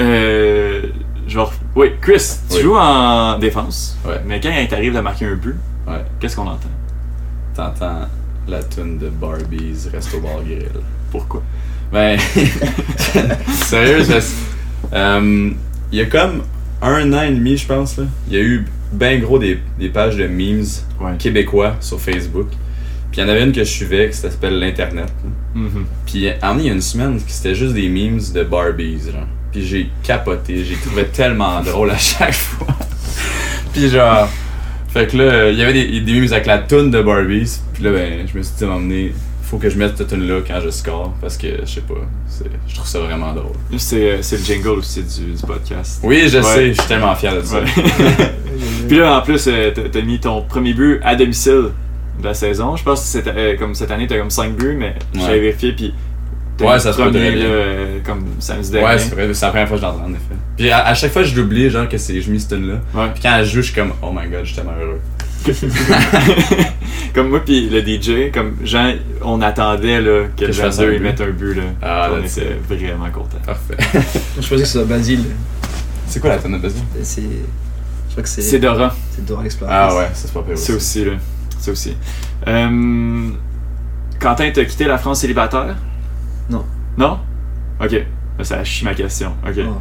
Euh, 0.00 0.82
genre, 1.26 1.52
oui, 1.74 1.92
Chris, 2.00 2.22
tu 2.48 2.56
Oui. 2.56 2.62
joues 2.62 2.76
en 2.76 3.38
défense. 3.38 3.98
Ouais. 4.06 4.20
Mais 4.26 4.40
quand 4.40 4.50
il 4.50 4.68
t'arrive 4.68 4.94
de 4.94 5.00
marquer 5.00 5.26
un 5.26 5.34
but, 5.34 5.56
Ouais. 5.86 6.04
qu'est-ce 6.20 6.36
qu'on 6.36 6.46
entend? 6.46 6.68
T'entends 7.54 8.02
la 8.46 8.62
tune 8.62 8.98
de 8.98 9.08
Barbie's 9.08 9.88
Resto 9.92 10.20
Bar 10.20 10.42
Grill. 10.44 10.68
Pourquoi? 11.10 11.42
Ben, 11.92 12.18
sérieux, 13.48 14.04
euh, 14.92 15.50
il 15.92 15.98
y 15.98 16.00
a 16.02 16.06
comme 16.06 16.42
un 16.82 17.12
an 17.12 17.22
et 17.22 17.30
demi, 17.32 17.56
je 17.56 17.66
pense, 17.66 17.96
là, 17.96 18.04
il 18.28 18.34
y 18.34 18.36
a 18.36 18.42
eu 18.42 18.64
ben 18.92 19.20
gros 19.20 19.38
des, 19.38 19.58
des 19.78 19.88
pages 19.88 20.16
de 20.16 20.26
memes 20.26 20.64
Ouais. 21.00 21.16
québécois 21.18 21.76
sur 21.80 22.00
Facebook. 22.00 22.48
Puis 23.10 23.20
il 23.20 23.24
y 23.24 23.26
en 23.26 23.28
avait 23.28 23.42
une 23.44 23.52
que 23.52 23.60
je 23.64 23.70
suivais 23.70 24.10
qui 24.10 24.16
s'appelle 24.16 24.58
l'Internet. 24.58 25.12
Mhm. 25.54 25.84
Puis 26.06 26.28
en 26.42 26.58
il 26.58 26.66
y 26.66 26.70
a 26.70 26.72
une 26.72 26.80
semaine, 26.82 27.18
c'était 27.26 27.54
juste 27.54 27.74
des 27.74 27.88
memes 27.88 28.20
de 28.34 28.42
Barbies, 28.44 29.10
genre. 29.12 29.26
Puis 29.58 29.66
j'ai 29.66 29.90
capoté, 30.04 30.64
j'ai 30.64 30.76
trouvé 30.76 31.04
tellement 31.06 31.60
drôle 31.62 31.90
à 31.90 31.98
chaque 31.98 32.32
fois. 32.32 32.66
Puis 33.72 33.88
genre, 33.90 34.28
fait 34.88 35.08
que 35.10 35.16
là, 35.16 35.50
il 35.50 35.58
y 35.58 35.62
avait 35.62 35.72
des, 35.72 36.00
des 36.00 36.12
memes 36.20 36.32
avec 36.32 36.46
la 36.46 36.58
toune 36.58 36.90
de 36.92 37.02
Barbies. 37.02 37.58
Puis 37.74 37.82
là, 37.82 37.90
ben, 37.90 38.26
je 38.32 38.38
me 38.38 38.42
suis 38.42 38.54
dit, 38.56 38.64
m'emmener, 38.64 39.12
faut 39.42 39.58
que 39.58 39.68
je 39.68 39.76
mette 39.76 39.96
cette 39.98 40.08
tune 40.08 40.28
là 40.28 40.40
quand 40.46 40.60
je 40.64 40.70
score, 40.70 41.12
parce 41.20 41.36
que, 41.36 41.48
je 41.64 41.66
sais 41.66 41.80
pas, 41.80 41.94
je 42.68 42.74
trouve 42.74 42.86
ça 42.86 43.00
vraiment 43.00 43.32
drôle. 43.32 43.52
C'est 43.78 43.96
euh, 44.12 44.18
c'est 44.22 44.36
le 44.36 44.44
jingle 44.44 44.78
aussi 44.78 45.02
du, 45.02 45.32
du 45.34 45.42
podcast. 45.46 46.00
Oui, 46.04 46.28
je 46.28 46.38
Ouais. 46.38 46.42
sais, 46.44 46.68
je 46.74 46.78
suis 46.80 46.88
tellement 46.88 47.14
fier 47.16 47.34
de 47.34 47.42
ça. 47.42 47.60
Ouais. 47.60 47.64
Puis 48.88 48.98
là, 48.98 49.18
en 49.18 49.22
plus, 49.22 49.44
euh, 49.48 49.72
t'as 49.72 50.02
mis 50.02 50.20
ton 50.20 50.42
premier 50.42 50.72
but 50.74 51.00
à 51.02 51.16
domicile 51.16 51.70
de 52.20 52.24
la 52.24 52.34
saison. 52.34 52.76
Je 52.76 52.84
pense 52.84 53.00
que 53.00 53.06
cette, 53.06 53.26
euh, 53.26 53.56
comme 53.56 53.74
cette 53.74 53.90
année, 53.90 54.06
t'as 54.06 54.18
comme 54.18 54.30
5 54.30 54.52
buts, 54.54 54.76
mais 54.78 54.94
Ouais. 55.14 55.20
j'avais 55.20 55.40
vérifié, 55.40 55.72
puis 55.72 55.94
Ouais, 56.66 56.78
ça 56.80 56.92
se 56.92 57.00
peut 57.00 57.10
très 57.10 57.30
bien. 57.32 57.42
là, 57.42 57.44
euh, 57.44 57.98
comme 58.04 58.24
samedi 58.40 58.70
dernier. 58.70 58.86
Ouais, 58.88 58.98
c'est 58.98 59.14
vrai, 59.14 59.32
c'est 59.34 59.44
la 59.46 59.50
première 59.50 59.68
fois 59.68 59.76
que 59.76 59.82
je 59.82 59.86
l'entends 59.86 60.04
en 60.06 60.10
effet. 60.10 60.34
Puis 60.56 60.70
à, 60.70 60.86
à 60.86 60.94
chaque 60.94 61.12
fois, 61.12 61.22
je 61.22 61.36
l'oublie, 61.36 61.70
genre, 61.70 61.88
que 61.88 61.98
c'est, 61.98 62.20
je 62.20 62.30
mis 62.30 62.40
cette 62.40 62.50
tune 62.50 62.66
là. 62.68 62.74
Ouais. 62.94 63.10
Puis 63.14 63.22
quand 63.22 63.38
je 63.40 63.44
joue, 63.44 63.56
je 63.62 63.66
suis 63.66 63.74
comme, 63.74 63.92
oh 64.02 64.10
my 64.12 64.28
god, 64.28 64.40
je 64.42 64.46
suis 64.46 64.56
tellement 64.56 64.72
heureux. 64.80 65.00
comme 67.14 67.28
moi, 67.28 67.40
puis 67.44 67.68
le 67.70 67.80
DJ, 67.80 68.32
comme 68.32 68.56
Jean, 68.64 68.94
on 69.22 69.40
attendait 69.40 70.00
là, 70.00 70.24
que, 70.36 70.40
Que 70.42 70.46
le 70.46 70.52
je 70.52 70.60
fasse 70.62 70.78
22 70.78 70.90
un 70.90 70.92
il 70.94 70.98
but. 70.98 71.04
mette 71.04 71.20
un 71.20 71.30
but. 71.30 71.54
Là. 71.54 71.62
Ah, 71.82 72.10
on 72.12 72.24
était 72.24 72.56
vraiment 72.68 73.10
contents. 73.10 73.38
Parfait. 73.44 73.76
Je 74.36 74.40
pensais 74.40 74.56
que 74.56 74.64
ce 74.64 74.72
soit 74.78 74.84
Basile. 74.84 75.24
c'est 76.06 76.20
quoi 76.20 76.30
la 76.30 76.38
tune 76.38 76.52
de 76.52 76.58
Basile? 76.58 76.82
C'est. 77.02 77.22
Je 77.22 78.10
crois 78.12 78.22
que 78.22 78.28
c'est. 78.28 78.42
C'est 78.42 78.58
Dora. 78.58 78.94
C'est 79.12 79.24
Dora 79.24 79.44
Explorer. 79.44 79.72
Ah 79.74 79.94
ouais, 79.96 80.04
ça 80.12 80.26
c'est 80.26 80.32
pas 80.32 80.44
C'est 80.54 80.72
aussi. 80.72 80.72
aussi, 80.72 81.04
là. 81.04 81.12
C'est 81.60 81.70
aussi. 81.70 81.96
Euh, 82.46 83.28
Quentin, 84.20 84.50
t'as 84.52 84.64
quitté 84.64 84.84
la 84.84 84.98
France 84.98 85.20
célibataire? 85.20 85.76
Non. 86.50 86.64
Non? 86.96 87.18
Ok. 87.80 87.92
Là, 87.92 88.44
Ça 88.44 88.64
chie 88.64 88.84
ma 88.84 88.94
question. 88.94 89.32
Ok. 89.46 89.54
Oh. 89.68 89.76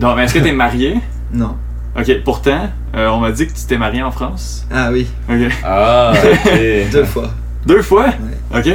Non, 0.00 0.14
mais 0.14 0.24
est-ce 0.24 0.34
que 0.34 0.38
t'es 0.40 0.52
marié? 0.52 1.00
Non. 1.32 1.56
Ok. 1.98 2.22
Pourtant, 2.24 2.68
euh, 2.94 3.08
on 3.08 3.18
m'a 3.20 3.32
dit 3.32 3.46
que 3.46 3.52
tu 3.52 3.64
t'es 3.66 3.78
marié 3.78 4.02
en 4.02 4.10
France. 4.12 4.64
Ah 4.70 4.90
oui, 4.92 5.06
Ok. 5.28 5.50
Ah, 5.64 6.12
ok. 6.44 6.90
deux 6.92 7.04
fois. 7.04 7.30
Deux 7.66 7.82
fois? 7.82 8.06
Ouais, 8.06 8.58
Ok. 8.60 8.68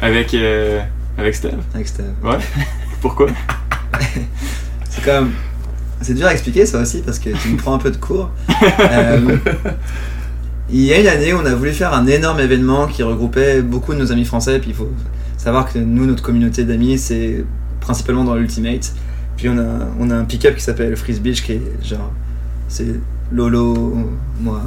Avec, 0.00 0.32
euh, 0.34 0.80
avec 1.18 1.34
Steph? 1.34 1.50
avec 1.74 1.86
Steve. 1.86 2.06
Ouais. 2.24 2.38
Pourquoi? 3.02 3.26
C'est 4.88 5.04
comme. 5.04 5.32
C'est 6.00 6.14
dur 6.14 6.26
à 6.26 6.32
expliquer 6.32 6.64
ça 6.66 6.78
aussi 6.80 7.02
parce 7.02 7.18
que 7.18 7.30
tu 7.30 7.48
me 7.48 7.56
prends 7.56 7.74
un 7.74 7.78
peu 7.78 7.90
de 7.90 7.96
cours. 7.96 8.30
Euh, 8.80 9.36
il 10.70 10.80
y 10.80 10.92
a 10.92 10.98
une 11.00 11.06
année, 11.06 11.34
on 11.34 11.44
a 11.44 11.54
voulu 11.54 11.72
faire 11.72 11.92
un 11.94 12.06
énorme 12.06 12.40
événement 12.40 12.86
qui 12.86 13.02
regroupait 13.02 13.60
beaucoup 13.62 13.92
de 13.92 13.98
nos 13.98 14.10
amis 14.10 14.24
français. 14.24 14.58
Puis 14.58 14.70
il 14.70 14.74
faut 14.76 14.90
savoir 15.42 15.72
que 15.72 15.78
nous, 15.78 16.06
notre 16.06 16.22
communauté 16.22 16.64
d'amis, 16.64 16.98
c'est 16.98 17.44
principalement 17.80 18.22
dans 18.22 18.36
l'Ultimate. 18.36 18.94
Puis 19.36 19.48
on 19.48 19.58
a, 19.58 19.88
on 19.98 20.10
a 20.10 20.14
un 20.14 20.24
pick-up 20.24 20.54
qui 20.54 20.62
s'appelle 20.62 20.94
Freeze 20.96 21.20
Beach 21.20 21.42
qui 21.42 21.52
est 21.52 21.62
genre. 21.82 22.12
C'est 22.68 22.94
Lolo, 23.32 23.96
moi, 24.40 24.62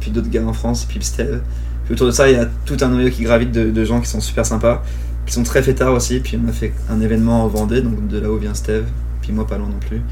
puis 0.00 0.10
d'autres 0.10 0.28
gars 0.28 0.44
en 0.44 0.52
France, 0.52 0.84
puis 0.84 0.98
Steve. 1.00 1.40
Puis 1.84 1.94
autour 1.94 2.08
de 2.08 2.12
ça, 2.12 2.28
il 2.28 2.36
y 2.36 2.40
a 2.40 2.46
tout 2.64 2.76
un 2.80 2.88
noyau 2.88 3.08
qui 3.10 3.22
gravite 3.22 3.52
de, 3.52 3.70
de 3.70 3.84
gens 3.84 4.00
qui 4.00 4.08
sont 4.08 4.20
super 4.20 4.44
sympas, 4.44 4.82
qui 5.26 5.32
sont 5.32 5.44
très 5.44 5.62
fêtards 5.62 5.94
aussi. 5.94 6.18
Puis 6.18 6.38
on 6.44 6.48
a 6.48 6.52
fait 6.52 6.72
un 6.90 7.00
événement 7.00 7.44
en 7.44 7.48
Vendée, 7.48 7.80
donc 7.80 8.08
de 8.08 8.18
là 8.18 8.30
où 8.30 8.36
vient 8.36 8.54
Steve, 8.54 8.86
puis 9.22 9.32
moi 9.32 9.46
pas 9.46 9.58
loin 9.58 9.68
non 9.68 9.78
plus. 9.78 10.02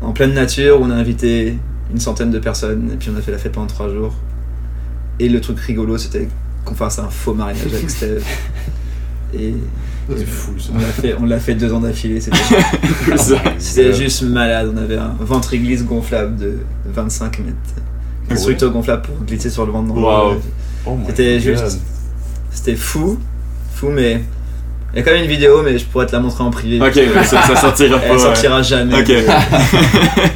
En 0.00 0.12
pleine 0.12 0.32
nature, 0.32 0.80
on 0.80 0.90
a 0.90 0.94
invité 0.94 1.58
une 1.92 1.98
centaine 1.98 2.30
de 2.30 2.38
personnes, 2.38 2.90
et 2.92 2.96
puis 2.96 3.10
on 3.12 3.18
a 3.18 3.20
fait 3.20 3.32
la 3.32 3.38
fête 3.38 3.52
pendant 3.52 3.66
trois 3.66 3.88
jours. 3.88 4.14
Et 5.18 5.28
le 5.28 5.40
truc 5.40 5.58
rigolo, 5.58 5.98
c'était 5.98 6.28
qu'on 6.64 6.74
fasse 6.76 7.00
un 7.00 7.08
faux 7.08 7.34
mariage 7.34 7.66
avec 7.66 7.90
Steve. 7.90 8.24
Et 9.34 9.54
C'est 10.16 10.26
fou 10.26 10.52
ça. 10.58 10.70
on 10.74 10.78
l'a 10.78 10.84
fait, 10.86 11.14
on 11.20 11.24
l'a 11.26 11.38
fait 11.40 11.54
deux 11.54 11.72
ans 11.72 11.80
d'affilée, 11.80 12.20
c'était 12.20 12.36
Ça. 13.16 13.36
c'était 13.58 13.94
juste 13.94 14.22
malade. 14.22 14.70
On 14.74 14.76
avait 14.76 14.96
un 14.98 15.14
ventre 15.20 15.54
glisse 15.56 15.84
gonflable 15.84 16.36
de 16.36 16.58
25 16.86 17.38
mètres. 17.40 17.56
Ah 17.76 18.34
Constructeur 18.34 18.70
gonflable 18.70 19.02
pour 19.02 19.16
glisser 19.24 19.50
sur 19.50 19.64
le 19.66 19.72
ventre. 19.72 19.94
Wow. 19.94 20.40
Oh 20.86 20.98
C'était 21.06 21.40
juste. 21.40 21.80
C'était 22.50 22.76
fou. 22.76 23.18
Fou, 23.74 23.88
mais. 23.90 24.22
Il 24.94 24.98
y 24.98 25.00
a 25.00 25.02
quand 25.04 25.12
même 25.12 25.22
une 25.22 25.30
vidéo, 25.30 25.62
mais 25.62 25.78
je 25.78 25.86
pourrais 25.86 26.04
te 26.04 26.12
la 26.12 26.20
montrer 26.20 26.44
en 26.44 26.50
privé. 26.50 26.78
Ok, 26.86 27.00
ça, 27.24 27.40
ça 27.42 27.56
sortira 27.56 27.98
pas. 27.98 28.04
Elle 28.08 28.20
sortira 28.20 28.60
jamais. 28.62 29.00
Ok. 29.00 29.10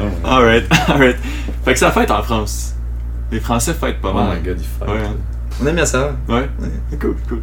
Oh 0.00 0.02
my- 0.02 0.30
alright, 0.30 0.64
alright. 0.88 1.16
Fait 1.64 1.72
que 1.74 1.78
ça 1.78 1.90
fête 1.90 2.10
en 2.10 2.22
France. 2.22 2.74
Les 3.32 3.40
Français 3.40 3.74
fêtent 3.74 4.00
pas 4.00 4.10
Oh 4.12 4.14
mal. 4.14 4.36
my 4.38 4.42
god. 4.42 4.58
Ouais. 4.86 4.94
On 5.62 5.66
aime 5.66 5.74
bien 5.74 5.84
ça. 5.86 6.16
Ouais. 6.28 6.48
Ouais. 6.60 6.98
Cool, 7.00 7.16
cool. 7.28 7.40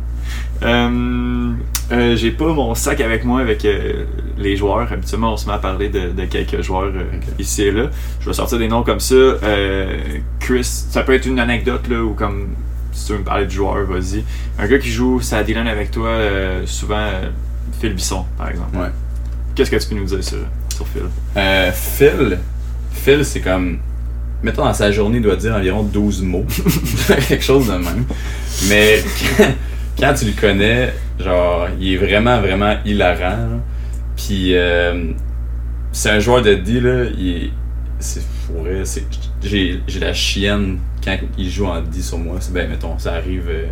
Euh, 0.64 1.52
euh, 1.92 2.16
j'ai 2.16 2.32
pas 2.32 2.52
mon 2.54 2.74
sac 2.74 3.02
avec 3.02 3.26
moi 3.26 3.42
avec 3.42 3.64
euh, 3.66 4.06
les 4.38 4.56
joueurs. 4.56 4.92
Habituellement, 4.92 5.34
on 5.34 5.38
se 5.38 5.48
met 5.48 5.54
à 5.54 5.58
parler 5.58 5.90
de, 5.90 6.12
de 6.12 6.26
quelques 6.26 6.62
joueurs 6.62 6.92
euh, 6.96 7.04
ici 7.40 7.64
et 7.64 7.72
là. 7.72 7.90
Je 8.20 8.28
vais 8.28 8.34
sortir 8.34 8.58
des 8.58 8.68
noms 8.68 8.84
comme 8.84 9.00
ça. 9.00 9.16
Chris, 10.40 10.64
ça 10.64 11.04
peut 11.04 11.14
être 11.14 11.26
une 11.26 11.40
anecdote 11.40 11.88
là, 11.90 12.02
ou 12.04 12.14
comme 12.14 12.50
si 12.92 13.08
tu 13.08 13.14
veux 13.14 13.20
me 13.20 13.24
parler 13.24 13.46
du 13.46 13.56
joueur, 13.56 13.86
vas-y. 13.86 14.24
Un 14.58 14.68
gars 14.68 14.80
qui 14.80 14.90
joue 14.90 15.20
ça 15.20 15.44
Dylan 15.44 15.68
avec 15.68 15.92
toi, 15.92 16.18
souvent 16.66 17.10
Phil 17.80 17.94
Bisson, 17.94 18.26
par 18.38 18.50
exemple. 18.50 18.78
Ouais. 18.78 18.90
Qu'est-ce 19.56 19.72
que 19.72 19.78
tu 19.78 19.88
peux 19.88 19.96
nous 19.96 20.06
dire 20.06 20.24
sur, 20.24 20.40
sur 20.76 20.88
Phil? 20.88 21.04
Euh, 21.38 21.72
Phil, 21.72 22.40
Phil, 22.92 23.24
c'est 23.26 23.40
comme. 23.42 23.78
Mettons, 24.44 24.66
dans 24.66 24.74
sa 24.74 24.92
journée, 24.92 25.18
il 25.18 25.24
doit 25.24 25.38
dire 25.38 25.56
environ 25.56 25.84
12 25.84 26.22
mots. 26.24 26.46
Quelque 27.28 27.44
chose 27.44 27.67
de 27.67 27.73
même. 27.73 28.06
Mais 28.69 29.02
quand, 30.00 30.13
tu 30.13 30.25
le 30.25 30.33
connais, 30.39 30.93
genre, 31.19 31.67
il 31.79 31.93
est 31.93 31.98
vraiment, 31.98 32.39
vraiment 32.41 32.75
hilarant. 32.85 33.37
là. 33.37 33.60
Puis, 34.15 34.56
euh, 34.56 35.12
c'est 35.91 36.10
un 36.10 36.19
joueur 36.19 36.41
de 36.41 36.54
D, 36.56 36.79
là. 36.81 37.06
Il 37.17 37.29
est. 37.29 37.50
C'est 38.00 38.21
c'est- 38.83 39.04
J'ai 39.43 39.79
j'ai 39.87 40.00
la 40.00 40.13
chienne 40.13 40.79
quand 41.04 41.15
il 41.37 41.50
joue 41.50 41.65
en 41.67 41.81
D 41.81 42.02
sur 42.02 42.17
moi. 42.17 42.37
C'est 42.39 42.54
ben, 42.54 42.69
mettons, 42.69 42.98
ça 43.00 43.13
arrive. 43.13 43.46
euh, 43.50 43.65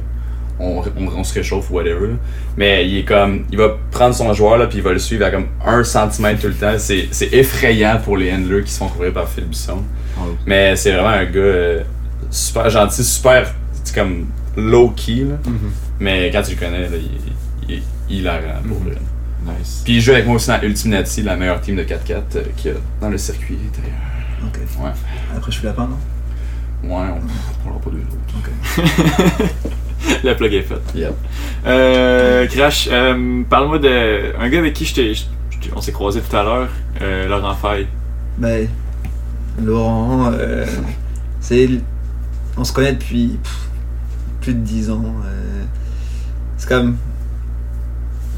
on, 0.59 0.84
on, 0.97 1.07
on 1.07 1.24
se 1.24 1.34
réchauffe 1.34 1.69
ou 1.71 1.76
whatever. 1.76 2.07
là. 2.07 2.13
Mais 2.57 2.88
il 2.88 2.97
est 2.99 3.03
comme. 3.03 3.45
Il 3.51 3.57
va 3.57 3.78
prendre 3.91 4.13
son 4.15 4.32
joueur 4.34 4.57
là, 4.57 4.67
puis 4.67 4.78
il 4.78 4.84
va 4.84 4.91
le 4.93 4.99
suivre 4.99 5.26
à 5.26 5.32
comme 5.32 5.47
1 5.65 5.84
cm 5.84 6.38
tout 6.39 6.47
le 6.47 6.53
temps. 6.53 6.74
C'est 6.78 7.07
c'est 7.11 7.34
effrayant 7.34 7.99
pour 8.03 8.17
les 8.17 8.32
handlers 8.32 8.63
qui 8.63 8.71
se 8.71 8.78
font 8.80 8.88
couvrir 8.88 9.13
par 9.13 9.28
Phil 9.28 9.45
Bisson. 9.45 9.82
Mais 10.45 10.76
c'est 10.76 10.91
vraiment 10.91 11.09
un 11.09 11.26
gars 11.26 11.39
euh, 11.39 11.82
super 12.30 12.69
gentil, 12.69 13.03
super 13.03 13.51
comme 13.95 14.28
low-key. 14.58 15.26
là. 15.26 15.36
Mais 15.99 16.30
quand 16.32 16.41
tu 16.41 16.51
le 16.56 16.60
connais, 16.60 16.82
là, 16.89 16.97
il, 17.70 17.76
est 17.76 17.82
hilarant 18.10 18.62
pour 18.68 18.80
Mhm. 18.80 18.88
vrai. 18.89 18.97
Nice. 19.60 19.82
Puis 19.84 19.95
il 19.95 20.01
joue 20.01 20.12
avec 20.12 20.26
moi 20.26 20.36
aussi 20.36 20.47
dans 20.47 20.62
Ultiminati, 20.62 21.22
la 21.22 21.36
meilleure 21.36 21.60
team 21.60 21.76
de 21.76 21.84
4-4 21.84 22.36
euh, 22.38 22.43
qu'il 22.56 22.72
y 22.72 22.74
a 22.74 22.78
dans 23.01 23.10
le 23.10 23.18
circuit 23.18 23.58
d'ailleurs. 23.74 23.99
Ok. 24.45 24.60
Ouais. 24.84 24.91
Après, 25.36 25.51
je 25.51 25.58
suis 25.58 25.66
lapin, 25.66 25.88
non? 25.88 25.97
Ouais, 26.89 27.08
on 27.10 27.64
parlera 27.64 27.82
pas 27.82 27.89
d'eux 27.89 27.97
autres. 27.97 28.20
La 30.24 30.36
plug 30.36 30.54
est 30.54 30.62
faite. 30.62 30.82
Yep. 30.95 31.14
Euh, 31.66 32.47
Crash, 32.47 32.89
euh, 32.91 33.41
parle-moi 33.49 33.80
de 33.80 34.34
un 34.39 34.49
gars 34.49 34.60
avec 34.60 34.74
qui 34.74 34.86
je 34.86 35.24
on 35.76 35.82
s'est 35.82 35.93
croisé 35.93 36.20
tout 36.22 36.36
à 36.36 36.43
l'heure, 36.43 36.70
euh, 37.01 37.28
Laurent 37.28 37.56
Faye. 37.56 37.88
Ben, 38.38 38.68
Laurent, 39.64 40.32
euh, 40.34 40.66
c'est, 41.39 41.70
on 42.58 42.64
se 42.66 42.74
connaît 42.74 42.93
depuis 42.93 43.39
pff, 43.41 43.70
plus 44.44 44.54
de 44.54 44.60
10 44.60 44.89
ans. 44.91 45.04
euh, 45.26 45.64
c'est 46.58 46.68
comme, 46.70 46.96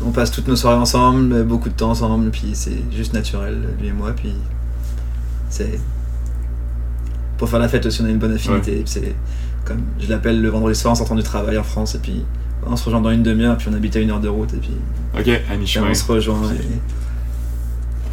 on 0.06 0.12
passe 0.12 0.32
toutes 0.32 0.47
nos 0.47 0.56
soirées 0.56 0.78
ensemble, 0.78 1.43
beaucoup 1.43 1.70
de 1.70 1.74
temps 1.74 1.89
ensemble, 1.91 2.30
puis 2.32 2.51
c'est 2.53 2.78
juste 2.95 3.14
naturel, 3.14 3.58
lui 3.80 3.88
et 3.88 3.91
moi, 3.91 4.12
puis 4.16 4.34
c'est 5.49 5.80
pour 7.38 7.49
faire 7.49 7.60
la 7.60 7.68
fête 7.68 7.86
aussi, 7.86 8.01
on 8.01 8.06
a 8.06 8.10
une 8.10 8.18
bonne 8.18 8.34
affinité. 8.34 8.82
C'est 8.86 9.14
comme, 9.66 9.82
je 9.99 10.08
l'appelle 10.10 10.41
le 10.41 10.49
vendredi 10.49 10.78
soir 10.80 10.91
en 10.93 10.95
sortant 10.95 11.16
du 11.16 11.24
travail 11.24 11.58
en 11.58 11.64
France, 11.64 11.95
et 11.95 11.99
puis 11.99 12.24
on 12.66 12.76
se 12.76 12.86
rejoint 12.86 13.01
dans 13.01 13.12
une 13.12 13.24
demi-heure, 13.24 13.58
puis 13.58 13.68
on 13.72 13.74
habite 13.74 13.95
à 13.95 13.99
une 13.99 14.12
heure 14.12 14.20
de 14.22 14.30
route, 14.30 14.53
et 14.53 14.58
puis 14.58 14.72
Ok, 15.20 15.30
à 15.51 15.56
mi-chemin. 15.58 15.88
on 15.89 15.93
se 15.93 16.06
rejoint. 16.12 16.51
et 16.53 16.58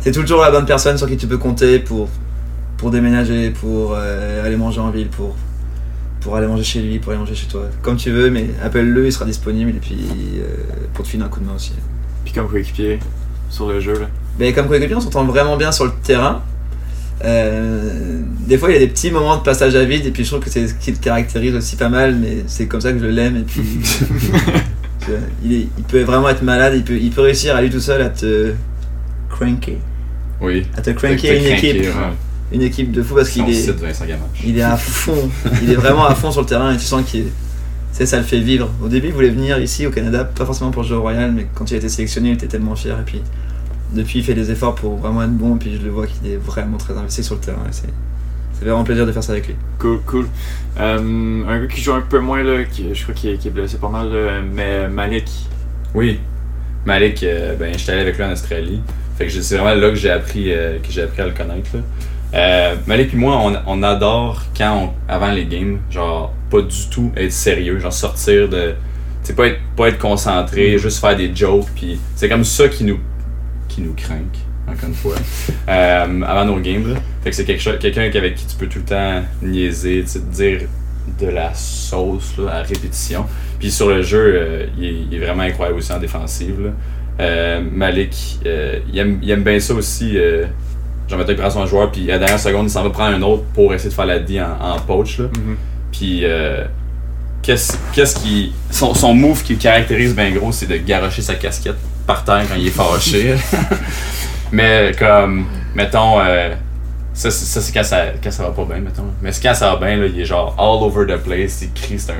C'est 0.00 0.12
toujours 0.12 0.40
la 0.42 0.50
bonne 0.50 0.66
personne 0.66 0.98
sur 0.98 1.08
qui 1.08 1.16
tu 1.16 1.26
peux 1.26 1.38
compter 1.38 1.78
pour, 1.78 2.08
pour 2.76 2.90
déménager, 2.90 3.50
pour 3.50 3.92
euh, 3.94 4.44
aller 4.44 4.56
manger 4.56 4.80
en 4.80 4.90
ville, 4.90 5.08
pour, 5.08 5.36
pour 6.22 6.36
aller 6.36 6.46
manger 6.46 6.64
chez 6.64 6.80
lui, 6.80 6.98
pour 6.98 7.10
aller 7.12 7.18
manger 7.20 7.34
chez 7.34 7.46
toi. 7.48 7.64
Comme 7.82 7.96
tu 7.96 8.10
veux, 8.10 8.30
mais 8.30 8.46
appelle-le, 8.64 9.06
il 9.06 9.12
sera 9.12 9.24
disponible 9.24 9.70
et 9.70 9.80
puis 9.80 9.98
euh, 10.38 10.44
pour 10.94 11.04
te 11.04 11.10
filer 11.10 11.22
un 11.24 11.28
coup 11.28 11.40
de 11.40 11.46
main 11.46 11.54
aussi. 11.56 11.72
Puis 12.24 12.32
comme 12.32 12.48
coéquipier 12.48 12.98
sur 13.50 13.68
le 13.68 13.80
jeu 13.80 13.94
là. 13.94 14.06
Mais 14.38 14.52
comme 14.52 14.66
coéquipier, 14.68 14.94
on 14.96 15.00
s'entend 15.00 15.24
vraiment 15.24 15.56
bien 15.56 15.72
sur 15.72 15.84
le 15.84 15.92
terrain. 16.02 16.42
Euh, 17.24 18.20
des 18.48 18.58
fois, 18.58 18.70
il 18.70 18.72
y 18.72 18.76
a 18.76 18.80
des 18.80 18.88
petits 18.88 19.10
moments 19.10 19.36
de 19.36 19.42
passage 19.42 19.76
à 19.76 19.84
vide, 19.84 20.06
et 20.06 20.10
puis 20.10 20.24
je 20.24 20.30
trouve 20.30 20.42
que 20.42 20.50
c'est 20.50 20.66
ce 20.66 20.74
qui 20.74 20.90
le 20.90 20.96
caractérise 20.96 21.54
aussi 21.54 21.76
pas 21.76 21.88
mal, 21.88 22.16
mais 22.16 22.38
c'est 22.46 22.66
comme 22.66 22.80
ça 22.80 22.92
que 22.92 22.98
je 22.98 23.06
l'aime. 23.06 23.36
Et 23.36 23.42
puis, 23.42 23.62
il, 25.44 25.52
est- 25.52 25.68
il 25.78 25.84
peut 25.84 26.02
vraiment 26.02 26.28
être 26.28 26.42
malade, 26.42 26.74
il 26.76 26.82
peut, 26.84 26.96
il 26.96 27.10
peut 27.10 27.20
réussir 27.22 27.54
à 27.56 27.62
lui 27.62 27.70
tout 27.70 27.80
seul 27.80 28.02
à 28.02 28.08
te 28.08 28.52
cranker. 29.30 29.78
Oui. 30.40 30.66
À 30.76 30.80
te 30.80 30.90
cranker 30.90 31.38
une 31.38 31.46
équipe. 31.46 31.82
ouais. 31.82 31.92
Une 32.52 32.62
équipe 32.62 32.92
de 32.92 33.02
fou 33.02 33.14
parce 33.14 33.30
qu'il 33.30 33.42
est, 33.50 33.62
il 34.44 34.58
est 34.58 34.62
à 34.62 34.76
fond. 34.76 35.30
il 35.62 35.70
est 35.70 35.74
vraiment 35.76 36.06
à 36.06 36.14
fond 36.14 36.30
sur 36.30 36.40
le 36.42 36.46
terrain 36.46 36.72
et 36.72 36.76
tu 36.76 36.84
sens 36.84 37.02
qu'il 37.04 37.20
est- 37.20 37.24
tu 37.24 37.98
sais, 37.98 38.06
ça 38.06 38.16
le 38.18 38.24
fait 38.24 38.40
vivre. 38.40 38.70
Au 38.82 38.88
début, 38.88 39.08
il 39.08 39.12
voulait 39.12 39.28
venir 39.30 39.58
ici 39.60 39.86
au 39.86 39.90
Canada, 39.90 40.24
pas 40.24 40.44
forcément 40.46 40.70
pour 40.70 40.82
jouer 40.82 40.96
au 40.96 41.02
Royal, 41.02 41.30
mais 41.32 41.46
quand 41.54 41.70
il 41.70 41.74
a 41.74 41.76
été 41.78 41.88
sélectionné, 41.88 42.30
il 42.30 42.34
était 42.34 42.46
tellement 42.46 42.74
fier. 42.74 42.98
Et 42.98 43.02
puis, 43.04 43.20
depuis, 43.94 44.20
il 44.20 44.24
fait 44.24 44.32
des 44.34 44.50
efforts 44.50 44.74
pour 44.74 44.96
vraiment 44.96 45.22
être 45.22 45.36
bon. 45.36 45.56
Et 45.56 45.58
puis, 45.58 45.76
je 45.78 45.84
le 45.84 45.90
vois 45.90 46.06
qu'il 46.06 46.30
est 46.30 46.36
vraiment 46.38 46.78
très 46.78 46.96
investi 46.96 47.22
sur 47.22 47.34
le 47.34 47.40
terrain. 47.42 47.64
et 47.68 47.72
c'est 47.72 47.88
c'est 48.58 48.68
vraiment 48.68 48.84
plaisir 48.84 49.04
de 49.06 49.10
faire 49.12 49.24
ça 49.24 49.32
avec 49.32 49.48
lui. 49.48 49.56
Cool, 49.80 49.98
cool. 50.06 50.26
Euh, 50.78 51.42
un 51.48 51.60
gars 51.60 51.66
qui 51.66 51.80
joue 51.80 51.92
un 51.94 52.00
peu 52.00 52.20
moins 52.20 52.42
là, 52.44 52.62
qui, 52.64 52.94
je 52.94 53.02
crois 53.02 53.12
qu'il 53.14 53.30
est, 53.30 53.36
qu'il 53.36 53.48
est 53.50 53.54
blessé 53.54 53.76
pas 53.76 53.88
mal 53.88 54.08
là, 54.12 54.40
mais 54.54 54.88
Malik. 54.88 55.24
Oui. 55.94 56.20
Malik, 56.86 57.22
euh, 57.24 57.56
ben, 57.56 57.74
j'étais 57.76 57.92
allé 57.92 58.02
avec 58.02 58.16
lui 58.16 58.24
en 58.24 58.32
Australie. 58.32 58.80
Fait 59.18 59.26
que 59.26 59.30
j'ai- 59.32 59.42
c'est 59.42 59.56
vraiment 59.56 59.74
là 59.80 59.88
que 59.90 59.96
j'ai 59.96 60.10
appris, 60.10 60.52
euh, 60.52 60.78
que 60.78 60.90
j'ai 60.90 61.02
appris 61.02 61.22
à 61.22 61.26
le 61.26 61.32
connaître. 61.32 61.70
Là. 61.74 61.80
Euh, 62.34 62.76
Malik 62.86 63.12
et 63.12 63.16
moi, 63.16 63.36
on, 63.38 63.56
on 63.66 63.82
adore 63.82 64.42
quand, 64.56 64.76
on- 64.84 65.12
avant 65.12 65.30
les 65.32 65.44
games, 65.44 65.78
genre, 65.90 66.32
pas 66.50 66.62
du 66.62 66.88
tout 66.90 67.12
être 67.16 67.32
sérieux, 67.32 67.78
genre 67.78 67.92
sortir 67.92 68.48
de. 68.48 68.70
Tu 69.22 69.28
sais, 69.28 69.34
pas 69.34 69.46
être, 69.48 69.60
pas 69.76 69.88
être 69.88 69.98
concentré, 69.98 70.78
juste 70.78 70.98
faire 71.00 71.16
des 71.16 71.30
jokes, 71.34 71.68
puis 71.74 72.00
c'est 72.16 72.28
comme 72.28 72.44
ça 72.44 72.68
qui 72.68 72.84
nous, 72.84 72.98
qui 73.68 73.80
nous 73.82 73.94
craint, 73.94 74.18
encore 74.66 74.88
une 74.88 74.94
fois, 74.94 75.14
euh, 75.68 76.22
avant 76.22 76.44
nos 76.46 76.58
games. 76.58 76.88
Là. 76.94 77.00
Fait 77.22 77.30
que 77.30 77.36
c'est 77.36 77.44
quelque 77.44 77.76
quelqu'un 77.78 78.02
avec 78.18 78.34
qui 78.34 78.46
tu 78.46 78.56
peux 78.56 78.66
tout 78.66 78.78
le 78.78 78.84
temps 78.84 79.22
niaiser, 79.42 80.02
tu 80.02 80.08
sais, 80.08 80.20
dire 80.20 80.60
de 81.20 81.26
la 81.26 81.52
sauce 81.54 82.34
là, 82.38 82.56
à 82.58 82.62
répétition. 82.62 83.26
Puis 83.60 83.70
sur 83.70 83.88
le 83.90 84.02
jeu, 84.02 84.34
euh, 84.34 84.66
il, 84.78 84.84
est, 84.84 84.94
il 85.10 85.14
est 85.14 85.24
vraiment 85.24 85.42
incroyable 85.42 85.78
aussi 85.78 85.92
en 85.92 85.98
défensive. 85.98 86.64
là. 86.64 86.70
Euh, 87.20 87.60
Malik, 87.70 88.38
il, 88.44 88.98
aime, 88.98 89.18
il 89.22 89.30
aime 89.30 89.42
bien 89.44 89.60
ça 89.60 89.74
aussi. 89.74 90.16
Euh, 91.10 91.24
il 91.28 91.36
prend 91.36 91.50
son 91.50 91.66
joueur, 91.66 91.90
puis 91.90 92.08
à 92.10 92.14
la 92.14 92.18
dernière 92.20 92.40
seconde, 92.40 92.66
il 92.66 92.70
s'en 92.70 92.82
va 92.82 92.90
prendre 92.90 93.16
un 93.16 93.22
autre 93.22 93.42
pour 93.54 93.72
essayer 93.74 93.90
de 93.90 93.94
faire 93.94 94.06
la 94.06 94.18
D 94.18 94.40
en, 94.40 94.74
en 94.74 94.78
poach. 94.78 95.18
Là. 95.18 95.26
Puis, 95.90 96.20
euh, 96.24 96.64
qu'est-ce 97.42 97.76
qu'est-ce 97.92 98.16
qui. 98.16 98.52
Son, 98.70 98.94
son 98.94 99.12
move 99.14 99.42
qui 99.42 99.54
le 99.54 99.58
caractérise 99.58 100.14
bien 100.14 100.30
gros, 100.30 100.52
c'est 100.52 100.66
de 100.66 100.76
garocher 100.76 101.22
sa 101.22 101.34
casquette 101.34 101.76
par 102.06 102.24
terre 102.24 102.44
quand 102.48 102.54
il 102.56 102.66
est 102.66 102.70
fâché. 102.70 103.34
Mais, 104.52 104.92
comme, 104.98 105.46
mettons. 105.74 106.20
euh, 106.20 106.54
ça, 107.14 107.30
c'est- 107.30 107.44
ça, 107.44 107.60
c'est 107.60 107.72
quand 107.72 107.84
ça, 107.84 108.04
quand 108.24 108.30
ça 108.30 108.42
va 108.44 108.50
pas 108.50 108.64
bien, 108.64 108.78
mettons. 108.78 109.04
Mais 109.20 109.30
quand 109.42 109.52
ça 109.54 109.70
va 109.74 109.76
bien, 109.86 109.96
là, 109.98 110.06
il 110.06 110.18
est 110.18 110.24
genre 110.24 110.54
all 110.58 110.82
over 110.82 111.04
the 111.06 111.18
place, 111.22 111.60
il 111.62 111.72
crie, 111.72 111.98
c'est 111.98 112.12
un, 112.12 112.16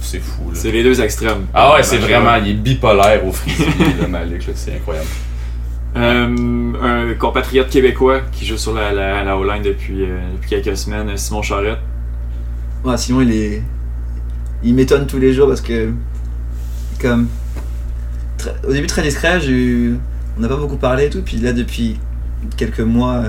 c'est 0.00 0.18
fou, 0.18 0.50
c'est 0.54 0.70
les 0.72 0.82
deux 0.82 0.98
extrêmes. 1.00 1.46
Ah 1.52 1.74
ouais, 1.74 1.82
c'est 1.82 1.96
Euh, 1.96 2.00
vraiment, 2.00 2.36
il 2.36 2.48
est 2.52 2.54
bipolaire 2.54 3.24
au 3.26 3.32
frisbee, 3.32 4.00
là, 4.00 4.06
Malik, 4.08 4.42
c'est 4.54 4.76
incroyable. 4.76 5.06
Euh, 5.96 6.72
un 6.80 7.14
compatriote 7.14 7.68
québécois 7.68 8.20
qui 8.32 8.46
joue 8.46 8.56
sur 8.56 8.72
la, 8.74 9.36
O-line 9.36 9.62
depuis, 9.62 10.04
euh, 10.04 10.18
depuis 10.34 10.50
quelques 10.50 10.76
semaines, 10.76 11.16
Simon 11.16 11.42
Charette. 11.42 11.78
Ouais, 12.84 12.96
Simon, 12.96 13.22
il 13.22 13.32
est. 13.32 13.62
Il 14.62 14.74
m'étonne 14.74 15.06
tous 15.06 15.18
les 15.18 15.32
jours 15.32 15.48
parce 15.48 15.60
que. 15.60 15.92
Comme. 17.00 17.28
Au 18.66 18.72
début, 18.72 18.86
très 18.86 19.02
discret. 19.02 19.40
On 20.36 20.40
n'a 20.40 20.48
pas 20.48 20.56
beaucoup 20.56 20.76
parlé 20.76 21.06
et 21.06 21.10
tout. 21.10 21.22
Puis 21.22 21.38
là, 21.38 21.52
depuis 21.52 21.98
quelques 22.56 22.80
mois, 22.80 23.24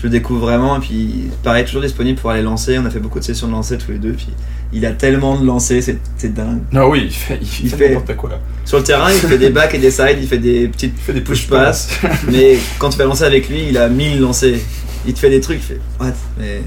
je 0.00 0.06
le 0.06 0.10
découvre 0.10 0.40
vraiment. 0.40 0.76
Et 0.78 0.80
puis, 0.80 1.24
pareil, 1.42 1.64
toujours 1.64 1.82
disponible 1.82 2.18
pour 2.18 2.30
aller 2.30 2.42
lancer. 2.42 2.78
On 2.78 2.86
a 2.86 2.90
fait 2.90 3.00
beaucoup 3.00 3.18
de 3.18 3.24
sessions 3.24 3.46
de 3.46 3.52
lancer 3.52 3.76
tous 3.78 3.90
les 3.92 3.98
deux. 3.98 4.12
Puis, 4.12 4.28
il 4.72 4.86
a 4.86 4.92
tellement 4.92 5.38
de 5.38 5.44
lancers, 5.46 5.82
c'est 5.82 6.32
dingue. 6.34 6.60
Ah 6.74 6.88
oui, 6.88 7.02
il 7.06 7.12
fait, 7.12 7.38
il 7.40 7.46
fait, 7.46 7.62
Il 7.64 7.70
fait- 7.70 7.88
n'importe 7.94 8.16
quoi. 8.16 8.30
Sur 8.64 8.78
le 8.78 8.84
terrain, 8.84 9.10
il 9.10 9.18
fait 9.18 9.36
des 9.38 9.50
backs 9.50 9.74
et 9.74 9.78
des 9.78 9.90
sides, 9.90 10.16
il 10.20 10.26
fait 10.28 10.38
des 10.38 10.68
petites 10.68 10.94
Il 10.96 11.02
fait 11.02 11.12
des 11.12 11.20
push 11.20 11.48
pass. 11.48 11.88
mais 12.30 12.56
quand 12.78 12.88
tu 12.90 12.98
vas 12.98 13.04
lancer 13.04 13.24
avec 13.24 13.48
lui, 13.48 13.68
il 13.70 13.76
a 13.78 13.88
1000 13.88 14.20
lancers. 14.20 14.58
Il 15.06 15.12
te 15.14 15.18
fait 15.18 15.30
des 15.30 15.40
trucs, 15.40 15.58
il 15.58 15.62
fait 15.62 15.80
What? 15.98 16.12
Mais. 16.38 16.62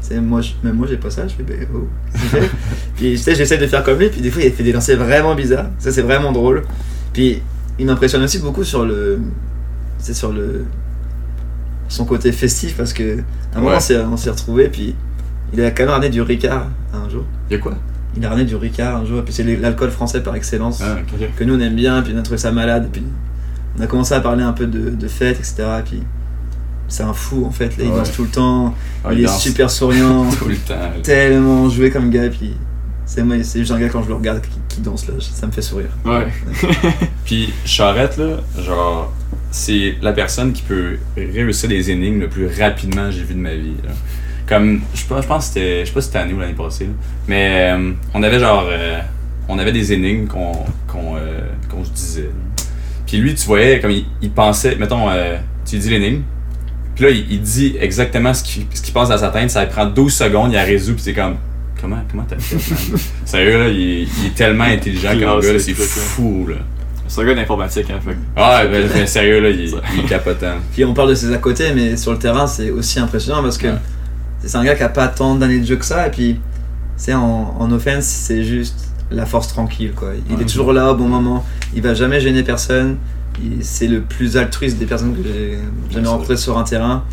c'est 0.00 0.20
moi, 0.20 0.40
je- 0.40 0.52
même 0.62 0.74
moi 0.76 0.86
j'ai 0.90 0.96
pas 0.96 1.10
ça, 1.10 1.26
je 1.28 1.34
fais 1.34 1.42
ben, 1.42 1.66
oh, 1.74 1.86
Puis 2.96 3.16
j'essaie 3.16 3.56
de 3.58 3.66
faire 3.66 3.82
comme 3.84 3.98
lui, 3.98 4.08
puis 4.08 4.20
des 4.20 4.30
fois 4.30 4.42
il 4.42 4.52
fait 4.52 4.62
des 4.62 4.72
lancers 4.72 4.96
vraiment 4.98 5.34
bizarres. 5.34 5.70
Ça 5.78 5.92
c'est 5.92 6.02
vraiment 6.02 6.32
drôle. 6.32 6.64
Puis 7.12 7.40
il 7.78 7.86
m'impressionne 7.86 8.22
aussi 8.22 8.38
beaucoup 8.38 8.64
sur 8.64 8.84
le. 8.84 9.20
C'est 9.98 10.14
sur 10.14 10.32
le. 10.32 10.64
Son 11.88 12.04
côté 12.04 12.32
festif 12.32 12.76
parce 12.76 12.92
que. 12.92 13.18
À 13.54 13.58
un 13.58 13.60
moment 13.60 13.70
Ouais. 13.76 13.76
on 14.10 14.16
s'est- 14.16 14.30
retrouvés, 14.30 14.68
puis 14.68 14.94
il 15.52 15.60
a 15.62 15.70
quand 15.70 15.84
même 15.84 15.90
ramené 15.92 16.10
du 16.10 16.20
Ricard 16.22 16.66
un 16.92 17.08
jour. 17.08 17.24
Il 17.50 17.54
y 17.54 17.56
a 17.56 17.58
quoi? 17.60 17.74
Il 18.16 18.24
a 18.24 18.28
ramené 18.28 18.44
du 18.46 18.56
Ricard 18.56 18.96
un 18.96 19.04
jour, 19.04 19.18
et 19.20 19.22
puis 19.22 19.32
c'est 19.34 19.42
l'alcool 19.44 19.90
français 19.90 20.22
par 20.22 20.34
excellence 20.36 20.80
Ah, 20.82 20.96
que 21.36 21.44
nous 21.44 21.54
on 21.56 21.60
aime 21.60 21.74
bien, 21.74 22.00
puis 22.02 22.12
on 22.14 22.18
a 22.18 22.22
trouvé 22.22 22.38
ça 22.38 22.52
malade, 22.52 22.88
puis 22.92 23.02
on 23.78 23.82
a 23.82 23.86
commencé 23.86 24.14
à 24.14 24.20
parler 24.20 24.42
un 24.44 24.52
peu 24.52 24.66
de, 24.66 24.90
de 24.90 25.08
fête, 25.08 25.36
etc. 25.38 25.64
Et 25.80 25.82
puis 25.82 26.02
c'est 26.88 27.02
un 27.02 27.12
fou 27.12 27.44
en 27.46 27.50
fait, 27.50 27.76
là 27.76 27.84
il 27.84 27.90
Ouais. 27.90 27.96
danse 27.96 28.12
tout 28.12 28.22
le 28.22 28.28
temps, 28.28 28.74
Ah, 29.04 29.12
il, 29.12 29.24
est 29.24 29.28
super 29.28 29.70
souriant, 29.70 30.30
tout 30.38 30.48
le 30.48 30.56
temps. 30.56 30.74
là. 30.74 30.92
tellement 31.02 31.68
joué 31.68 31.90
comme 31.90 32.10
gars, 32.10 32.28
puis 32.28 32.54
c'est 33.06 33.22
moi, 33.24 33.36
c'est 33.42 33.58
juste 33.60 33.72
un 33.72 33.78
gars 33.80 33.88
quand 33.88 34.02
je 34.02 34.08
le 34.08 34.14
regarde 34.14 34.40
qui, 34.42 34.76
qui 34.76 34.80
danse 34.80 35.06
là, 35.08 35.14
ça 35.20 35.46
me 35.46 35.52
fait 35.52 35.62
sourire. 35.62 35.90
Ouais. 36.04 36.26
Puis 37.24 37.52
Charrette, 37.64 38.16
là, 38.16 38.36
genre, 38.62 39.12
c'est 39.56 39.94
la 40.02 40.12
personne 40.12 40.52
qui 40.52 40.62
peut 40.62 40.96
réussir 41.16 41.68
les 41.70 41.88
énigmes 41.88 42.18
le 42.20 42.28
plus 42.28 42.48
rapidement 42.60 43.06
que 43.06 43.12
j'ai 43.12 43.22
vu 43.22 43.34
de 43.34 43.38
ma 43.38 43.54
vie. 43.54 43.74
là. 43.84 43.90
Comme, 44.48 44.80
je 44.92 45.00
sais 45.00 45.06
pas, 45.06 45.20
je 45.22 45.26
pense 45.28 45.46
que 45.46 45.54
c'était, 45.54 45.80
je 45.80 45.84
sais 45.86 45.92
pas 45.94 46.00
si 46.00 46.06
c'était 46.08 46.18
l'année 46.18 46.34
ou 46.34 46.40
l'année 46.40 46.54
passée, 46.54 46.84
là. 46.86 46.90
mais 47.28 47.70
euh, 47.72 47.92
on 48.14 48.22
avait 48.24 48.40
genre, 48.40 48.66
euh, 48.68 48.98
on 49.48 49.58
avait 49.60 49.70
des 49.72 49.92
énigmes 49.92 50.26
qu'on 50.26 50.52
qu'on 50.88 51.16
euh, 51.16 51.40
qu'on 51.70 51.84
se 51.84 51.90
disait. 51.92 52.30
Puis 53.06 53.18
lui, 53.18 53.34
tu 53.36 53.46
voyais, 53.46 53.78
comme 53.80 53.92
il, 53.92 54.04
il 54.20 54.30
pensait, 54.30 54.74
mettons, 54.76 55.08
euh, 55.08 55.36
tu 55.64 55.76
lui 55.76 55.82
dis 55.82 55.90
l'énigme, 55.90 56.22
puis 56.96 57.04
là, 57.04 57.10
il, 57.10 57.24
il 57.30 57.40
dit 57.40 57.76
exactement 57.80 58.34
ce 58.34 58.42
qui, 58.42 58.66
ce 58.74 58.82
qui 58.82 58.90
passe 58.90 59.08
dans 59.10 59.18
sa 59.18 59.28
tête, 59.28 59.50
ça 59.50 59.64
prend 59.66 59.86
12 59.86 60.12
secondes, 60.12 60.50
il 60.52 60.56
a 60.58 60.64
résout, 60.64 60.94
puis 60.94 61.02
c'est 61.04 61.14
comme, 61.14 61.36
comment, 61.80 62.02
comment 62.10 62.24
t'as 62.28 62.38
fait, 62.38 62.56
man? 62.90 63.00
Sérieux, 63.24 63.58
là, 63.58 63.68
il, 63.68 63.80
est- 63.80 64.02
il 64.20 64.26
est 64.26 64.34
tellement 64.34 64.64
intelligent 64.64 65.10
comme 65.12 65.20
gars, 65.40 65.48
c'est 65.60 65.74
fou, 66.00 66.46
là. 66.50 66.56
C'est 67.06 67.20
un 67.20 67.24
gars 67.26 67.34
d'informatique, 67.34 67.86
hein. 67.90 68.00
Fait. 68.04 68.16
Ah, 68.36 68.64
ben, 68.66 68.88
ben, 68.92 69.06
sérieux, 69.06 69.40
là, 69.40 69.50
il, 69.50 69.60
il 69.94 70.00
est 70.04 70.08
capotant. 70.08 70.54
Puis 70.72 70.84
on 70.84 70.94
parle 70.94 71.10
de 71.10 71.14
ses 71.14 71.32
à 71.32 71.38
côté, 71.38 71.72
mais 71.74 71.96
sur 71.96 72.12
le 72.12 72.18
terrain 72.18 72.46
c'est 72.46 72.70
aussi 72.70 72.98
impressionnant 72.98 73.42
parce 73.42 73.58
que 73.58 73.66
Ouais. 73.68 73.78
c'est 74.42 74.56
un 74.56 74.64
gars 74.64 74.74
qui 74.74 74.82
a 74.82 74.88
pas 74.88 75.08
tant 75.08 75.34
d'années 75.34 75.58
de 75.60 75.66
jeu 75.66 75.76
que 75.76 75.84
ça, 75.84 76.06
et 76.06 76.10
puis 76.10 76.40
c'est 76.96 77.14
en, 77.14 77.56
en 77.58 77.70
offense 77.72 78.04
c'est 78.04 78.42
juste 78.44 78.88
la 79.10 79.26
force 79.26 79.48
tranquille 79.48 79.92
quoi. 79.94 80.12
Il 80.28 80.36
Ouais. 80.36 80.42
est 80.42 80.46
toujours 80.46 80.72
là 80.72 80.92
au 80.92 80.94
bon 80.96 81.08
moment, 81.08 81.44
il 81.74 81.82
va 81.82 81.94
jamais 81.94 82.20
gêner 82.20 82.42
personne, 82.42 82.96
Il- 83.42 83.64
c'est 83.64 83.88
le 83.88 84.00
plus 84.00 84.36
altruiste 84.36 84.78
des 84.78 84.86
personnes 84.86 85.14
que 85.16 85.22
j'ai 85.24 85.58
jamais 85.90 86.04
c'est 86.06 86.10
rencontrées 86.10 86.36
sur 86.36 86.56
un 86.56 86.62
terrain. 86.64 87.04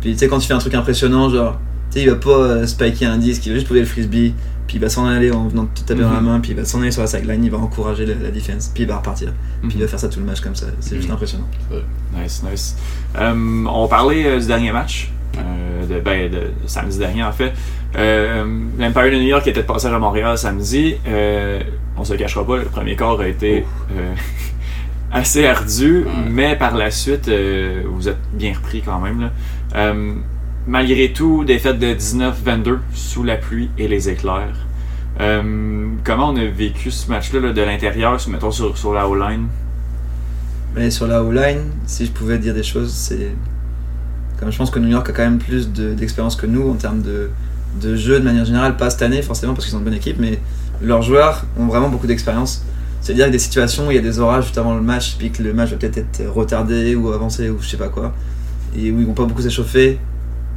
Puis 0.00 0.12
tu 0.12 0.18
sais, 0.18 0.28
quand 0.28 0.38
tu 0.38 0.46
fais 0.46 0.54
un 0.54 0.58
truc 0.58 0.74
impressionnant, 0.74 1.28
genre, 1.30 1.58
tu 1.92 1.98
sais, 1.98 2.02
il 2.04 2.10
va 2.10 2.16
pas 2.16 2.30
euh, 2.30 2.66
spiker 2.66 3.06
un 3.10 3.18
disque, 3.18 3.44
il 3.46 3.50
va 3.50 3.54
juste 3.56 3.68
poser 3.68 3.80
le 3.80 3.86
frisbee, 3.86 4.34
puis 4.66 4.76
il 4.76 4.80
va 4.80 4.88
s'en 4.88 5.06
aller 5.06 5.30
en 5.30 5.46
venant 5.48 5.66
te 5.66 5.80
taper 5.82 6.00
dans 6.02 6.12
la 6.12 6.20
Mhm. 6.20 6.26
main, 6.26 6.40
puis 6.40 6.52
il 6.52 6.56
va 6.56 6.64
s'en 6.64 6.80
aller 6.80 6.90
sur 6.90 7.02
la 7.02 7.06
sideline, 7.08 7.44
il 7.44 7.50
va 7.50 7.58
encourager 7.58 8.06
la, 8.06 8.14
la 8.14 8.30
defense, 8.30 8.70
puis 8.74 8.84
il 8.84 8.88
va 8.88 8.96
repartir. 8.96 9.32
Puis 9.62 9.72
il 9.74 9.80
va 9.82 9.86
faire 9.88 10.00
ça 10.00 10.08
tout 10.08 10.18
le 10.20 10.26
match 10.26 10.40
comme 10.40 10.54
ça, 10.56 10.66
c'est 10.80 10.96
juste 10.96 11.08
Mhm. 11.08 11.14
impressionnant. 11.14 11.48
Nice, 12.18 12.42
nice. 12.50 12.76
Euh, 13.18 13.64
on 13.66 13.86
parlait 13.88 14.24
euh, 14.26 14.38
du 14.40 14.46
dernier 14.46 14.72
match 14.72 15.10
euh, 15.38 15.86
de, 15.86 16.00
ben, 16.00 16.30
de 16.30 16.42
samedi 16.66 16.98
dernier 16.98 17.24
en 17.24 17.32
fait. 17.32 17.52
Euh, 17.96 18.44
L'Empire 18.78 19.04
de 19.04 19.16
New 19.16 19.28
York 19.28 19.46
était 19.46 19.62
de 19.62 19.66
passage 19.66 19.92
à 19.92 19.98
Montréal 19.98 20.36
samedi. 20.38 20.94
On 21.96 22.04
se 22.04 22.12
le 22.14 22.18
cachera 22.18 22.46
pas, 22.46 22.56
le 22.56 22.64
premier 22.64 22.96
quart 22.96 23.20
a 23.20 23.28
été 23.28 23.64
assez 25.12 25.46
ardu, 25.46 26.04
Ouais. 26.04 26.10
mais 26.30 26.56
par 26.56 26.74
la 26.76 26.90
suite, 26.90 27.30
vous 27.86 28.08
êtes 28.08 28.16
bien 28.32 28.54
repris 28.54 28.80
quand 28.82 28.98
même. 29.00 29.20
Là. 29.20 29.92
Malgré 30.66 31.12
tout, 31.12 31.44
défaite 31.44 31.78
de 31.78 31.92
19-22 31.94 32.78
sous 32.94 33.24
la 33.24 33.36
pluie 33.36 33.68
et 33.78 33.88
les 33.88 34.08
éclairs. 34.08 34.54
Euh, 35.20 35.88
comment 36.04 36.30
on 36.30 36.36
a 36.36 36.44
vécu 36.44 36.90
ce 36.90 37.10
match-là 37.10 37.40
là, 37.40 37.52
de 37.52 37.62
l'intérieur, 37.62 38.18
mettons 38.28 38.50
sur, 38.52 38.78
sur 38.78 38.92
la 38.94 39.08
O-line? 39.08 39.46
Mais 40.76 40.90
sur 40.90 41.06
la 41.06 41.22
O-line, 41.22 41.62
si 41.86 42.06
je 42.06 42.12
pouvais 42.12 42.38
dire 42.38 42.54
des 42.54 42.62
choses, 42.62 42.92
c'est. 42.92 43.32
Comme 44.38 44.50
je 44.50 44.56
pense 44.58 44.70
que 44.70 44.78
New 44.78 44.88
York 44.88 45.08
a 45.10 45.12
quand 45.12 45.22
même 45.24 45.38
plus 45.38 45.70
de- 45.72 45.94
d'expérience 45.94 46.34
que 46.36 46.46
nous 46.46 46.68
en 46.70 46.74
termes 46.74 47.02
de, 47.02 47.30
de 47.80 47.94
jeu 47.96 48.18
de 48.20 48.24
manière 48.24 48.44
générale, 48.44 48.76
pas 48.76 48.90
cette 48.90 49.02
année 49.02 49.22
forcément 49.22 49.54
parce 49.54 49.66
qu'ils 49.66 49.74
ont 49.76 49.78
une 49.78 49.84
bonne 49.84 49.94
équipe, 49.94 50.16
mais 50.18 50.38
leurs 50.80 51.02
joueurs 51.02 51.44
ont 51.58 51.66
vraiment 51.66 51.88
beaucoup 51.88 52.06
d'expérience. 52.06 52.64
C'est-à-dire 53.00 53.26
que 53.26 53.32
des 53.32 53.38
situations 53.38 53.88
où 53.88 53.90
il 53.90 53.96
y 53.96 53.98
a 53.98 54.02
des 54.02 54.18
orages 54.20 54.44
juste 54.44 54.58
avant 54.58 54.74
le 54.74 54.80
match, 54.80 55.16
puis 55.18 55.30
que 55.30 55.42
le 55.42 55.52
match 55.52 55.70
va 55.70 55.76
peut-être 55.76 55.98
être 55.98 56.24
retardé 56.32 56.94
ou 56.94 57.12
avancé 57.12 57.50
ou 57.50 57.58
je 57.60 57.68
sais 57.68 57.76
pas 57.76 57.88
quoi, 57.88 58.14
et 58.76 58.90
où 58.90 59.00
ils 59.00 59.06
vont 59.06 59.12
pas 59.12 59.24
beaucoup 59.24 59.42
s'échauffer, 59.42 59.98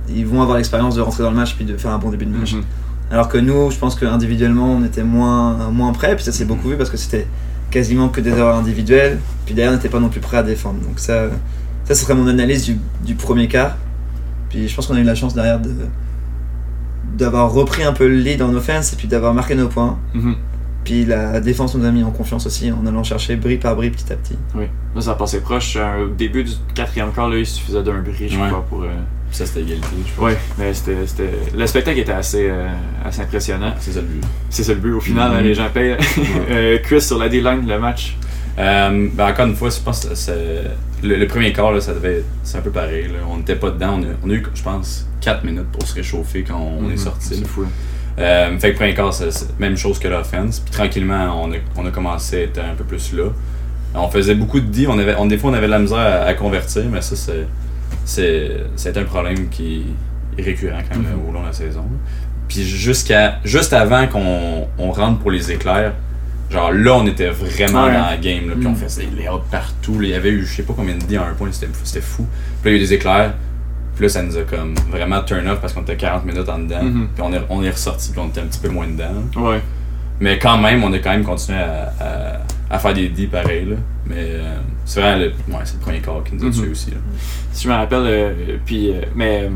ils 0.10 0.26
vont 0.26 0.42
avoir 0.42 0.58
l'expérience 0.58 0.96
de 0.96 1.02
rentrer 1.02 1.24
dans 1.24 1.32
le 1.32 1.36
match 1.36 1.56
puis 1.56 1.66
de 1.66 1.78
faire 1.78 1.92
un 1.92 1.98
bon 1.98 2.10
début 2.10 2.26
de 2.26 2.38
match. 2.38 2.54
Mhm. 2.54 2.64
Alors 3.12 3.28
que 3.28 3.38
nous, 3.38 3.72
je 3.72 3.78
pense 3.78 3.96
qu'individuellement, 3.96 4.74
on 4.74 4.84
était 4.84 5.04
moins, 5.04 5.70
moins 5.70 5.94
prêts. 5.94 6.16
Puis 6.16 6.26
ça 6.26 6.32
s'est 6.32 6.46
beaucoup 6.46 6.70
vu 6.70 6.78
parce 6.78 6.90
que 6.90 6.98
c'était 6.98 7.28
quasiment 7.72 8.10
que 8.10 8.22
des 8.22 8.32
erreurs 8.32 8.58
individuelles. 8.58 9.20
Puis 9.46 9.54
derrière, 9.54 9.74
on 9.74 9.76
n'était 9.76 9.90
pas 9.90 10.00
non 10.00 10.10
plus 10.10 10.22
prêt 10.22 10.38
à 10.38 10.44
défendre. 10.44 10.80
Donc 10.82 11.00
ça, 11.00 11.28
ça 11.86 11.96
serait 11.96 12.16
mon 12.16 12.28
analyse 12.28 12.66
du, 12.66 12.78
du 13.04 13.16
premier 13.16 13.48
quart. 13.48 13.78
Puis 14.50 14.68
je 14.68 14.76
pense 14.76 14.88
qu'on 14.88 14.96
a 14.96 15.00
eu 15.00 15.04
la 15.04 15.16
chance 15.16 15.34
derrière 15.34 15.60
de 15.60 15.72
d'avoir 17.18 17.52
repris 17.54 17.84
un 17.84 17.94
peu 17.94 18.08
le 18.08 18.18
lead 18.18 18.42
en 18.42 18.54
offense 18.54 18.92
et 18.92 18.96
puis 18.98 19.08
d'avoir 19.08 19.34
marqué 19.34 19.56
nos 19.56 19.68
points. 19.70 19.98
Mhm. 20.14 20.36
Puis 20.86 21.04
la 21.04 21.42
défense 21.42 21.76
nous 21.76 21.84
a 21.86 21.92
mis 21.92 22.04
en 22.04 22.12
confiance 22.12 22.46
aussi 22.46 22.72
en 22.72 22.86
allant 22.86 23.04
chercher 23.04 23.36
bris 23.36 23.58
par 23.58 23.76
bris 23.76 23.90
petit 23.90 24.14
à 24.14 24.16
petit. 24.16 24.38
Oui. 24.56 24.66
Là, 24.96 25.02
ça 25.02 25.16
passait 25.16 25.42
proche. 25.42 25.76
Euh, 25.76 26.06
Au 26.06 26.08
début 26.10 26.44
du 26.44 26.52
quatrième 26.74 27.12
quart, 27.12 27.28
là, 27.28 27.38
il 27.38 27.46
suffisait 27.46 27.84
d'un 27.84 28.00
bris, 28.02 28.30
je 28.30 28.38
Ouais. 28.40 28.48
crois, 28.48 28.64
pour. 28.70 28.84
euh, 28.84 28.88
Ça, 29.32 29.46
c'était 29.46 29.62
égalité, 29.64 29.88
je 30.08 30.14
pense. 30.14 30.26
Oui, 30.26 30.32
mais 30.58 30.74
c'était, 30.74 31.06
c'était- 31.08 31.32
le 31.58 31.68
spectacle 31.68 32.00
était 32.00 32.12
assez, 32.14 32.48
euh, 32.50 32.70
assez 33.04 33.22
impressionnant. 33.22 33.74
C'est 33.80 33.92
ça 33.92 34.00
le 34.02 34.06
but. 34.08 34.24
C'est 34.50 34.64
ça 34.64 34.74
le 34.74 34.80
but. 34.80 34.94
Au 34.94 35.02
final, 35.02 35.32
hein, 35.34 35.42
les 35.42 35.54
gens 35.54 35.68
payent. 35.74 35.98
Euh, 36.50 36.78
Chris 36.84 37.02
sur 37.02 37.18
la 37.18 37.28
D-line, 37.28 37.68
le 37.68 37.80
match. 37.80 38.16
Euh, 38.58 39.10
ben 39.12 39.28
encore 39.28 39.48
une 39.48 39.56
fois, 39.56 39.70
je 39.70 39.80
pense 39.82 40.06
que 40.06 41.06
le, 41.06 41.16
le 41.18 41.28
premier 41.28 41.52
quart, 41.52 41.72
là, 41.74 41.82
ça 41.82 41.94
devait 41.94 42.20
être- 42.20 42.26
c'est 42.44 42.58
un 42.60 42.62
peu 42.62 42.70
pareil. 42.70 43.08
Là. 43.08 43.20
On 43.30 43.38
n'était 43.38 43.56
pas 43.58 43.72
dedans. 43.72 44.00
On 44.00 44.04
a, 44.04 44.08
on 44.24 44.30
a 44.30 44.34
eu, 44.34 44.44
je 44.54 44.62
pense, 44.64 45.06
4 45.20 45.44
minutes 45.44 45.68
pour 45.74 45.86
se 45.86 45.96
réchauffer 45.96 46.44
quand 46.44 46.58
on 46.60 46.88
est 46.90 46.92
Mhm. 46.92 46.98
sorti. 46.98 47.28
C'est 47.36 47.42
là. 47.42 47.48
fou. 47.48 47.66
Euh, 48.18 48.58
fait 48.60 48.72
que 48.72 48.78
premier 48.78 48.94
quart, 48.94 49.14
c'est 49.14 49.60
même 49.60 49.76
chose 49.76 50.00
que 50.00 50.08
l'offense. 50.08 50.60
Puis 50.62 50.72
tranquillement, 50.72 51.44
on 51.44 51.52
a, 51.52 51.56
on 51.76 51.86
a 51.86 51.92
commencé 51.92 52.38
à 52.38 52.42
être 52.44 52.60
un 52.60 52.76
peu 52.76 52.84
plus 52.86 53.12
là. 53.14 53.26
On 53.94 54.10
faisait 54.10 54.36
beaucoup 54.36 54.60
de 54.60 54.66
D. 54.68 54.88
On 54.88 54.98
avait, 55.00 55.16
on, 55.18 55.26
des 55.26 55.38
fois, 55.38 55.52
on 55.52 55.54
avait 55.54 55.68
de 55.68 55.72
la 55.72 55.80
misère 55.80 55.98
à, 55.98 56.24
à 56.26 56.34
convertir, 56.34 56.84
mais 56.92 57.02
ça, 57.02 57.16
c'est, 57.16 57.46
c'est, 58.06 58.52
c'est 58.76 58.98
un 58.98 59.04
problème 59.04 59.50
qui 59.50 59.84
est 60.38 60.42
récurrent 60.44 60.80
quand 60.90 60.98
même 61.00 61.14
Mhm. 61.14 61.30
au 61.30 61.32
long 61.34 61.42
de 61.42 61.48
la 61.48 61.54
saison. 61.54 61.84
Puis 62.48 62.64
jusqu'à, 62.64 63.40
juste 63.44 63.74
avant 63.74 64.08
qu'on 64.08 64.68
on 64.78 64.92
rentre 64.92 65.20
pour 65.20 65.32
les 65.32 65.52
éclairs, 65.52 65.94
genre 66.50 66.72
là, 66.72 66.94
on 66.96 67.08
était 67.08 67.30
vraiment 67.30 67.86
Ouais. 67.86 67.94
dans 67.94 68.06
la 68.06 68.18
game. 68.18 68.50
Là, 68.50 68.56
puis 68.58 68.68
on 68.68 68.72
Mhm. 68.72 68.76
faisait 68.78 69.06
des 69.08 69.24
layouts 69.24 69.40
partout. 69.52 70.00
là. 70.00 70.08
Il 70.08 70.10
y 70.12 70.14
avait 70.14 70.30
eu, 70.30 70.46
je 70.46 70.56
sais 70.56 70.64
pas 70.64 70.74
combien 70.76 70.96
de 70.96 71.04
D 71.04 71.18
à 71.18 71.24
un 71.24 71.34
point, 71.34 71.50
c'était, 71.52 71.68
c'était 71.84 72.02
fou. 72.06 72.26
Puis 72.62 72.72
là, 72.72 72.78
il 72.78 72.80
y 72.80 72.82
a 72.82 72.84
eu 72.84 72.88
des 72.88 72.94
éclairs. 72.94 73.34
Puis 73.96 74.04
là, 74.04 74.10
ça 74.10 74.22
nous 74.24 74.38
a 74.38 74.42
comme 74.44 74.76
vraiment 74.92 75.22
turn 75.24 75.48
off 75.48 75.60
parce 75.62 75.74
qu'on 75.74 75.82
était 75.82 75.96
40 75.96 76.26
minutes 76.26 76.50
en 76.50 76.60
dedans. 76.60 76.84
Mhm. 76.84 77.08
Puis 77.16 77.24
on 77.24 77.34
est, 77.34 77.42
on 77.50 77.64
est 77.64 77.70
ressorti, 77.70 78.12
puis 78.12 78.20
on 78.20 78.28
était 78.28 78.42
un 78.42 78.46
petit 78.46 78.60
peu 78.60 78.70
moins 78.70 78.88
dedans. 78.88 79.24
Ouais. 79.38 79.62
Mais 80.20 80.38
quand 80.40 80.58
même, 80.58 80.84
on 80.84 80.92
a 80.94 81.00
quand 81.00 81.12
même 81.12 81.24
continué 81.24 81.58
à, 81.60 81.94
à, 82.70 82.74
à 82.76 82.80
faire 82.80 82.94
des 82.94 83.10
D 83.10 83.28
pareils. 83.28 83.66
Là. 83.66 83.76
Mais 84.08 84.16
euh, 84.20 84.56
c'est 84.86 85.02
vraiment 85.02 85.18
le, 85.20 85.28
ouais, 85.54 85.60
c'est 85.64 85.76
le 85.76 85.80
premier 85.80 86.00
quart 86.00 86.24
qui 86.24 86.36
nous 86.36 86.44
a 86.44 86.46
Mhm. 86.48 86.52
tués 86.52 86.70
aussi. 86.70 86.92
Là. 86.92 86.98
Si 87.52 87.64
je 87.64 87.70
me 87.70 87.74
rappelle, 87.76 88.00
euh, 88.04 88.34
puis, 88.66 88.90
euh, 88.92 89.02
mais 89.16 89.44
euh, 89.46 89.50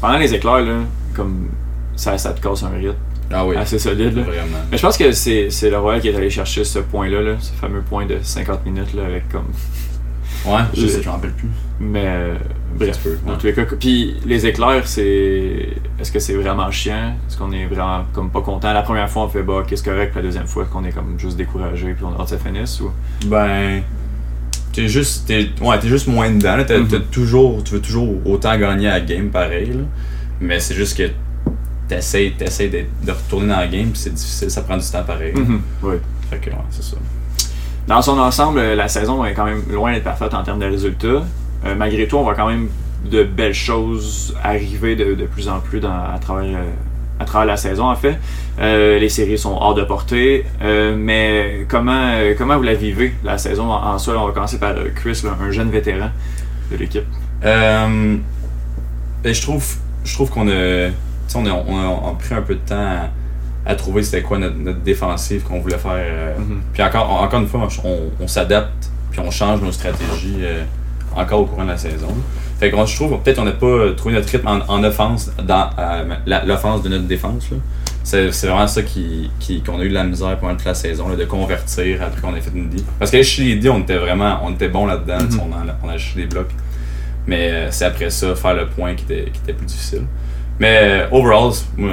pendant 0.00 0.18
les 0.18 0.32
éclairs, 0.34 0.60
là, 0.62 0.78
comme 1.14 1.48
ça, 1.96 2.16
ça 2.18 2.32
te 2.32 2.40
casse 2.40 2.62
un 2.64 2.70
rythme 2.70 2.94
Ah 3.32 3.46
oui, 3.46 3.56
assez 3.56 3.78
solide. 3.78 4.14
Là. 4.16 4.22
vraiment. 4.22 4.58
Mais 4.70 4.76
je 4.78 4.82
pense 4.82 4.96
que 4.96 5.12
c'est, 5.12 5.48
c'est 5.50 5.70
le 5.70 5.78
Royal 5.78 6.00
qui 6.00 6.08
est 6.08 6.16
allé 6.16 6.30
chercher 6.30 6.64
ce 6.64 6.78
point-là, 6.80 7.20
là, 7.22 7.32
ce 7.38 7.52
fameux 7.52 7.82
point 7.82 8.06
de 8.06 8.18
50 8.22 8.64
minutes 8.64 8.94
là, 8.94 9.04
avec 9.04 9.28
comme. 9.30 9.46
Ouais, 10.46 10.60
je 10.74 10.82
Je- 10.82 10.86
sais, 10.88 11.02
je 11.02 11.06
m'en 11.08 11.14
rappelle 11.14 11.32
plus. 11.32 11.48
Mais 11.86 12.04
euh, 12.06 12.34
bref, 12.78 12.98
dans 13.26 13.32
ouais. 13.32 13.38
tous 13.38 13.46
les 13.46 13.52
cas. 13.52 13.62
Puis 13.78 14.16
les 14.24 14.46
éclairs, 14.46 14.86
c'est. 14.86 15.68
Est-ce 16.00 16.10
que 16.10 16.18
c'est 16.18 16.34
vraiment 16.34 16.70
chiant? 16.70 17.14
Est-ce 17.28 17.36
qu'on 17.36 17.52
est 17.52 17.66
vraiment 17.66 18.04
comme 18.12 18.30
pas 18.30 18.40
content? 18.40 18.72
La 18.72 18.82
première 18.82 19.08
fois, 19.10 19.24
on 19.24 19.28
fait 19.28 19.42
bah, 19.42 19.62
qu'est-ce 19.66 19.82
correct, 19.84 20.10
puis 20.12 20.16
la 20.20 20.22
deuxième 20.22 20.46
fois, 20.46 20.64
qu'on 20.64 20.84
est 20.84 20.92
comme 20.92 21.18
juste 21.18 21.36
découragé, 21.36 21.92
puis 21.94 22.04
on 22.04 22.16
a 22.18 22.22
hâte 22.22 22.28
ça 22.28 22.38
finisse 22.38 22.80
ou? 22.80 22.90
Ben, 23.26 23.82
t'es 24.72 24.88
juste, 24.88 25.30
ouais, 25.60 25.78
t'es 25.78 25.88
juste 25.88 26.06
moins 26.08 26.30
dedans. 26.30 26.56
Là. 26.56 26.64
T'as, 26.64 26.78
Mhm. 26.78 27.02
toujours, 27.10 27.62
tu 27.64 27.74
veux 27.74 27.80
toujours 27.80 28.08
autant 28.26 28.56
gagner 28.58 28.88
à 28.88 28.94
la 28.98 29.00
game 29.00 29.28
pareil. 29.30 29.66
Là. 29.72 29.82
Mais 30.40 30.58
c'est 30.58 30.74
juste 30.74 30.96
que 30.96 31.10
t'essayes, 31.88 32.32
t'essayes 32.32 32.70
de, 32.70 32.78
de 33.06 33.12
retourner 33.12 33.48
dans 33.48 33.58
la 33.60 33.66
game, 33.68 33.90
puis 33.90 33.98
c'est 34.00 34.14
difficile, 34.14 34.50
ça 34.50 34.62
prend 34.62 34.76
du 34.76 34.86
temps 34.90 35.04
pareil. 35.04 35.32
Mhm, 35.34 35.60
oui. 35.82 35.96
Fait 36.30 36.38
que 36.38 36.50
ouais, 36.50 36.56
c'est 36.70 36.82
ça. 36.82 36.96
Dans 37.86 38.00
son 38.00 38.18
ensemble, 38.18 38.58
euh, 38.60 38.74
la 38.74 38.88
saison 38.88 39.22
est 39.26 39.34
quand 39.34 39.44
même 39.44 39.62
loin 39.70 39.92
d'être 39.92 40.04
parfaite 40.04 40.32
en 40.32 40.42
termes 40.42 40.58
de 40.60 40.64
résultats. 40.66 41.22
Euh, 41.64 41.74
malgré 41.74 42.06
tout, 42.06 42.16
on 42.16 42.22
voit 42.22 42.34
quand 42.34 42.48
même 42.48 42.68
de 43.10 43.22
belles 43.24 43.54
choses 43.54 44.34
arriver 44.42 44.96
de, 44.96 45.14
de 45.14 45.24
plus 45.26 45.48
en 45.48 45.60
plus 45.60 45.80
dans, 45.80 45.90
à, 45.90 46.18
travers, 46.20 46.44
euh, 46.58 46.62
à 47.20 47.24
travers 47.24 47.46
la 47.46 47.56
saison, 47.56 47.84
en 47.90 47.96
fait. 47.96 48.16
Euh, 48.60 48.98
les 48.98 49.08
séries 49.08 49.38
sont 49.38 49.52
hors 49.52 49.74
de 49.74 49.82
portée. 49.84 50.44
Mais 50.62 51.66
comment, 51.68 52.12
comment 52.38 52.56
vous 52.56 52.62
la 52.62 52.74
vivez, 52.74 53.14
la 53.24 53.38
saison 53.38 53.70
en, 53.70 53.92
en 53.94 53.98
soi? 53.98 54.14
On 54.18 54.26
va 54.26 54.32
commencer 54.32 54.58
par 54.58 54.74
Chris, 54.94 55.20
là, 55.24 55.36
un 55.40 55.50
jeune 55.50 55.70
vétéran 55.70 56.10
de 56.70 56.76
l'équipe. 56.76 57.04
Ben, 59.22 59.32
je 59.32 59.40
trouve, 59.42 59.64
je 60.04 60.14
trouve 60.14 60.30
qu'on 60.30 60.48
a, 60.48 60.88
on 61.34 61.46
a, 61.46 61.50
on 61.50 61.78
a- 61.78 62.00
on 62.04 62.10
a 62.10 62.14
pris 62.18 62.34
un 62.34 62.42
peu 62.42 62.54
de 62.54 62.60
temps 62.60 62.74
à, 63.66 63.70
à 63.70 63.74
trouver 63.74 64.02
c'était 64.02 64.22
quoi 64.22 64.38
notre, 64.38 64.56
notre 64.56 64.80
défensive 64.80 65.42
qu'on 65.44 65.60
voulait 65.60 65.78
faire. 65.78 65.92
euh, 65.94 66.38
Mhm. 66.38 66.60
Puis 66.72 66.82
encore, 66.82 67.10
encore 67.10 67.40
une 67.40 67.46
fois, 67.48 67.66
on, 67.84 67.98
on 68.20 68.28
s'adapte, 68.28 68.90
puis 69.10 69.20
on 69.20 69.30
change 69.30 69.62
nos 69.62 69.72
stratégies 69.72 70.36
euh, 70.40 70.64
encore 71.16 71.40
au 71.40 71.46
courant 71.46 71.64
de 71.64 71.70
la 71.70 71.78
saison. 71.78 72.08
Fait 72.60 72.70
que 72.70 72.76
je 72.86 72.94
trouve 72.96 73.18
peut-être 73.22 73.38
on 73.38 73.44
n'a 73.44 73.52
pas 73.52 73.92
trouvé 73.96 74.14
notre 74.14 74.28
rythme 74.28 74.46
en, 74.48 74.60
en 74.68 74.84
offense, 74.84 75.30
dans 75.42 75.70
euh, 75.78 76.14
l'offense 76.46 76.82
de 76.82 76.88
notre 76.88 77.04
défense. 77.06 77.48
C'est 78.02 78.28
vraiment 78.28 78.66
ça 78.66 78.82
qui, 78.82 79.30
qui- 79.40 79.62
qu'on 79.62 79.78
a 79.80 79.82
eu 79.84 79.88
de 79.88 79.94
la 79.94 80.04
misère 80.04 80.38
pendant 80.38 80.54
toute 80.54 80.66
la 80.66 80.74
saison, 80.74 81.08
là, 81.08 81.16
de 81.16 81.24
convertir 81.24 82.02
après 82.02 82.20
qu'on 82.20 82.34
ait 82.36 82.40
fait 82.40 82.50
une 82.54 82.68
D. 82.68 82.76
Parce 82.98 83.10
que 83.10 83.22
chez 83.22 83.44
les 83.44 83.56
D, 83.56 83.68
on 83.70 83.80
était 83.80 83.96
vraiment 83.96 84.40
on 84.44 84.50
était 84.52 84.68
bon 84.68 84.86
là-dedans, 84.86 85.18
sais, 85.30 85.38
on, 85.40 85.88
a, 85.88 85.92
acheté 85.94 86.20
des 86.22 86.26
blocs. 86.26 86.50
Mais 87.26 87.50
euh, 87.50 87.70
c'est 87.70 87.86
après 87.86 88.10
ça, 88.10 88.34
faire 88.34 88.54
le 88.54 88.66
point 88.66 88.94
qui 88.94 89.04
était, 89.04 89.30
qui 89.32 89.40
était 89.42 89.54
plus 89.54 89.66
difficile. 89.66 90.02
Mais 90.60 90.78
euh, 90.82 91.06
overall, 91.10 91.50
moi, 91.78 91.90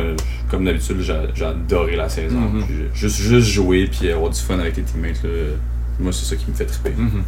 comme 0.50 0.66
d'habitude, 0.66 0.98
j'ai 1.34 1.46
adoré 1.46 1.96
la 1.96 2.10
saison. 2.10 2.38
Mhm. 2.40 2.64
Puis, 2.66 2.76
Juste, 2.94 3.16
juste 3.18 3.48
jouer 3.48 3.88
puis 3.88 4.12
avoir 4.12 4.30
du 4.30 4.40
fun 4.40 4.60
avec 4.60 4.76
les 4.76 4.84
teammates. 4.84 5.24
Là, 5.24 5.30
moi, 6.00 6.12
c'est 6.12 6.26
ça 6.26 6.36
qui 6.36 6.50
me 6.52 6.54
fait 6.56 6.66
triper. 6.66 6.92
Mhm. 6.96 7.24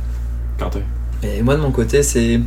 Quentin? 0.60 0.82
Et 1.24 1.42
moi 1.42 1.56
de 1.56 1.62
mon 1.62 1.72
côté, 1.72 2.04
c'est 2.04 2.40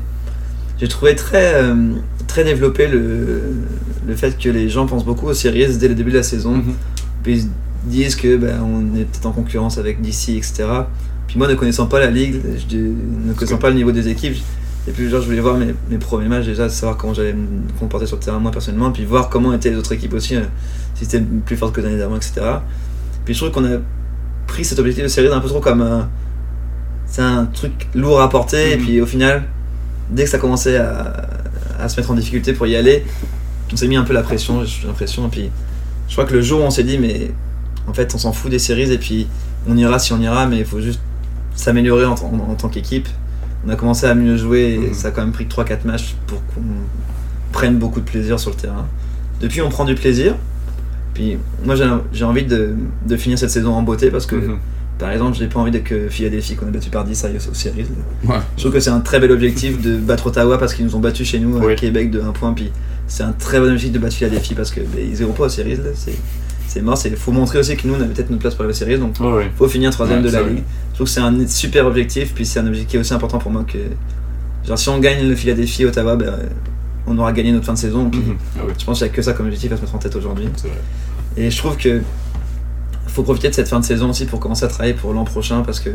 j'ai 0.78 0.88
trouvé 0.88 1.14
très 1.14 1.54
euh, 1.54 1.94
très 2.26 2.44
développé 2.44 2.86
le, 2.86 3.42
le 4.06 4.14
fait 4.14 4.38
que 4.38 4.48
les 4.48 4.68
gens 4.68 4.86
pensent 4.86 5.04
beaucoup 5.04 5.26
aux 5.26 5.34
séries 5.34 5.76
dès 5.78 5.88
le 5.88 5.94
début 5.94 6.10
de 6.10 6.18
la 6.18 6.22
saison. 6.22 6.56
Mhm. 6.56 6.74
Puis 7.22 7.32
ils 7.32 7.42
se 7.42 7.46
disent 7.86 8.16
que 8.16 8.36
ben, 8.36 8.60
on 8.62 8.96
est 8.96 9.04
peut-être 9.04 9.26
en 9.26 9.32
concurrence 9.32 9.78
avec 9.78 10.00
DC, 10.00 10.30
etc. 10.30 10.64
Puis 11.26 11.38
moi, 11.38 11.48
ne 11.48 11.54
connaissant 11.54 11.86
pas 11.86 11.98
la 11.98 12.10
ligue, 12.10 12.40
je, 12.70 12.76
ne 12.76 13.32
connaissant 13.32 13.58
pas 13.58 13.70
le 13.70 13.76
niveau 13.76 13.92
des 13.92 14.08
équipes, 14.08 14.36
et 14.88 14.92
puis 14.92 15.08
genre, 15.08 15.20
je 15.20 15.26
voulais 15.26 15.40
voir 15.40 15.56
mes, 15.56 15.74
mes 15.90 15.98
premiers 15.98 16.28
matchs 16.28 16.46
déjà, 16.46 16.68
savoir 16.68 16.96
comment 16.96 17.14
j'allais 17.14 17.32
me 17.32 17.46
comporter 17.80 18.06
sur 18.06 18.16
le 18.16 18.22
terrain 18.22 18.38
moi 18.38 18.52
personnellement, 18.52 18.92
puis 18.92 19.04
voir 19.04 19.28
comment 19.28 19.52
étaient 19.52 19.70
les 19.70 19.76
autres 19.76 19.92
équipes 19.92 20.14
aussi, 20.14 20.36
euh, 20.36 20.42
si 20.94 21.04
c'était 21.04 21.24
plus 21.44 21.56
fort 21.56 21.72
que 21.72 21.80
l'année 21.80 21.98
d'avant, 21.98 22.16
etc. 22.16 22.34
Puis 23.24 23.34
je 23.34 23.40
trouve 23.40 23.50
qu'on 23.50 23.64
a 23.64 23.78
pris 24.46 24.64
cet 24.64 24.78
objectif 24.78 25.02
de 25.02 25.08
série 25.08 25.26
un 25.26 25.40
peu 25.40 25.48
trop 25.48 25.60
comme 25.60 25.80
un, 25.80 26.08
c'est 27.06 27.22
un 27.22 27.46
truc 27.46 27.88
lourd 27.94 28.20
à 28.20 28.28
porter, 28.28 28.72
et 28.72 28.76
Mhm. 28.76 28.82
puis 28.84 29.00
au 29.00 29.06
final, 29.06 29.44
dès 30.10 30.24
que 30.24 30.30
ça 30.30 30.38
commençait 30.38 30.76
à, 30.76 31.26
à 31.78 31.88
se 31.88 31.98
mettre 31.98 32.10
en 32.10 32.14
difficulté 32.14 32.52
pour 32.52 32.66
y 32.66 32.76
aller, 32.76 33.04
on 33.72 33.76
s'est 33.76 33.88
mis 33.88 33.96
un 33.96 34.04
peu 34.04 34.12
la 34.12 34.22
pression, 34.22 34.64
j'ai 34.64 34.86
l'impression, 34.86 35.26
et 35.26 35.30
puis 35.30 35.50
je 36.08 36.12
crois 36.12 36.24
que 36.24 36.34
le 36.34 36.42
jour 36.42 36.60
où 36.60 36.64
on 36.64 36.70
s'est 36.70 36.84
dit, 36.84 36.98
mais 36.98 37.30
en 37.88 37.92
fait, 37.94 38.14
on 38.14 38.18
s'en 38.18 38.32
fout 38.32 38.50
des 38.50 38.58
séries 38.58 38.92
et 38.92 38.98
puis 38.98 39.26
on 39.68 39.76
ira 39.76 39.98
si 39.98 40.12
on 40.12 40.20
ira, 40.20 40.46
mais 40.46 40.58
il 40.58 40.64
faut 40.64 40.80
juste 40.80 41.00
s'améliorer 41.54 42.04
en, 42.04 42.14
en- 42.14 42.50
en 42.50 42.54
tant 42.54 42.68
qu'équipe. 42.68 43.08
On 43.66 43.70
a 43.70 43.76
commencé 43.76 44.06
à 44.06 44.14
mieux 44.14 44.36
jouer 44.36 44.74
et 44.74 44.78
Mhm. 44.88 44.94
ça 44.94 45.08
a 45.08 45.10
quand 45.10 45.22
même 45.22 45.32
pris 45.32 45.46
3-4 45.46 45.84
matchs 45.84 46.14
pour 46.26 46.38
qu'on 46.54 46.62
prenne 47.52 47.78
beaucoup 47.78 48.00
de 48.00 48.04
plaisir 48.04 48.38
sur 48.38 48.50
le 48.50 48.56
terrain. 48.56 48.86
Depuis, 49.40 49.60
on 49.62 49.68
prend 49.68 49.84
du 49.84 49.94
plaisir. 49.94 50.34
Puis 51.14 51.38
moi, 51.64 51.74
j'ai 52.12 52.24
envie 52.24 52.44
de, 52.44 52.74
de 53.06 53.16
finir 53.16 53.38
cette 53.38 53.50
saison 53.50 53.72
en 53.74 53.82
beauté 53.82 54.10
parce 54.10 54.26
que 54.26 54.36
Mhm. 54.36 54.58
Par 54.98 55.10
exemple, 55.10 55.36
j'ai 55.38 55.46
pas 55.46 55.60
envie 55.60 55.70
de 55.70 55.78
que 55.78 56.08
Philadelphie 56.08 56.56
qu'on 56.56 56.68
a 56.68 56.70
battu 56.70 56.88
par 56.88 57.04
10 57.04 57.24
aille 57.26 57.36
aux 57.36 57.54
séries. 57.54 57.84
Ouais. 58.24 58.36
Je 58.56 58.62
trouve 58.62 58.72
que 58.72 58.80
c'est 58.80 58.88
un 58.90 59.00
très 59.00 59.20
bel 59.20 59.30
objectif 59.30 59.80
de 59.82 59.96
battre 59.98 60.26
Ottawa 60.28 60.56
parce 60.56 60.72
qu'ils 60.72 60.86
nous 60.86 60.96
ont 60.96 61.00
battu 61.00 61.24
chez 61.24 61.38
nous 61.38 61.58
Oui. 61.58 61.72
à 61.72 61.76
Québec 61.76 62.10
de 62.10 62.20
1 62.22 62.32
point. 62.32 62.54
Puis 62.54 62.72
c'est 63.06 63.22
un 63.22 63.32
très 63.32 63.58
bon 63.60 63.66
objectif 63.66 63.92
de 63.92 63.98
battre 63.98 64.14
Philadelphie 64.16 64.54
parce 64.54 64.70
que 64.70 64.80
ils 64.98 65.20
iront 65.20 65.32
pas 65.32 65.44
aux 65.44 65.48
séries. 65.50 65.76
C'est, 65.94 66.16
c'est 66.66 66.80
mort. 66.80 66.98
Il 67.04 67.14
faut 67.16 67.30
montrer 67.32 67.58
aussi 67.58 67.76
que 67.76 67.86
nous 67.86 67.94
on 67.94 68.00
a 68.00 68.06
peut-être 68.06 68.30
notre 68.30 68.40
place 68.40 68.54
pour 68.54 68.64
les 68.64 68.72
séries. 68.72 68.98
Donc 68.98 69.16
ouais. 69.20 69.50
faut 69.56 69.68
finir 69.68 69.90
troisième 69.90 70.20
Ouais, 70.22 70.28
de 70.28 70.32
la 70.32 70.42
ligue. 70.42 70.62
Je 70.92 70.94
trouve 70.94 71.06
que 71.06 71.12
c'est 71.12 71.20
un 71.20 71.46
super 71.46 71.86
objectif. 71.86 72.32
Puis 72.34 72.46
c'est 72.46 72.60
un 72.60 72.66
objectif 72.66 72.88
qui 72.88 72.96
est 72.96 73.00
aussi 73.00 73.12
important 73.12 73.38
pour 73.38 73.50
moi 73.50 73.64
que. 73.70 73.78
Genre 74.66 74.78
si 74.78 74.88
on 74.88 74.98
gagne 74.98 75.28
le 75.28 75.36
Philadelphie 75.36 75.84
Ottawa, 75.84 76.16
ben, 76.16 76.32
on 77.06 77.16
aura 77.18 77.32
gagné 77.34 77.52
notre 77.52 77.66
fin 77.66 77.74
de 77.74 77.78
saison. 77.78 78.08
Puis 78.08 78.20
Mhm. 78.20 78.36
Ah 78.56 78.62
oui, 78.66 78.72
je 78.78 78.84
pense 78.86 78.98
qu'il 78.98 79.06
n'y 79.08 79.12
a 79.12 79.14
que 79.14 79.20
ça 79.22 79.34
comme 79.34 79.44
objectif 79.46 79.70
à 79.72 79.76
se 79.76 79.82
mettre 79.82 79.94
en 79.94 79.98
tête 79.98 80.16
aujourd'hui. 80.16 80.48
Et 81.36 81.50
je 81.50 81.58
trouve 81.58 81.76
que 81.76 82.00
faut 83.16 83.22
profiter 83.22 83.48
de 83.48 83.54
cette 83.54 83.68
fin 83.68 83.80
de 83.80 83.84
saison 83.84 84.10
aussi 84.10 84.26
pour 84.26 84.40
commencer 84.40 84.64
à 84.64 84.68
travailler 84.68 84.94
pour 84.94 85.14
l'an 85.14 85.24
prochain 85.24 85.62
parce 85.62 85.80
que 85.80 85.90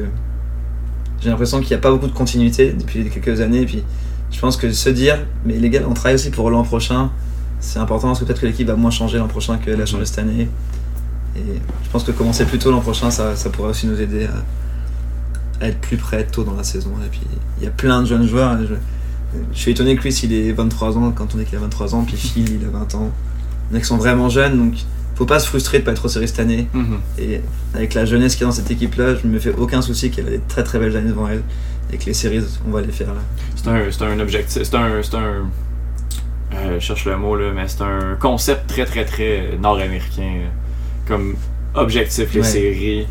j'ai 1.21 1.29
l'impression 1.29 1.59
qu'il 1.59 1.69
n'y 1.69 1.75
a 1.75 1.77
pas 1.77 1.91
beaucoup 1.91 2.07
de 2.07 2.13
continuité 2.13 2.73
depuis 2.73 3.09
quelques 3.09 3.41
années. 3.41 3.61
Et 3.61 3.65
puis 3.65 3.83
je 4.31 4.39
pense 4.39 4.57
que 4.57 4.71
se 4.71 4.89
dire, 4.89 5.19
mais 5.45 5.53
les 5.59 5.69
gars, 5.69 5.81
on 5.87 5.93
travaille 5.93 6.15
aussi 6.15 6.31
pour 6.31 6.49
l'an 6.49 6.63
prochain, 6.63 7.11
c'est 7.59 7.77
important 7.77 8.07
parce 8.07 8.21
que 8.21 8.25
peut-être 8.25 8.41
que 8.41 8.47
l'équipe 8.47 8.67
va 8.67 8.75
moins 8.75 8.89
changer 8.89 9.19
l'an 9.19 9.27
prochain 9.27 9.57
qu'elle 9.57 9.79
a 9.79 9.85
changé 9.85 10.05
cette 10.05 10.19
année. 10.19 10.49
Et 11.35 11.59
je 11.83 11.89
pense 11.91 12.03
que 12.03 12.11
commencer 12.11 12.43
plus 12.45 12.57
tôt 12.57 12.71
l'an 12.71 12.81
prochain, 12.81 13.11
ça, 13.11 13.35
ça 13.35 13.49
pourrait 13.51 13.69
aussi 13.69 13.85
nous 13.85 14.01
aider 14.01 14.25
à, 14.25 15.67
être 15.67 15.79
plus 15.79 15.97
près 15.97 16.25
tôt 16.25 16.43
dans 16.43 16.55
la 16.55 16.63
saison. 16.63 16.91
Et 17.05 17.09
puis 17.09 17.21
il 17.59 17.63
y 17.63 17.67
a 17.67 17.71
plein 17.71 18.01
de 18.01 18.07
jeunes 18.07 18.27
joueurs. 18.27 18.57
Je, 18.63 18.75
suis 19.53 19.71
étonné 19.71 19.95
que 19.95 20.01
Chris 20.01 20.19
il 20.23 20.33
ait 20.33 20.51
23 20.51 20.97
ans 20.97 21.11
quand 21.15 21.35
on 21.35 21.39
est 21.39 21.45
qu'il 21.45 21.57
a 21.57 21.61
23 21.61 21.93
ans, 21.93 22.03
puis 22.03 22.17
Phil 22.17 22.49
il 22.59 22.65
a 22.65 22.69
20 22.69 22.95
ans. 22.95 23.11
Il 23.69 23.77
y 23.77 23.79
en 23.79 23.83
sont 23.83 23.97
vraiment 23.97 24.27
jeunes, 24.27 24.57
donc 24.57 24.73
faut 25.21 25.25
pas 25.27 25.39
se 25.39 25.47
frustrer 25.47 25.77
de 25.77 25.83
pas 25.83 25.91
être 25.91 26.03
au 26.03 26.07
série 26.07 26.27
cette 26.27 26.39
année. 26.39 26.67
Mhm. 26.73 26.99
Et 27.19 27.41
avec 27.75 27.93
la 27.93 28.05
jeunesse 28.05 28.33
qu'il 28.33 28.41
y 28.41 28.45
a 28.45 28.47
dans 28.47 28.55
cette 28.55 28.71
équipe-là, 28.71 29.13
je 29.21 29.27
me 29.27 29.37
fais 29.37 29.53
aucun 29.55 29.79
souci 29.83 30.09
qu'elle 30.09 30.25
a 30.25 30.31
des 30.31 30.39
très 30.47 30.63
très 30.63 30.79
belles 30.79 30.97
années 30.97 31.09
devant 31.09 31.27
elle. 31.27 31.43
Et 31.93 31.97
que 31.97 32.05
les 32.05 32.15
séries, 32.15 32.41
on 32.67 32.71
va 32.71 32.81
les 32.81 32.91
faire 32.91 33.09
là. 33.13 33.21
C'est 33.55 33.67
un, 33.69 33.81
c'est 33.91 34.03
un 34.03 34.19
objectif, 34.19 34.63
c'est 34.63 34.75
un, 34.75 35.03
c'est 35.03 35.15
un 35.15 35.45
euh, 36.53 36.79
je 36.79 36.85
cherche 36.85 37.05
le 37.05 37.15
mot 37.17 37.35
là, 37.35 37.51
mais 37.55 37.67
c'est 37.67 37.81
un 37.83 38.15
concept 38.19 38.67
très 38.67 38.85
très 38.85 39.05
très 39.05 39.57
nord-américain 39.61 40.47
comme 41.07 41.35
objectif 41.75 42.33
les 42.33 42.39
Ouais. 42.41 42.45
séries, 42.45 43.07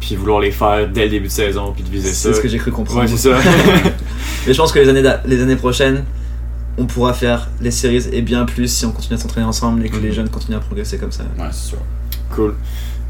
puis 0.00 0.16
vouloir 0.16 0.40
les 0.40 0.50
faire 0.50 0.86
dès 0.88 1.04
le 1.04 1.10
début 1.10 1.28
de 1.28 1.32
saison, 1.32 1.72
puis 1.72 1.82
de 1.82 1.88
viser 1.88 2.10
ça. 2.12 2.28
C'est 2.30 2.34
ce 2.34 2.40
que 2.42 2.48
j'ai 2.48 2.58
cru 2.58 2.70
comprendre. 2.72 3.00
Ouais, 3.00 3.08
c'est 3.08 3.30
ça. 3.30 3.38
Mais 4.46 4.52
je 4.52 4.58
pense 4.58 4.70
que 4.70 4.78
les 4.80 4.88
années, 4.90 5.02
les 5.26 5.40
années 5.42 5.56
prochaines, 5.56 6.04
on 6.78 6.86
pourra 6.86 7.12
faire 7.12 7.48
les 7.60 7.70
séries 7.70 8.06
et 8.12 8.22
bien 8.22 8.44
plus 8.44 8.68
si 8.68 8.86
on 8.86 8.92
continue 8.92 9.14
à 9.16 9.18
s'entraîner 9.18 9.46
ensemble 9.46 9.84
et 9.84 9.88
que 9.90 9.96
les 9.96 10.08
Mhm. 10.08 10.14
jeunes 10.14 10.28
continuent 10.30 10.56
à 10.56 10.60
progresser 10.60 10.96
comme 10.98 11.12
ça. 11.12 11.24
Ouais, 11.38 11.46
c'est 11.50 11.70
sûr. 11.70 11.78
cool. 12.34 12.54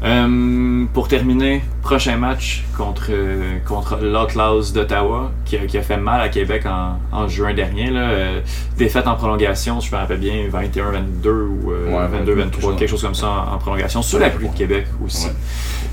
Euh, 0.01 0.85
pour 0.93 1.09
terminer, 1.09 1.61
prochain 1.81 2.15
match 2.15 2.63
contre, 2.77 3.07
euh, 3.09 3.57
contre 3.67 3.97
l'Outlaws 4.01 4.71
d'Ottawa, 4.73 5.29
qui, 5.43 5.57
a- 5.57 5.65
qui 5.65 5.77
a 5.77 5.81
fait 5.81 5.97
mal 5.97 6.21
à 6.21 6.29
Québec 6.29 6.65
en, 6.65 6.97
en 7.11 7.27
juin 7.27 7.53
dernier. 7.53 7.89
Là. 7.89 8.09
Euh, 8.09 8.39
défaite 8.77 9.07
en 9.07 9.15
prolongation, 9.15 9.81
je 9.81 9.91
me 9.91 9.97
rappelle 9.99 10.19
bien, 10.19 10.47
21-22 10.53 11.27
ou 11.27 11.71
euh, 11.73 11.89
Ouais, 12.09 12.17
22-23, 12.33 12.77
quelque 12.77 12.89
chose 12.89 13.01
comme 13.01 13.13
ça 13.15 13.27
en, 13.29 13.55
en 13.55 13.57
prolongation, 13.57 14.01
sur 14.01 14.19
la 14.19 14.29
pluie 14.29 14.47
de 14.47 14.55
Québec 14.55 14.85
aussi. 15.05 15.27
Ouais. 15.27 15.33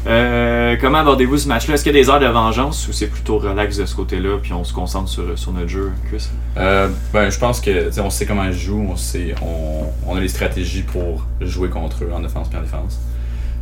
Euh, 0.06 0.76
comment 0.80 0.98
abordez-vous 0.98 1.38
ce 1.38 1.48
match-là? 1.48 1.74
Est-ce 1.74 1.82
qu'il 1.82 1.92
y 1.92 1.98
a 1.98 2.00
des 2.00 2.08
heures 2.08 2.20
de 2.20 2.26
vengeance 2.26 2.86
ou 2.86 2.92
c'est 2.92 3.08
plutôt 3.08 3.38
relax 3.38 3.76
de 3.76 3.86
ce 3.86 3.96
côté-là, 3.96 4.38
puis 4.40 4.52
on 4.52 4.62
se 4.62 4.72
concentre 4.72 5.08
sur, 5.08 5.36
sur 5.36 5.50
notre 5.50 5.68
jeu, 5.68 5.90
Chris? 6.08 6.28
Euh, 6.58 6.88
ben, 7.12 7.28
je 7.28 7.38
pense 7.40 7.60
que 7.60 7.90
on 8.00 8.10
sait 8.10 8.24
comment 8.24 8.44
ils 8.44 8.52
jouent, 8.52 8.86
on, 8.88 8.94
sait, 8.96 9.34
on, 9.42 9.86
on 10.06 10.14
a 10.16 10.20
les 10.20 10.28
stratégies 10.28 10.82
pour 10.82 11.26
jouer 11.40 11.70
contre 11.70 12.04
eux 12.04 12.10
en 12.14 12.22
offense 12.22 12.46
et 12.54 12.56
en 12.56 12.60
défense. 12.60 13.00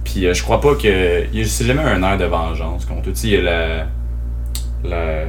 Puis 0.04 0.26
euh, 0.26 0.34
je 0.34 0.42
crois 0.42 0.60
pas 0.60 0.74
que. 0.74 1.24
C'est 1.46 1.64
jamais 1.64 1.82
un 1.82 2.02
air 2.02 2.18
de 2.18 2.24
vengeance 2.26 2.84
contre 2.84 3.08
eux. 3.08 3.12
Tu 3.12 3.20
sais, 3.20 3.26
il 3.28 3.32
y 3.34 3.36
a 3.38 3.42
la, 3.42 3.86
la 4.84 4.96
euh, 4.96 5.26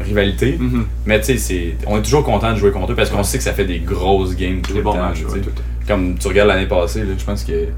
rivalité, 0.00 0.56
Mhm. 0.58 0.86
mais 1.06 1.20
tu 1.20 1.26
sais, 1.26 1.36
c'est- 1.38 1.74
on 1.86 1.98
est 1.98 2.02
toujours 2.02 2.24
content 2.24 2.52
de 2.52 2.56
jouer 2.56 2.72
contre 2.72 2.92
eux 2.92 2.96
parce 2.96 3.10
qu'on 3.10 3.22
sait 3.22 3.38
que 3.38 3.44
ça 3.44 3.52
fait 3.52 3.64
des 3.64 3.78
grosses 3.78 4.34
games 4.36 4.60
tout 4.60 4.74
le 4.74 4.82
temps. 4.82 4.92
ouais, 5.10 5.40
tout. 5.40 5.50
Comme 5.86 6.16
tu 6.18 6.28
regardes 6.28 6.48
l'année 6.48 6.66
passée, 6.66 7.02
je 7.18 7.24
pense 7.24 7.44
que. 7.44 7.68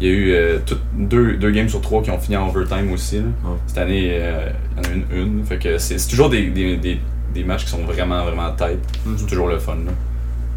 Il 0.00 0.08
y 0.08 0.10
a 0.10 0.14
eu 0.14 0.32
euh, 0.32 0.58
tout- 0.66 0.78
deux, 0.98 1.34
deux 1.34 1.52
games 1.52 1.68
sur 1.68 1.80
trois 1.80 2.02
qui 2.02 2.10
ont 2.10 2.18
fini 2.18 2.36
en 2.36 2.48
overtime 2.48 2.90
aussi. 2.92 3.18
là. 3.18 3.22
Ouais. 3.44 3.56
Cette 3.68 3.78
année, 3.78 4.08
euh, 4.10 4.48
il 4.76 4.84
y 4.84 4.88
en 4.88 4.90
a 4.90 4.94
une. 4.94 5.04
une. 5.38 5.44
Fait 5.44 5.58
que 5.58 5.78
c'est 5.78 5.96
toujours 6.08 6.28
des, 6.28 6.48
des, 6.48 6.76
des, 6.76 6.98
des 7.32 7.44
matchs 7.44 7.64
qui 7.66 7.70
sont 7.70 7.84
vraiment, 7.84 8.24
vraiment 8.24 8.50
tight. 8.56 8.80
Mhm. 9.06 9.14
C'est 9.16 9.26
toujours 9.26 9.46
le 9.46 9.60
fun. 9.60 9.76
Là. 9.86 9.92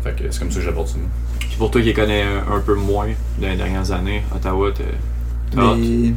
Fait 0.03 0.16
que 0.16 0.32
c'est 0.32 0.39
comme 0.39 0.49
ça 0.49 0.59
que 0.59 0.66
j'apporte 0.66 0.88
ça. 0.88 0.95
Puis 1.49 1.57
pour 1.57 1.71
toi 1.71 1.81
qui 1.81 1.87
les 1.87 1.93
connais 1.93 2.23
un, 2.23 2.55
un 2.55 2.59
peu 2.59 2.75
moins 2.75 3.07
dans 3.39 3.47
les 3.47 3.55
dernières 3.55 3.91
années, 3.91 4.23
Ottawa, 4.35 4.69
hâte? 4.69 4.81
Mais 5.55 6.13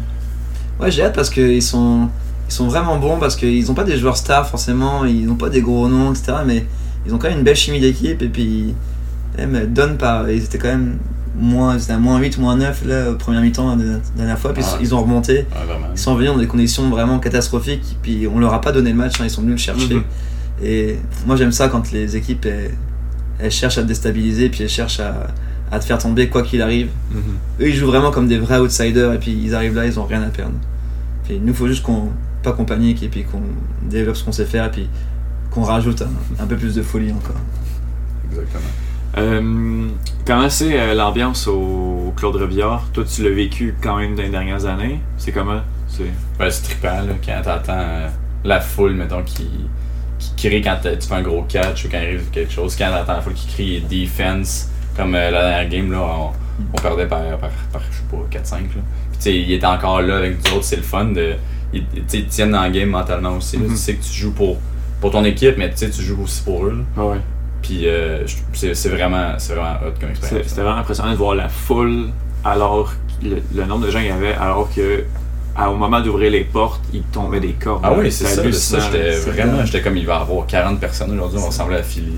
ouais, 0.81 0.91
j'ai 0.91 1.03
hâte 1.05 1.15
parce 1.15 1.31
qu'ils 1.31 1.63
sont, 1.63 2.09
ils 2.49 2.53
sont 2.53 2.67
vraiment 2.69 2.97
bons 2.99 3.19
parce 3.19 3.37
qu'ils 3.37 3.65
n'ont 3.67 3.75
pas 3.75 3.85
des 3.85 3.97
joueurs 3.99 4.17
stars 4.17 4.49
forcément, 4.49 5.05
ils 5.05 5.27
n'ont 5.27 5.35
pas 5.37 5.49
des 5.51 5.61
gros 5.61 5.89
noms, 5.89 6.13
etc. 6.13 6.39
Mais 6.47 6.67
ils 7.07 7.15
ont 7.15 7.19
quand 7.19 7.29
même 7.29 7.39
une 7.39 7.45
belle 7.45 7.57
chimie 7.57 7.81
d'équipe 7.81 8.21
et 8.23 8.29
puis 8.29 8.75
même 9.37 9.67
donne 9.73 9.97
par, 9.97 10.29
ils 10.29 10.43
étaient 10.43 10.59
quand 10.59 10.69
même 10.69 10.99
moins, 11.39 11.77
à 11.89 11.97
moins 11.99 12.19
8, 12.19 12.39
moins 12.39 12.57
9 12.57 12.85
là, 12.87 13.11
au 13.11 13.15
premier 13.15 13.41
mi-temps 13.41 13.77
la 13.77 13.85
dernière 14.17 14.39
fois, 14.39 14.53
puis 14.53 14.65
Ah. 14.67 14.79
ils 14.81 14.93
ont 14.93 15.01
remonté. 15.03 15.47
Vraiment. 15.53 15.87
Ils 15.95 15.99
sont 15.99 16.17
venus 16.17 16.33
dans 16.33 16.39
des 16.39 16.49
conditions 16.49 16.91
vraiment 16.91 17.21
catastrophiques, 17.21 17.97
puis 18.03 18.27
on 18.27 18.41
leur 18.41 18.53
a 18.55 18.61
pas 18.61 18.73
donné 18.73 18.91
le 18.91 18.97
match, 18.97 19.21
hein, 19.21 19.25
ils 19.25 19.31
sont 19.31 19.43
venus 19.43 19.55
le 19.55 19.61
chercher. 19.61 19.95
Mhm. 19.95 20.03
Et 20.65 20.99
moi 21.27 21.37
j'aime 21.37 21.53
ça 21.53 21.69
quand 21.69 21.93
les 21.93 22.17
équipes 22.17 22.47
elles, 23.39 23.47
elles 23.47 23.51
cherchent 23.51 23.79
à 23.79 23.83
te 23.83 23.87
déstabiliser, 23.89 24.49
puis 24.49 24.63
elles 24.63 24.69
cherchent 24.69 25.01
à, 25.01 25.29
à 25.71 25.79
te 25.79 25.85
faire 25.85 25.99
tomber 25.99 26.29
quoi 26.29 26.43
qu'il 26.43 26.63
arrive. 26.63 26.89
Mhm. 27.11 27.21
Eux 27.61 27.69
ils 27.69 27.75
jouent 27.75 27.87
vraiment 27.87 28.11
comme 28.11 28.29
des 28.29 28.39
vrais 28.39 28.59
outsiders, 28.59 29.13
et 29.13 29.19
puis 29.19 29.33
ils 29.33 29.55
arrivent 29.55 29.75
là, 29.75 29.87
ils 29.87 29.99
ont 29.99 30.05
rien 30.07 30.23
à 30.23 30.29
perdre. 30.29 30.55
Puis 31.25 31.41
nous 31.43 31.55
faut 31.55 31.67
juste 31.67 31.83
qu'on 31.83 32.11
pas 32.43 32.53
qu'on 32.53 32.65
panique, 32.65 33.03
et 33.03 33.09
puis 33.09 33.25
qu'on 33.25 33.43
développe 33.89 34.17
ce 34.17 34.25
qu'on 34.25 34.33
sait 34.33 34.47
faire, 34.47 34.67
et 34.67 34.71
puis 34.71 34.89
qu'on 35.51 35.63
rajoute 35.63 36.03
un, 36.03 36.43
un 36.43 36.47
peu 36.47 36.57
plus 36.57 36.75
de 36.75 36.83
folie 36.83 37.13
encore. 37.13 37.41
Exactement. 38.31 38.71
Euh, 39.17 39.89
comment 40.27 40.51
c'est 40.51 40.79
euh, 40.79 40.95
l'ambiance 40.95 41.49
au, 41.49 41.55
au 42.09 42.15
Claude 42.15 42.37
Robillard? 42.37 42.87
Toi, 42.93 43.05
tu 43.05 43.25
l'as 43.25 43.35
vécu 43.35 43.75
quand 43.83 43.97
même 43.97 44.15
dans 44.15 44.23
les 44.23 44.29
dernières 44.29 44.67
années. 44.67 45.01
C'est 45.17 45.33
comment? 45.33 45.61
C'est... 45.89 46.05
C'est 46.51 46.63
trippant 46.63 47.01
là, 47.01 47.15
quand 47.25 47.41
t'entends 47.43 47.73
euh, 47.73 48.09
la 48.45 48.61
foule, 48.61 48.93
mettons, 48.93 49.23
qui, 49.23 49.49
qui 50.19 50.49
crie 50.49 50.63
quand 50.63 50.79
tu 50.83 51.07
fais 51.07 51.15
un 51.15 51.23
gros 51.23 51.43
catch 51.43 51.85
ou 51.85 51.89
quand 51.89 51.99
il 51.99 52.07
arrive 52.07 52.31
quelque 52.31 52.53
chose. 52.53 52.77
Quand 52.77 52.91
la 52.91 53.21
foule 53.21 53.35
qui 53.35 53.47
crie 53.47 53.81
defense, 53.81 54.71
comme 54.97 55.15
euh, 55.15 55.31
la 55.31 55.43
dernière 55.43 55.69
game, 55.69 55.93
là, 55.93 56.01
on, 56.01 56.31
on 56.73 56.81
perdait 56.81 57.07
par, 57.07 57.21
par, 57.39 57.51
par, 57.73 57.83
je 57.91 57.97
sais 57.97 58.03
pas, 58.11 58.57
4-5. 58.57 58.61
là. 58.61 58.67
Puis 59.11 59.19
tu 59.19 59.21
sais, 59.21 59.37
il 59.37 59.53
était 59.53 59.67
encore 59.67 60.03
là 60.03 60.17
avec 60.19 60.39
nous 60.45 60.57
autres, 60.57 60.65
c'est 60.65 60.77
le 60.77 60.83
fun 60.83 61.07
de. 61.07 61.35
Ils, 61.73 61.85
tiennent 62.29 62.53
dans 62.53 62.65
le 62.65 62.71
game 62.71 62.89
mentalement 62.89 63.37
aussi. 63.37 63.59
Mhm. 63.59 63.69
Tu 63.69 63.77
sais 63.77 63.95
que 63.95 64.03
tu 64.03 64.13
joues 64.13 64.33
pour, 64.33 64.57
pour 65.01 65.11
ton 65.11 65.25
équipe, 65.25 65.57
mais 65.59 65.71
tu 65.71 65.79
sais, 65.79 65.91
tu 65.91 66.03
joues 66.03 66.23
aussi 66.23 66.43
pour 66.43 66.67
eux. 66.67 66.71
là. 66.79 66.85
Ah 66.97 67.07
ouais. 67.07 67.19
Puis 67.63 67.87
euh, 67.87 68.25
c'est 68.53 68.89
vraiment, 68.89 69.37
vraiment 69.37 69.75
hot 69.85 69.93
comme 70.01 70.11
expérience. 70.11 70.47
C'était 70.47 70.63
vraiment 70.63 70.79
impressionnant 70.79 71.11
de 71.11 71.17
voir 71.17 71.35
la 71.35 71.49
foule 71.49 72.11
alors 72.45 72.95
le, 73.23 73.43
le 73.55 73.65
nombre 73.65 73.85
de 73.87 73.91
gens 73.91 73.99
qu'il 73.99 74.09
y 74.09 74.13
avait 74.13 74.35
alors 74.35 74.73
que 74.73 75.05
au 75.67 75.75
moment 75.77 76.01
d'ouvrir 76.01 76.31
les 76.31 76.45
portes, 76.45 76.83
il 76.93 77.03
tombait 77.03 77.41
des 77.41 77.53
cordes. 77.53 77.81
Ah 77.85 77.93
oui, 77.97 78.13
c'est 78.13 78.25
ça. 78.25 78.43
ça, 78.53 78.79
j'étais 78.93 79.11
vraiment, 79.19 79.65
j'étais 79.65 79.83
comme 79.83 79.97
il 79.97 80.07
va 80.07 80.19
y 80.19 80.21
avoir 80.21 80.47
40 80.47 80.79
personnes 80.79 81.11
aujourd'hui, 81.13 81.41
on 81.43 81.47
ressemblait 81.49 81.79
à 81.79 81.83
Philly. 81.83 82.13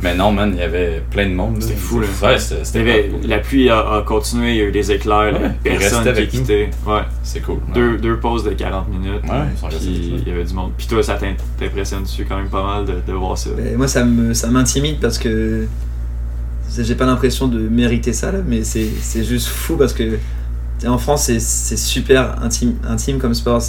Mais 0.00 0.14
non, 0.14 0.30
man, 0.30 0.52
il 0.54 0.60
y 0.60 0.62
avait 0.62 1.02
plein 1.10 1.28
de 1.28 1.34
monde. 1.34 1.60
C'était 1.60 1.74
fou, 1.74 1.98
là. 2.00 2.06
Ouais, 2.22 2.38
c'était 2.38 3.10
la 3.24 3.38
pluie 3.38 3.68
a, 3.68 3.78
a 3.96 4.02
continué, 4.02 4.50
il 4.52 4.56
y 4.58 4.60
a 4.60 4.64
eu 4.66 4.70
des 4.70 4.92
éclairs, 4.92 5.32
Ouais, 5.40 5.50
personne 5.64 6.04
qui 6.04 6.08
a 6.20 6.26
quitté. 6.26 6.70
Ouais. 6.86 7.00
C'est 7.24 7.40
cool. 7.40 7.58
Deux, 7.74 7.96
deux 7.96 8.16
pauses 8.18 8.44
de 8.44 8.50
40 8.50 8.88
minutes. 8.90 9.24
Ouais, 9.24 9.68
puis 9.70 10.22
il 10.24 10.28
y 10.28 10.30
avait 10.30 10.44
du 10.44 10.54
monde. 10.54 10.70
Puis 10.78 10.86
toi, 10.86 11.02
ça 11.02 11.14
t'in- 11.14 11.34
t'impressionne 11.58 12.02
dessus 12.04 12.24
quand 12.28 12.36
même 12.36 12.48
pas 12.48 12.62
mal 12.64 12.84
de, 12.84 12.94
de 13.04 13.12
voir 13.12 13.36
ça? 13.36 13.50
Mais 13.56 13.72
moi, 13.76 13.88
ça 13.88 14.04
me, 14.04 14.34
ça 14.34 14.46
m'intimide 14.48 15.00
parce 15.00 15.18
que 15.18 15.66
j'ai 16.78 16.94
pas 16.94 17.06
l'impression 17.06 17.48
de 17.48 17.58
mériter 17.58 18.12
ça 18.12 18.30
là, 18.30 18.38
mais 18.46 18.62
c'est, 18.62 18.86
c'est 19.00 19.24
juste 19.24 19.48
fou 19.48 19.76
parce 19.76 19.92
que 19.94 20.18
en 20.86 20.98
France, 20.98 21.30
c'est, 21.38 21.76
super 21.76 22.42
intime, 22.42 22.74
intime 22.88 23.18
comme 23.18 23.34
sport. 23.34 23.62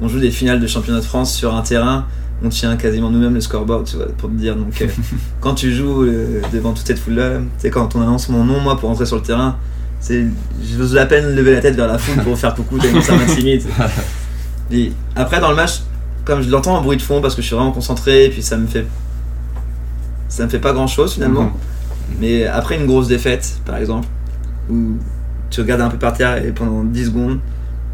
On 0.00 0.08
joue 0.08 0.20
des 0.20 0.30
finales 0.30 0.60
de 0.60 0.66
championnat 0.66 1.00
de 1.00 1.04
France 1.04 1.34
sur 1.34 1.54
un 1.54 1.62
terrain, 1.62 2.06
on 2.42 2.48
tient 2.48 2.76
quasiment 2.76 3.10
nous-mêmes 3.10 3.34
le 3.34 3.40
scoreboard, 3.40 3.84
tu 3.84 3.96
vois, 3.96 4.06
pour 4.16 4.30
te 4.30 4.34
dire. 4.34 4.56
Donc, 4.56 4.80
euh, 4.80 4.86
quand 5.40 5.54
tu 5.54 5.72
joues 5.72 6.04
euh, 6.04 6.40
devant 6.52 6.72
toute 6.72 6.86
cette 6.86 6.98
foule-là, 6.98 7.40
quand 7.72 7.96
on 7.96 8.02
annonce 8.02 8.28
mon 8.28 8.44
nom, 8.44 8.60
moi, 8.60 8.78
pour 8.78 8.88
entrer 8.88 9.06
sur 9.06 9.16
le 9.16 9.22
terrain, 9.22 9.56
c'est, 10.00 10.24
j'ose 10.76 10.96
à 10.96 11.06
peine 11.06 11.34
lever 11.34 11.52
la 11.52 11.60
tête 11.60 11.74
vers 11.74 11.88
la 11.88 11.98
foule 11.98 12.22
pour 12.22 12.38
faire 12.38 12.54
coucou, 12.54 12.78
tellement 12.78 13.02
ça 13.02 13.16
m'intimide. 13.16 13.64
Et 14.70 14.92
après, 15.16 15.40
dans 15.40 15.50
le 15.50 15.56
match, 15.56 15.80
comme 16.24 16.42
je 16.42 16.50
l'entends 16.50 16.76
en 16.76 16.82
bruit 16.82 16.96
de 16.96 17.02
fond 17.02 17.20
parce 17.20 17.34
que 17.34 17.42
je 17.42 17.46
suis 17.46 17.56
vraiment 17.56 17.72
concentré, 17.72 18.26
et 18.26 18.28
puis 18.28 18.42
ça 18.42 18.58
me 18.58 18.66
fait 18.66 18.86
ça 20.28 20.44
me 20.44 20.50
fait 20.50 20.58
pas 20.58 20.74
grand 20.74 20.86
chose 20.86 21.14
finalement. 21.14 21.44
Mhm. 21.44 21.52
Mais 22.20 22.46
après 22.46 22.76
une 22.76 22.86
grosse 22.86 23.08
défaite, 23.08 23.60
par 23.64 23.78
exemple, 23.78 24.06
où 24.70 24.98
tu 25.50 25.60
regardes 25.60 25.80
un 25.80 25.88
peu 25.88 25.98
par 25.98 26.12
terre 26.12 26.44
et 26.44 26.50
pendant 26.52 26.82
10 26.84 27.06
secondes, 27.06 27.38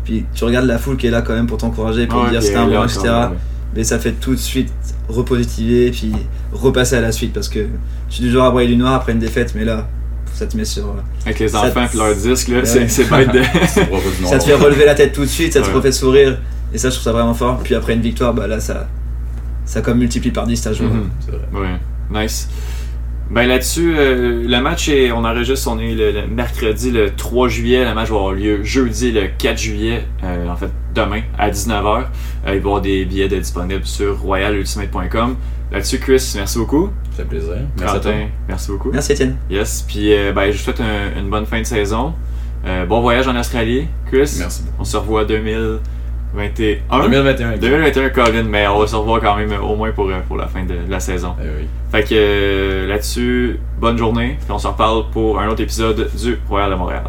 puis 0.05 0.25
tu 0.35 0.45
regardes 0.45 0.67
la 0.67 0.79
foule 0.79 0.97
qui 0.97 1.07
est 1.07 1.11
là 1.11 1.23
quand 1.23 1.35
même 1.35 1.47
pour 1.47 1.59
t'encourager, 1.59 2.07
pour 2.07 2.25
te 2.27 2.31
dire 2.31 2.43
c'est 2.43 2.55
un 2.57 2.67
bon, 2.67 2.83
etc. 2.85 3.01
ouais. 3.05 3.37
Mais 3.77 3.83
ça 3.85 3.99
fait 3.99 4.13
tout 4.13 4.33
de 4.33 4.41
suite 4.41 4.73
repositiver, 5.09 5.91
puis 5.91 6.13
repasser 6.53 6.97
à 6.97 7.01
la 7.01 7.11
suite 7.13 7.33
parce 7.33 7.49
que 7.49 7.67
je 8.09 8.15
suis 8.15 8.25
du 8.25 8.31
genre 8.31 8.47
à 8.47 8.51
broyer 8.51 8.69
du 8.69 8.77
noir 8.77 8.95
après 8.95 9.13
une 9.13 9.19
défaite, 9.19 9.53
mais 9.57 9.65
là, 9.65 9.89
ça 10.33 10.47
te 10.47 10.57
met 10.57 10.65
sur. 10.65 10.95
Avec 11.25 11.39
les 11.41 11.55
enfants 11.57 11.87
et 11.93 11.97
leurs 11.97 12.15
disques, 12.15 12.49
là, 12.49 12.59
Ouais. 12.59 12.89
c'est 12.89 13.09
bête 13.11 13.33
de. 13.33 13.41
Ça 14.27 14.39
te 14.39 14.45
fait 14.45 14.55
relever 14.55 14.85
la 14.85 14.95
tête 14.95 15.13
tout 15.13 15.23
de 15.23 15.27
suite, 15.27 15.53
ça 15.53 15.61
te 15.61 15.67
Ouais. 15.69 15.73
refait 15.75 15.93
sourire. 15.93 16.39
Et 16.73 16.79
ça, 16.79 16.89
je 16.89 16.95
trouve 16.95 17.05
ça 17.05 17.13
vraiment 17.13 17.35
fort. 17.35 17.61
Puis 17.63 17.75
après 17.75 17.95
une 17.95 18.01
victoire, 18.01 18.35
bah 18.35 18.47
là, 18.49 18.59
ça, 18.61 18.89
ça 19.65 19.81
comme 19.81 19.99
multiplie 19.99 20.31
par 20.33 20.47
10 20.47 20.61
ta 20.61 20.73
joie. 20.73 20.89
C'est 21.25 21.31
vrai. 21.31 21.41
Ouais, 22.13 22.23
nice. 22.23 22.49
Ben 23.31 23.47
là-dessus, 23.49 23.95
euh, 23.97 24.47
le 24.47 24.61
match 24.61 24.89
est. 24.89 25.11
On 25.11 25.25
enregistre, 25.25 25.69
on 25.71 25.79
est 25.79 25.95
le, 25.95 26.13
le 26.13 26.27
mercredi 26.27 26.91
le 26.91 27.11
3 27.15 27.49
juillet. 27.49 27.85
Le 27.85 27.95
match 27.95 28.11
va 28.11 28.17
avoir 28.17 28.33
lieu 28.33 28.63
jeudi 28.65 29.13
le 29.13 29.29
4 29.39 29.59
juillet, 29.59 30.05
euh, 30.23 30.49
en 30.49 30.57
fait 30.57 30.71
demain 30.95 31.23
à 31.39 31.51
19h. 31.51 32.03
Euh, 32.03 32.03
il 32.47 32.47
va 32.47 32.55
y 32.55 32.59
avoir 32.59 32.81
des 32.81 33.05
billets 33.05 33.29
de 33.29 33.39
disponibles 33.39 33.85
sur 33.87 34.19
royalultimate.com. 34.21 35.37
Là-dessus, 35.73 35.99
Chris, 35.99 36.33
merci 36.37 36.59
beaucoup. 36.59 36.91
Ça 37.11 37.17
fait 37.23 37.29
plaisir. 37.29 37.55
Merci 37.79 37.97
à 37.97 38.01
toi. 38.01 38.13
Quentin, 38.13 38.27
merci 38.47 38.71
beaucoup. 38.71 38.91
Merci 38.93 39.13
Étienne. 39.13 39.37
Yes, 39.51 39.85
puis 39.89 40.13
euh, 40.13 40.33
ben, 40.33 40.51
je 40.53 40.59
vous 40.59 40.63
souhaite 40.63 40.81
un- 40.81 41.19
une 41.19 41.31
bonne 41.31 41.47
fin 41.47 41.59
de 41.61 41.67
saison. 41.67 42.13
Euh, 42.67 42.87
bon 42.87 43.01
voyage 43.01 43.27
en 43.27 43.37
Australie, 43.39 43.89
Chris. 44.07 44.37
Merci 44.39 44.63
beaucoup. 44.63 44.77
On 44.81 44.85
se 44.85 44.97
revoit 44.97 45.25
2021. 46.35 47.09
2021. 47.09 47.57
2021, 47.59 48.11
Colin, 48.11 48.43
mais 48.43 48.67
on 48.67 48.81
va 48.81 48.87
se 48.87 48.97
revoir 48.97 49.21
quand 49.21 49.37
même 49.37 49.53
euh, 49.53 49.61
au 49.61 49.77
moins 49.77 49.93
pour, 49.93 50.09
euh, 50.09 50.19
pour 50.27 50.37
la 50.37 50.49
fin 50.49 50.65
de, 50.65 50.75
la 50.89 51.01
saison. 51.01 51.35
Eh 51.41 51.45
oui. 51.45 51.69
Fait 51.93 52.03
que 52.03 52.15
euh, 52.15 52.87
là-dessus, 52.89 53.61
bonne 53.79 53.97
journée, 53.97 54.37
puis 54.41 54.51
on 54.51 54.59
se 54.59 54.67
reparle 54.67 55.05
pour 55.13 55.39
un 55.41 55.49
autre 55.49 55.63
épisode 55.63 56.11
du 56.15 56.39
Royal 56.49 56.71
de 56.71 56.75
Montréal. 56.75 57.05